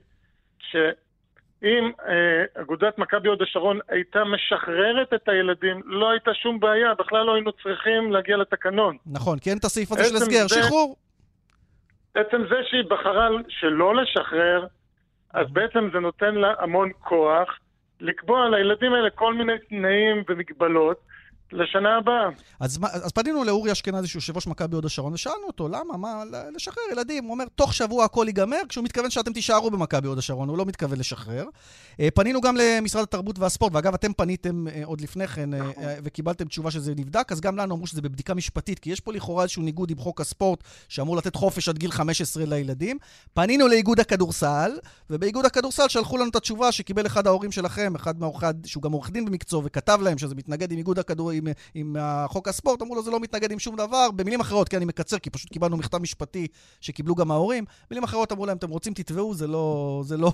שאם 0.59 1.91
אה, 2.07 2.61
אגודת 2.61 2.97
מכבי 2.97 3.29
הוד 3.29 3.41
השרון 3.41 3.79
הייתה 3.89 4.23
משחררת 4.23 5.13
את 5.13 5.29
הילדים, 5.29 5.81
לא 5.85 6.09
הייתה 6.09 6.33
שום 6.33 6.59
בעיה, 6.59 6.93
בכלל 6.93 7.25
לא 7.25 7.33
היינו 7.33 7.51
צריכים 7.51 8.11
להגיע 8.11 8.37
לתקנון. 8.37 8.97
נכון, 9.05 9.39
כי 9.39 9.49
אין 9.49 9.57
את 9.57 9.63
הסעיף 9.63 9.91
הזה 9.91 10.03
של 10.03 10.15
הסגר, 10.15 10.47
שחרור. 10.47 10.95
עצם 12.15 12.41
זה 12.49 12.55
שהיא 12.69 12.83
בחרה 12.89 13.29
שלא 13.47 13.95
לשחרר, 13.95 14.65
אז 15.33 15.47
בעצם 15.51 15.89
זה 15.93 15.99
נותן 15.99 16.35
לה 16.35 16.53
המון 16.59 16.91
כוח. 16.99 17.59
לקבוע 18.01 18.49
לילדים 18.49 18.93
האלה 18.93 19.09
כל 19.09 19.33
מיני 19.33 19.53
תנאים 19.69 20.23
ומגבלות 20.29 20.97
לשנה 21.51 21.97
הבאה. 21.97 22.29
אז, 22.59 22.79
אז 22.83 23.11
פנינו 23.11 23.43
לאורי 23.43 23.71
אשכנזי, 23.71 24.07
שהוא 24.07 24.19
יושב 24.19 24.35
ראש 24.35 24.47
מכבי 24.47 24.75
הוד 24.75 24.85
השרון, 24.85 25.13
ושאלנו 25.13 25.47
אותו, 25.47 25.67
למה? 25.67 25.97
מה, 25.97 26.23
לשחרר 26.55 26.83
ילדים. 26.91 27.23
הוא 27.23 27.31
אומר, 27.31 27.45
תוך 27.55 27.73
שבוע 27.73 28.05
הכל 28.05 28.25
ייגמר, 28.27 28.57
כשהוא 28.69 28.83
מתכוון 28.83 29.09
שאתם 29.09 29.33
תישארו 29.33 29.71
במכבי 29.71 30.07
הוד 30.07 30.17
השרון, 30.17 30.49
הוא 30.49 30.57
לא 30.57 30.65
מתכוון 30.65 30.99
לשחרר. 30.99 31.45
אה, 31.99 32.07
פנינו 32.13 32.41
גם 32.41 32.55
למשרד 32.57 33.03
התרבות 33.03 33.39
והספורט, 33.39 33.73
ואגב, 33.75 33.93
אתם 33.93 34.13
פניתם 34.13 34.67
אה, 34.67 34.81
עוד 34.85 35.01
לפני 35.01 35.27
כן, 35.27 35.53
אה, 35.53 35.59
נכון. 35.59 35.83
וקיבלתם 36.03 36.45
תשובה 36.45 36.71
שזה 36.71 36.93
נבדק, 36.95 37.31
אז 37.31 37.41
גם 37.41 37.57
לנו 37.57 37.75
אמרו 37.75 37.87
שזה 37.87 38.01
בבדיקה 38.01 38.33
משפטית, 38.33 38.79
כי 38.79 38.89
יש 38.89 38.99
פה 38.99 39.13
לכאורה 39.13 39.43
איזשהו 39.43 39.63
ניגוד 39.63 39.91
עם 39.91 39.97
חוק 39.97 40.21
הספורט, 40.21 40.63
שאמור 40.89 41.17
לתת 41.17 41.35
חופש 41.35 41.69
עד 41.69 41.77
גיל 41.77 41.91
15 41.91 42.45
לילדים. 42.45 42.97
פנינו 43.33 43.67
לאיגוד 43.67 43.99
הכדורסל, 43.99 44.71
ובאיגוד 45.09 45.45
הכדורסל 45.45 45.87
שלחו 45.87 46.17
לנו 46.17 46.29
את 46.29 46.35
התשובה 46.35 46.71
שקיבל 46.71 47.05
אחד 47.05 47.27
ההורים 47.27 47.51
שלכם, 47.51 47.95
אחד 47.95 48.19
מהעורכי, 48.19 48.45
שהוא 48.65 48.83
גם 48.83 48.91
עורך 48.91 49.09
דין 49.09 49.25
במקצוע, 49.25 49.61
וכתב 49.65 49.99
להם 50.01 50.17
שזה 50.17 50.35
מתנגד 50.35 50.71
עם 50.71 50.77
איגוד 50.77 50.99
הכדור, 50.99 51.31
עם, 51.37 51.47
עם 51.73 51.95
חוק 52.27 52.47
הספורט, 52.47 52.81
אמרו 52.81 52.95
לו, 52.95 53.03
זה 53.03 53.11
לא 53.11 53.19
מתנגד 53.19 53.51
עם 53.51 53.59
שום 53.59 53.75
דבר. 53.75 54.11
במילים 54.11 54.39
אחרות, 54.39 54.69
כי 54.69 54.77
אני 54.77 54.85
מקצר, 54.85 55.17
כי 55.17 55.29
פשוט 55.29 55.51
קיבלנו 55.51 55.77
מכתב 55.77 55.97
משפטי 55.97 56.47
שקיבלו 56.81 57.15
גם 57.15 57.31
ההורים. 57.31 57.65
במילים 57.89 58.03
אחרות 58.03 58.31
אמרו 58.31 58.45
להם, 58.45 58.57
אתם 58.57 58.69
רוצים, 58.69 58.93
תתבעו, 58.93 59.33
זה 59.33 59.47
לא, 59.47 60.01
זה 60.05 60.17
לא, 60.17 60.31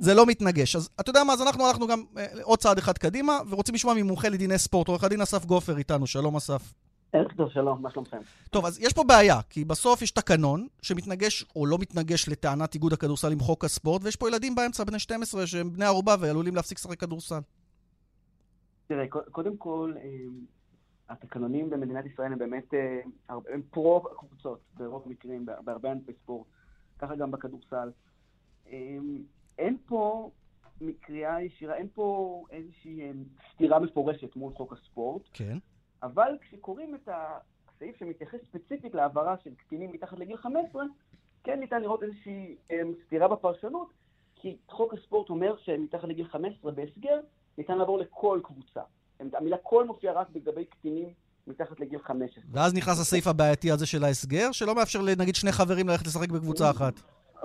זה 0.00 0.14
לא 0.14 0.26
מתנגש. 0.26 0.76
אז 0.76 0.88
אתה 1.00 1.10
יודע 1.10 1.24
מה, 1.24 1.32
אז 1.32 1.42
אנחנו 1.42 1.66
הלכנו 1.66 1.86
גם 1.86 2.02
אה, 2.18 2.26
עוד 2.42 2.58
צעד 2.58 2.78
אחד 2.78 2.98
קדימה, 2.98 3.38
ורוצים 3.48 3.74
לשמוע 3.74 3.94
ממומחה 3.94 4.28
לדיני 4.28 4.58
ספורט, 4.58 4.88
עורך 4.88 5.04
הדין 5.04 5.20
אסף 5.20 5.44
גופר 5.44 5.78
איתנו. 5.78 6.06
שלום, 6.06 6.36
אסף. 6.36 6.72
ערב 7.12 7.32
טוב, 7.36 7.50
שלום, 7.50 7.82
מה 7.82 7.90
שלומכם? 7.90 8.18
טוב, 8.50 8.66
אז 8.66 8.78
יש 8.80 8.92
פה 8.92 9.04
בעיה, 9.04 9.40
כי 9.50 9.64
בסוף 9.64 10.02
יש 10.02 10.10
תקנון 10.10 10.66
שמתנגש 10.82 11.44
או 11.56 11.66
לא 11.66 11.78
מתנגש 11.78 12.28
לטענת 12.28 12.74
איגוד 12.74 12.92
הכדורסל 12.92 13.32
עם 13.32 13.40
חוק 13.40 13.64
הספורט, 13.64 14.04
ויש 14.04 14.16
פה 14.16 14.28
ילדים 14.28 14.54
באמצע, 14.54 14.84
בני 14.84 14.98
12, 14.98 15.46
שהם 15.46 15.72
בני 15.72 15.84
ערובה 15.84 16.16
ועלולים 16.20 16.56
להפסיק 16.56 16.78
לשחק 16.78 17.00
כדורסל. 17.00 17.38
תראה, 18.88 19.04
קודם 19.08 19.56
כל, 19.56 19.94
אה, 19.96 20.24
התקנונים 21.08 21.70
במדינת 21.70 22.06
ישראל 22.06 22.32
הם 22.32 22.38
באמת, 22.38 22.74
אה, 22.74 23.00
הם 23.28 23.62
פרו 23.70 24.02
קבוצות 24.02 24.60
ברוב 24.74 25.08
מקרים, 25.08 25.46
בהרבה 25.64 25.90
ענפי 25.90 26.12
ספורט, 26.12 26.46
ככה 26.98 27.16
גם 27.16 27.30
בכדורסל. 27.30 27.90
אה, 28.68 28.96
אין 29.58 29.76
פה 29.86 30.30
מקריאה 30.80 31.42
ישירה, 31.42 31.74
אין 31.74 31.88
פה 31.94 32.44
איזושהי 32.50 33.12
סתירה 33.54 33.78
מפורשת 33.78 34.36
מול 34.36 34.52
חוק 34.52 34.72
הספורט. 34.72 35.22
כן. 35.32 35.58
אבל 36.02 36.38
כשקוראים 36.40 36.94
את 36.94 37.08
הסעיף 37.08 37.96
שמתייחס 37.96 38.38
ספציפית 38.48 38.94
להעברה 38.94 39.36
של 39.44 39.54
קטינים 39.54 39.92
מתחת 39.92 40.18
לגיל 40.18 40.36
15, 40.36 40.84
כן 41.44 41.60
ניתן 41.60 41.82
לראות 41.82 42.02
איזושהי 42.02 42.56
סתירה 43.06 43.28
בפרשנות, 43.28 43.92
כי 44.34 44.56
חוק 44.68 44.94
הספורט 44.94 45.30
אומר 45.30 45.56
שמתחת 45.56 46.08
לגיל 46.08 46.28
15 46.28 46.72
בהסגר 46.72 47.20
ניתן 47.58 47.78
לעבור 47.78 47.98
לכל 47.98 48.40
קבוצה. 48.42 48.80
המילה 49.32 49.56
כל 49.62 49.86
מופיעה 49.86 50.14
רק 50.14 50.28
לגבי 50.34 50.64
קטינים 50.64 51.08
מתחת 51.46 51.80
לגיל 51.80 51.98
15. 51.98 52.44
ואז 52.52 52.74
נכנס 52.74 53.00
הסעיף 53.00 53.26
הבעייתי 53.26 53.70
הזה 53.70 53.86
של 53.86 54.04
ההסגר, 54.04 54.52
שלא 54.52 54.74
מאפשר 54.74 55.00
לנגיד 55.02 55.34
שני 55.34 55.52
חברים 55.52 55.88
ללכת 55.88 56.06
לשחק 56.06 56.30
בקבוצה 56.30 56.70
אחת. 56.70 56.94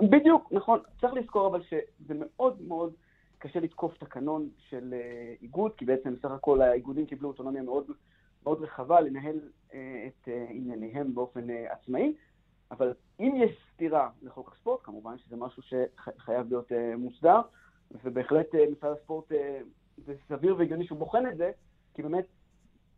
בדיוק, 0.02 0.52
נכון. 0.52 0.80
צריך 1.00 1.14
לזכור 1.14 1.46
אבל 1.46 1.62
שזה 1.62 2.14
מאוד 2.20 2.62
מאוד 2.62 2.92
קשה 3.38 3.60
לתקוף 3.60 3.98
תקנון 3.98 4.48
של 4.70 4.94
uh, 4.94 5.42
איגוד, 5.42 5.72
כי 5.76 5.84
בעצם 5.84 6.14
בסך 6.14 6.30
הכל 6.30 6.62
האיגודים 6.62 7.06
קיבלו 7.06 7.28
אוטונומיה 7.28 7.62
מאוד, 7.62 7.84
מאוד 8.44 8.62
רחבה 8.62 9.00
לנהל 9.00 9.40
uh, 9.70 9.74
את 10.06 10.28
uh, 10.28 10.30
ענייניהם 10.50 11.14
באופן 11.14 11.50
uh, 11.50 11.72
עצמאי, 11.72 12.14
אבל 12.70 12.92
אם 13.20 13.34
יש 13.36 13.50
סתירה 13.74 14.08
לחוק 14.22 14.52
הספורט, 14.56 14.80
כמובן 14.82 15.18
שזה 15.18 15.36
משהו 15.36 15.62
שחייב 15.62 16.46
להיות 16.48 16.72
uh, 16.72 16.96
מוסדר, 16.96 17.40
ובהחלט 18.04 18.54
uh, 18.54 18.58
משרד 18.78 18.96
הספורט 19.00 19.32
uh, 19.32 19.34
זה 19.98 20.14
סביר 20.28 20.56
והגיוני 20.58 20.86
שהוא 20.86 20.98
בוחן 20.98 21.26
את 21.26 21.36
זה, 21.36 21.50
כי 21.94 22.02
באמת, 22.02 22.24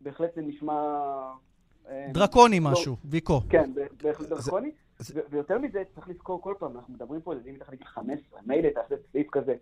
בהחלט 0.01 0.35
זה 0.35 0.41
נשמע... 0.41 0.73
אה, 1.89 2.07
דרקוני 2.13 2.59
לא, 2.59 2.71
משהו, 2.71 2.95
ויקו. 3.05 3.41
כן, 3.49 3.71
בהחלט 4.03 4.29
דרקוני. 4.29 4.71
ויותר 5.29 5.59
מזה, 5.59 5.83
צריך 5.95 6.09
לזכור 6.09 6.41
כל 6.41 6.53
פעם, 6.59 6.75
אנחנו 6.75 6.93
מדברים 6.93 7.21
פה 7.21 7.31
על 7.31 7.37
ילדים 7.37 7.55
מתחת 7.55 7.73
לגיל 7.73 7.87
15, 7.87 8.39
מילא 8.45 8.69
תעשה 8.69 8.95
סעיף 9.11 9.27
כזה 9.31 9.55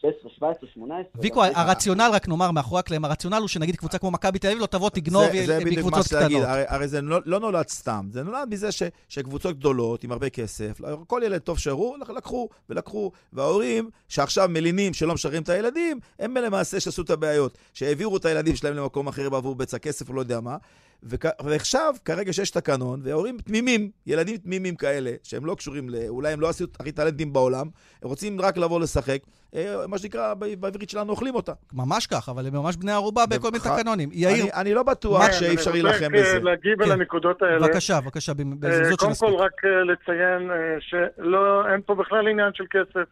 16, 0.00 0.30
17, 0.36 0.68
18. 0.74 1.22
ויקו, 1.22 1.44
הרציונל, 1.44 2.10
רק 2.12 2.28
נאמר, 2.28 2.50
מאחורי 2.50 2.80
הקלעים, 2.80 3.04
הרציונל 3.04 3.36
הוא 3.36 3.48
שנגיד 3.48 3.76
קבוצה 3.76 3.98
כמו 3.98 4.10
מכבי 4.10 4.38
תל 4.38 4.46
אביב 4.46 4.58
לא 4.58 4.66
תבוא, 4.66 4.90
תגנוב 4.90 5.24
מקבוצות 5.66 6.06
קטנות. 6.06 6.42
הרי 6.46 6.88
זה 6.88 7.00
לא, 7.00 7.18
לא 7.24 7.40
נולד 7.40 7.68
סתם, 7.68 8.08
זה 8.12 8.22
נולד 8.22 8.48
מזה 8.50 8.68
שקבוצות 9.08 9.58
גדולות, 9.58 10.04
עם 10.04 10.12
הרבה 10.12 10.30
כסף, 10.30 10.80
כל 11.06 11.22
ילד 11.24 11.38
טוב 11.38 11.58
שראו, 11.58 11.94
לקחו 12.16 12.48
ולקחו, 12.70 13.10
וההורים 13.32 13.90
שעכשיו 14.08 14.48
מלינים 14.48 14.94
שלא 14.94 15.14
משחררים 15.14 15.42
את 15.42 15.48
הילדים, 15.48 16.00
הם 16.18 16.36
למעשה 16.36 16.80
שעשו 16.80 17.02
את 17.02 17.10
הבעיות, 17.10 17.58
שהעבירו 17.74 18.16
את 18.16 18.24
הילדים 18.24 18.56
שלהם 18.56 18.74
למקום 18.74 19.08
אחר 19.08 19.30
בעבור 19.30 19.54
בצע 19.54 19.78
כסף 19.78 20.08
או 20.08 20.14
לא 20.14 20.20
יודע 20.20 20.40
מה. 20.40 20.56
ועכשיו, 21.42 21.94
כרגע 22.04 22.32
שיש 22.32 22.50
תקנון, 22.50 23.00
והורים 23.02 23.38
תמימים, 23.38 23.90
ילדים 24.06 24.36
תמימים 24.36 24.76
כאלה, 24.76 25.10
שהם 25.22 25.46
לא 25.46 25.54
קשורים, 25.54 25.90
ל... 25.90 25.94
אולי 26.08 26.32
הם 26.32 26.40
לא 26.40 26.48
עשו 26.48 26.64
הכי 26.80 26.92
טלנטים 26.92 27.32
בעולם, 27.32 27.66
הם 28.02 28.08
רוצים 28.08 28.40
רק 28.40 28.56
לבוא 28.56 28.80
לשחק, 28.80 29.18
אה, 29.54 29.86
מה 29.88 29.98
שנקרא, 29.98 30.34
בעברית 30.34 30.90
שלנו 30.90 31.10
אוכלים 31.10 31.34
אותה. 31.34 31.52
ממש 31.72 32.06
כך, 32.06 32.28
אבל 32.28 32.46
הם 32.46 32.52
ממש 32.52 32.76
בני 32.76 32.92
ערובה 32.92 33.26
בכל 33.26 33.50
מיני 33.50 33.64
תקנונים. 33.64 34.08
יאיר... 34.12 34.42
אני, 34.42 34.52
אני 34.52 34.74
לא 34.74 34.82
בטוח 34.82 35.32
שאי 35.32 35.54
אפשר 35.54 35.70
להילחם 35.70 36.12
בזה. 36.12 36.30
אני 36.30 36.38
רוצה 36.38 36.38
להגיב 36.38 36.82
על 36.82 36.88
כן. 36.88 36.92
הנקודות 36.92 37.42
האלה. 37.42 37.58
בבקשה, 37.58 38.00
בבקשה, 38.00 38.32
בזריזות 38.34 39.00
של 39.00 39.06
מספיק. 39.06 39.28
קודם 39.28 39.38
כל, 39.38 39.44
רק 39.44 39.64
אה, 39.64 39.84
לציין 39.84 40.50
אה, 40.50 40.76
שאין 40.80 41.80
פה 41.86 41.94
בכלל 41.94 42.28
עניין 42.28 42.50
של 42.54 42.64
כסף. 42.70 43.08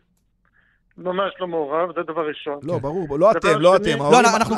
ממש 0.99 1.33
לא 1.41 1.47
מעורב, 1.47 1.95
זה 1.95 2.03
דבר 2.03 2.29
ראשון. 2.29 2.59
לא, 2.63 2.79
ברור, 2.79 3.19
לא 3.19 3.33
אתם, 3.33 3.61
לא 3.61 3.77
אתם. 3.77 3.99
לא, 3.99 4.21
אנחנו 4.37 4.57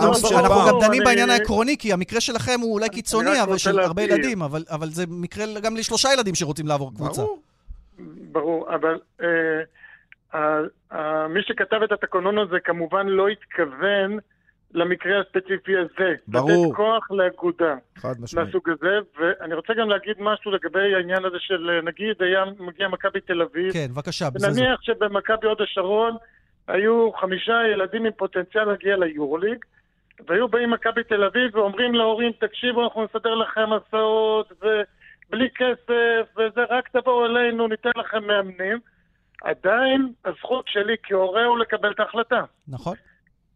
גם 0.68 0.78
דנים 0.80 1.02
בעניין 1.04 1.30
העקרוני, 1.30 1.76
כי 1.78 1.92
המקרה 1.92 2.20
שלכם 2.20 2.60
הוא 2.62 2.74
אולי 2.74 2.88
קיצוני, 2.88 3.42
אבל 3.42 3.58
של 3.58 3.78
הרבה 3.78 4.02
ילדים, 4.02 4.42
אבל 4.42 4.88
זה 4.88 5.04
מקרה 5.08 5.44
גם 5.62 5.76
לשלושה 5.76 6.08
ילדים 6.12 6.34
שרוצים 6.34 6.66
לעבור 6.66 6.94
קבוצה. 6.94 7.22
ברור, 7.22 7.38
ברור, 8.32 8.74
אבל 8.74 8.98
אה, 9.22 9.28
מי 11.28 11.42
שכתב 11.42 11.82
את 11.84 11.92
התקנון 11.92 12.38
הזה 12.38 12.56
כמובן 12.64 13.06
לא 13.06 13.28
התכוון 13.28 14.18
למקרה 14.74 15.20
הספציפי 15.20 15.72
הזה. 15.76 16.14
ברור. 16.28 16.66
לתת 16.66 16.76
כוח 16.76 17.10
לאגודה. 17.10 17.74
חד 17.96 18.14
משמעית. 18.20 18.46
מהסוג 18.46 18.70
הזה, 18.70 18.98
ואני 19.18 19.54
רוצה 19.54 19.72
גם 19.74 19.88
להגיד 19.88 20.16
משהו 20.18 20.50
לגבי 20.50 20.94
העניין 20.94 21.24
הזה 21.24 21.36
של, 21.38 21.80
נגיד, 21.84 22.22
היה 22.22 22.44
מגיע 22.58 22.88
מכבי 22.88 23.20
תל 23.20 23.42
אביב. 23.42 23.72
כן, 23.72 23.86
בבקשה. 23.92 24.28
נניח 24.40 24.82
שבמכבי 24.82 25.46
הוד 25.46 25.60
השרון 25.60 26.16
היו 26.68 27.12
חמישה 27.12 27.52
ילדים 27.72 28.04
עם 28.04 28.12
פוטנציאל 28.12 28.64
להגיע 28.64 28.96
ליורוליג, 28.96 29.64
והיו 30.26 30.48
באים 30.48 30.70
מכבי 30.70 31.04
תל 31.04 31.24
אביב 31.24 31.56
ואומרים 31.56 31.94
להורים, 31.94 32.32
תקשיבו, 32.32 32.84
אנחנו 32.84 33.04
נסדר 33.04 33.34
לכם 33.34 33.72
הסעות, 33.72 34.52
ובלי 34.58 35.48
כסף, 35.54 36.36
וזה, 36.36 36.60
רק 36.70 36.88
תבואו 36.88 37.26
אלינו, 37.26 37.68
ניתן 37.68 37.90
לכם 37.96 38.24
מאמנים. 38.26 38.78
עדיין 39.42 40.12
הזכות 40.24 40.64
שלי 40.68 40.96
כהורה 41.02 41.44
הוא 41.44 41.58
לקבל 41.58 41.92
את 41.92 42.00
ההחלטה. 42.00 42.42
נכון. 42.68 42.96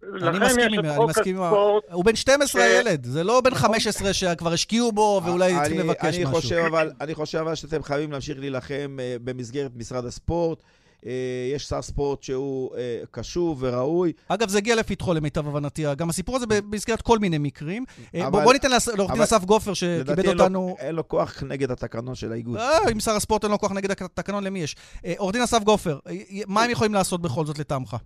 אני 0.03 0.39
מסכים 0.39 0.73
עם, 0.73 0.85
אני 0.85 1.05
מסכים 1.05 1.43
עם... 1.43 1.55
הוא 1.93 2.05
בן 2.05 2.17
12 2.17 2.65
הילד, 2.65 3.05
זה 3.05 3.25
לא 3.25 3.41
בן 3.41 3.55
15 3.55 4.13
שכבר 4.13 4.53
השקיעו 4.53 4.93
בו 4.93 5.21
ואולי 5.25 5.55
צריכים 5.55 5.79
לבקש 5.79 6.19
משהו. 6.19 6.59
אני 7.01 7.15
חושב 7.15 7.39
אבל 7.41 7.55
שאתם 7.55 7.83
חייבים 7.83 8.13
להמשיך 8.13 8.39
להילחם 8.39 8.97
אה, 9.01 9.17
במסגרת 9.25 9.71
משרד 9.77 10.05
הספורט. 10.05 10.63
אה, 11.07 11.13
יש 11.55 11.65
שר 11.65 11.83
ספורט 11.83 12.23
שהוא 12.23 12.77
אה, 12.77 13.03
קשוב 13.11 13.59
וראוי. 13.63 14.13
אגב, 14.29 14.49
זה 14.49 14.59
הגיע 14.59 14.77
לפתחו 14.77 15.15
למיטב 15.15 15.49
הבנתי. 15.49 15.85
גם 15.97 16.11
הסיפור 16.11 16.37
הזה 16.37 16.47
במסגרת 16.47 17.03
כל 17.03 17.19
מיני 17.19 17.39
מקרים. 17.39 17.85
אבל, 18.15 18.43
בוא 18.45 18.53
ניתן 18.53 18.69
לעורך 18.97 19.13
דין 19.13 19.23
אסף 19.23 19.45
גופר, 19.45 19.75
שכיבד 19.75 20.27
אותנו... 20.27 20.77
אין 20.79 20.95
לו 20.95 21.09
כוח 21.09 21.43
נגד 21.43 21.71
התקנון 21.71 22.15
של 22.15 22.33
האיגוד. 22.33 22.59
אם 22.93 23.01
שר 23.01 23.17
הספורט 23.17 23.45
אין 23.45 23.51
לו 23.51 23.59
כוח 23.59 23.73
נגד 23.73 23.91
התקנון, 23.91 24.45
למי 24.45 24.63
יש? 24.63 24.77
עורך 25.17 25.33
דין 25.33 25.43
אסף 25.43 25.63
גופר, 25.63 25.99
מה 26.47 26.63
הם 26.63 26.71
יכולים 26.71 26.95
לעשות 26.95 27.23
בכל 27.23 27.47
זאת 27.47 27.59
לטעמך? 27.59 27.97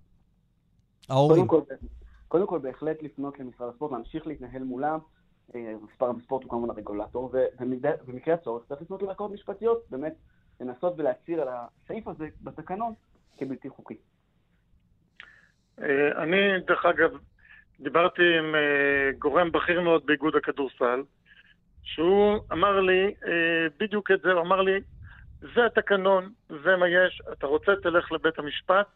ההורים. 1.09 1.47
קודם 2.27 2.47
כל, 2.47 2.59
בהחלט 2.59 3.03
לפנות 3.03 3.39
למשרד 3.39 3.69
הספורט, 3.69 3.91
להמשיך 3.91 4.27
להתנהל 4.27 4.63
מולם. 4.63 4.99
מספר 5.55 6.11
הספורט 6.17 6.43
הוא 6.43 6.49
כמובן 6.49 6.69
הרגולטור, 6.69 7.31
ובמקרה 8.03 8.33
הצורך 8.33 8.63
צריך 8.67 8.81
לפנות 8.81 9.01
לערכאות 9.01 9.31
משפטיות, 9.31 9.83
באמת 9.89 10.13
לנסות 10.59 10.93
ולהצהיר 10.97 11.41
על 11.41 11.47
הסעיף 11.51 12.07
הזה 12.07 12.27
בתקנון 12.41 12.93
כבלתי 13.37 13.69
חוקי. 13.69 13.97
אה, 15.81 16.23
אני, 16.23 16.59
דרך 16.67 16.85
אגב, 16.85 17.11
דיברתי 17.79 18.37
עם 18.39 18.55
אה, 18.55 19.11
גורם 19.19 19.51
בכיר 19.51 19.81
מאוד 19.81 20.05
באיגוד 20.05 20.35
הכדורסל, 20.35 21.03
שהוא 21.83 22.37
אמר 22.51 22.79
לי 22.79 23.13
אה, 23.27 23.67
בדיוק 23.79 24.11
את 24.11 24.21
זה, 24.21 24.31
הוא 24.31 24.41
אמר 24.41 24.61
לי, 24.61 24.79
זה 25.39 25.65
התקנון, 25.65 26.31
זה 26.49 26.75
מה 26.75 26.87
יש, 26.87 27.21
אתה 27.33 27.47
רוצה, 27.47 27.71
תלך 27.83 28.11
לבית 28.11 28.39
המשפט, 28.39 28.87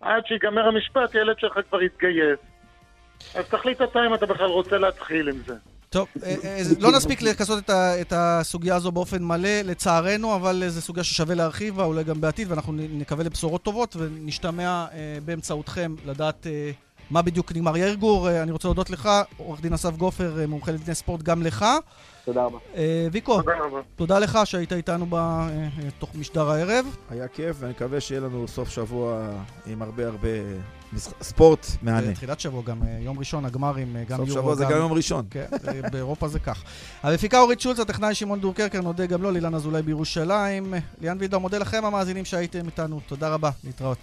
עד 0.00 0.26
שיגמר 0.26 0.68
המשפט, 0.68 1.14
ילד 1.14 1.38
שלך 1.38 1.58
כבר 1.68 1.82
יתגייס. 1.82 2.38
אז 3.34 3.48
תחליט 3.48 3.82
אתה 3.82 3.98
אם 4.06 4.14
אתה 4.14 4.26
בכלל 4.26 4.46
רוצה 4.46 4.78
להתחיל 4.78 5.28
עם 5.28 5.36
זה. 5.46 5.54
טוב, 5.90 6.08
אה, 6.22 6.34
אה, 6.44 6.60
לא 6.80 6.92
נספיק 6.92 7.22
לכסות 7.22 7.70
את 8.00 8.12
הסוגיה 8.16 8.76
הזו 8.76 8.92
באופן 8.92 9.22
מלא, 9.22 9.60
לצערנו, 9.64 10.34
אבל 10.34 10.62
זו 10.68 10.80
סוגיה 10.80 11.04
ששווה 11.04 11.34
להרחיב 11.34 11.76
בה, 11.76 11.84
אולי 11.84 12.04
גם 12.04 12.20
בעתיד, 12.20 12.50
ואנחנו 12.50 12.72
נקווה 12.72 13.24
לבשורות 13.24 13.62
טובות, 13.62 13.96
ונשתמע 13.98 14.86
אה, 14.92 15.18
באמצעותכם 15.24 15.94
לדעת 16.06 16.46
מה 17.10 17.22
בדיוק 17.22 17.52
נגמר. 17.52 17.76
יאיר 17.76 17.94
גור, 17.94 18.30
אני 18.30 18.52
רוצה 18.52 18.68
להודות 18.68 18.90
לך, 18.90 19.08
עורך 19.36 19.60
דין 19.60 19.72
אסף 19.72 19.96
גופר, 19.96 20.44
מומחה 20.48 20.72
לדיני 20.72 20.94
ספורט, 20.94 21.22
גם 21.22 21.42
לך. 21.42 21.64
תודה 22.24 22.44
רבה. 22.44 22.58
ויקו, 23.12 23.40
תודה 23.96 24.18
לך 24.18 24.38
שהיית 24.44 24.72
איתנו 24.72 25.06
בתוך 25.10 26.10
משדר 26.14 26.50
הערב. 26.50 26.86
היה 27.10 27.28
כיף, 27.28 27.56
ואני 27.60 27.72
מקווה 27.72 28.00
שיהיה 28.00 28.20
לנו 28.20 28.48
סוף 28.48 28.68
שבוע 28.68 29.28
עם 29.66 29.82
הרבה 29.82 30.06
הרבה 30.06 30.28
ספורט 31.20 31.66
מהנה. 31.82 32.14
תחילת 32.14 32.40
שבוע, 32.40 32.62
גם 32.62 32.82
יום 33.00 33.18
ראשון, 33.18 33.44
הגמרים, 33.44 33.96
גם 34.08 34.18
יורו. 34.18 34.26
סוף 34.26 34.40
שבוע 34.40 34.54
זה 34.54 34.64
גם 34.64 34.76
יום 34.76 34.92
ראשון. 34.92 35.24
כן, 35.30 35.46
באירופה 35.92 36.28
זה 36.28 36.38
כך. 36.38 36.62
המפיקה 37.02 37.40
אורית 37.40 37.60
שולץ, 37.60 37.78
הטכנאי 37.78 38.14
שמעון 38.14 38.40
דורקרקר, 38.40 38.80
נודה 38.80 39.06
גם 39.06 39.22
לו, 39.22 39.30
לילן 39.30 39.54
אזולאי 39.54 39.82
בירושלים. 39.82 40.74
ליאן 41.00 41.16
וילדר, 41.20 41.38
מודה 41.38 41.58
לכם 41.58 41.84
המאזינים 41.84 42.24
שהייתם 42.24 42.66
איתנו. 42.66 43.00
תודה 43.06 43.28
רבה, 43.28 43.50
להתראות. 43.64 43.98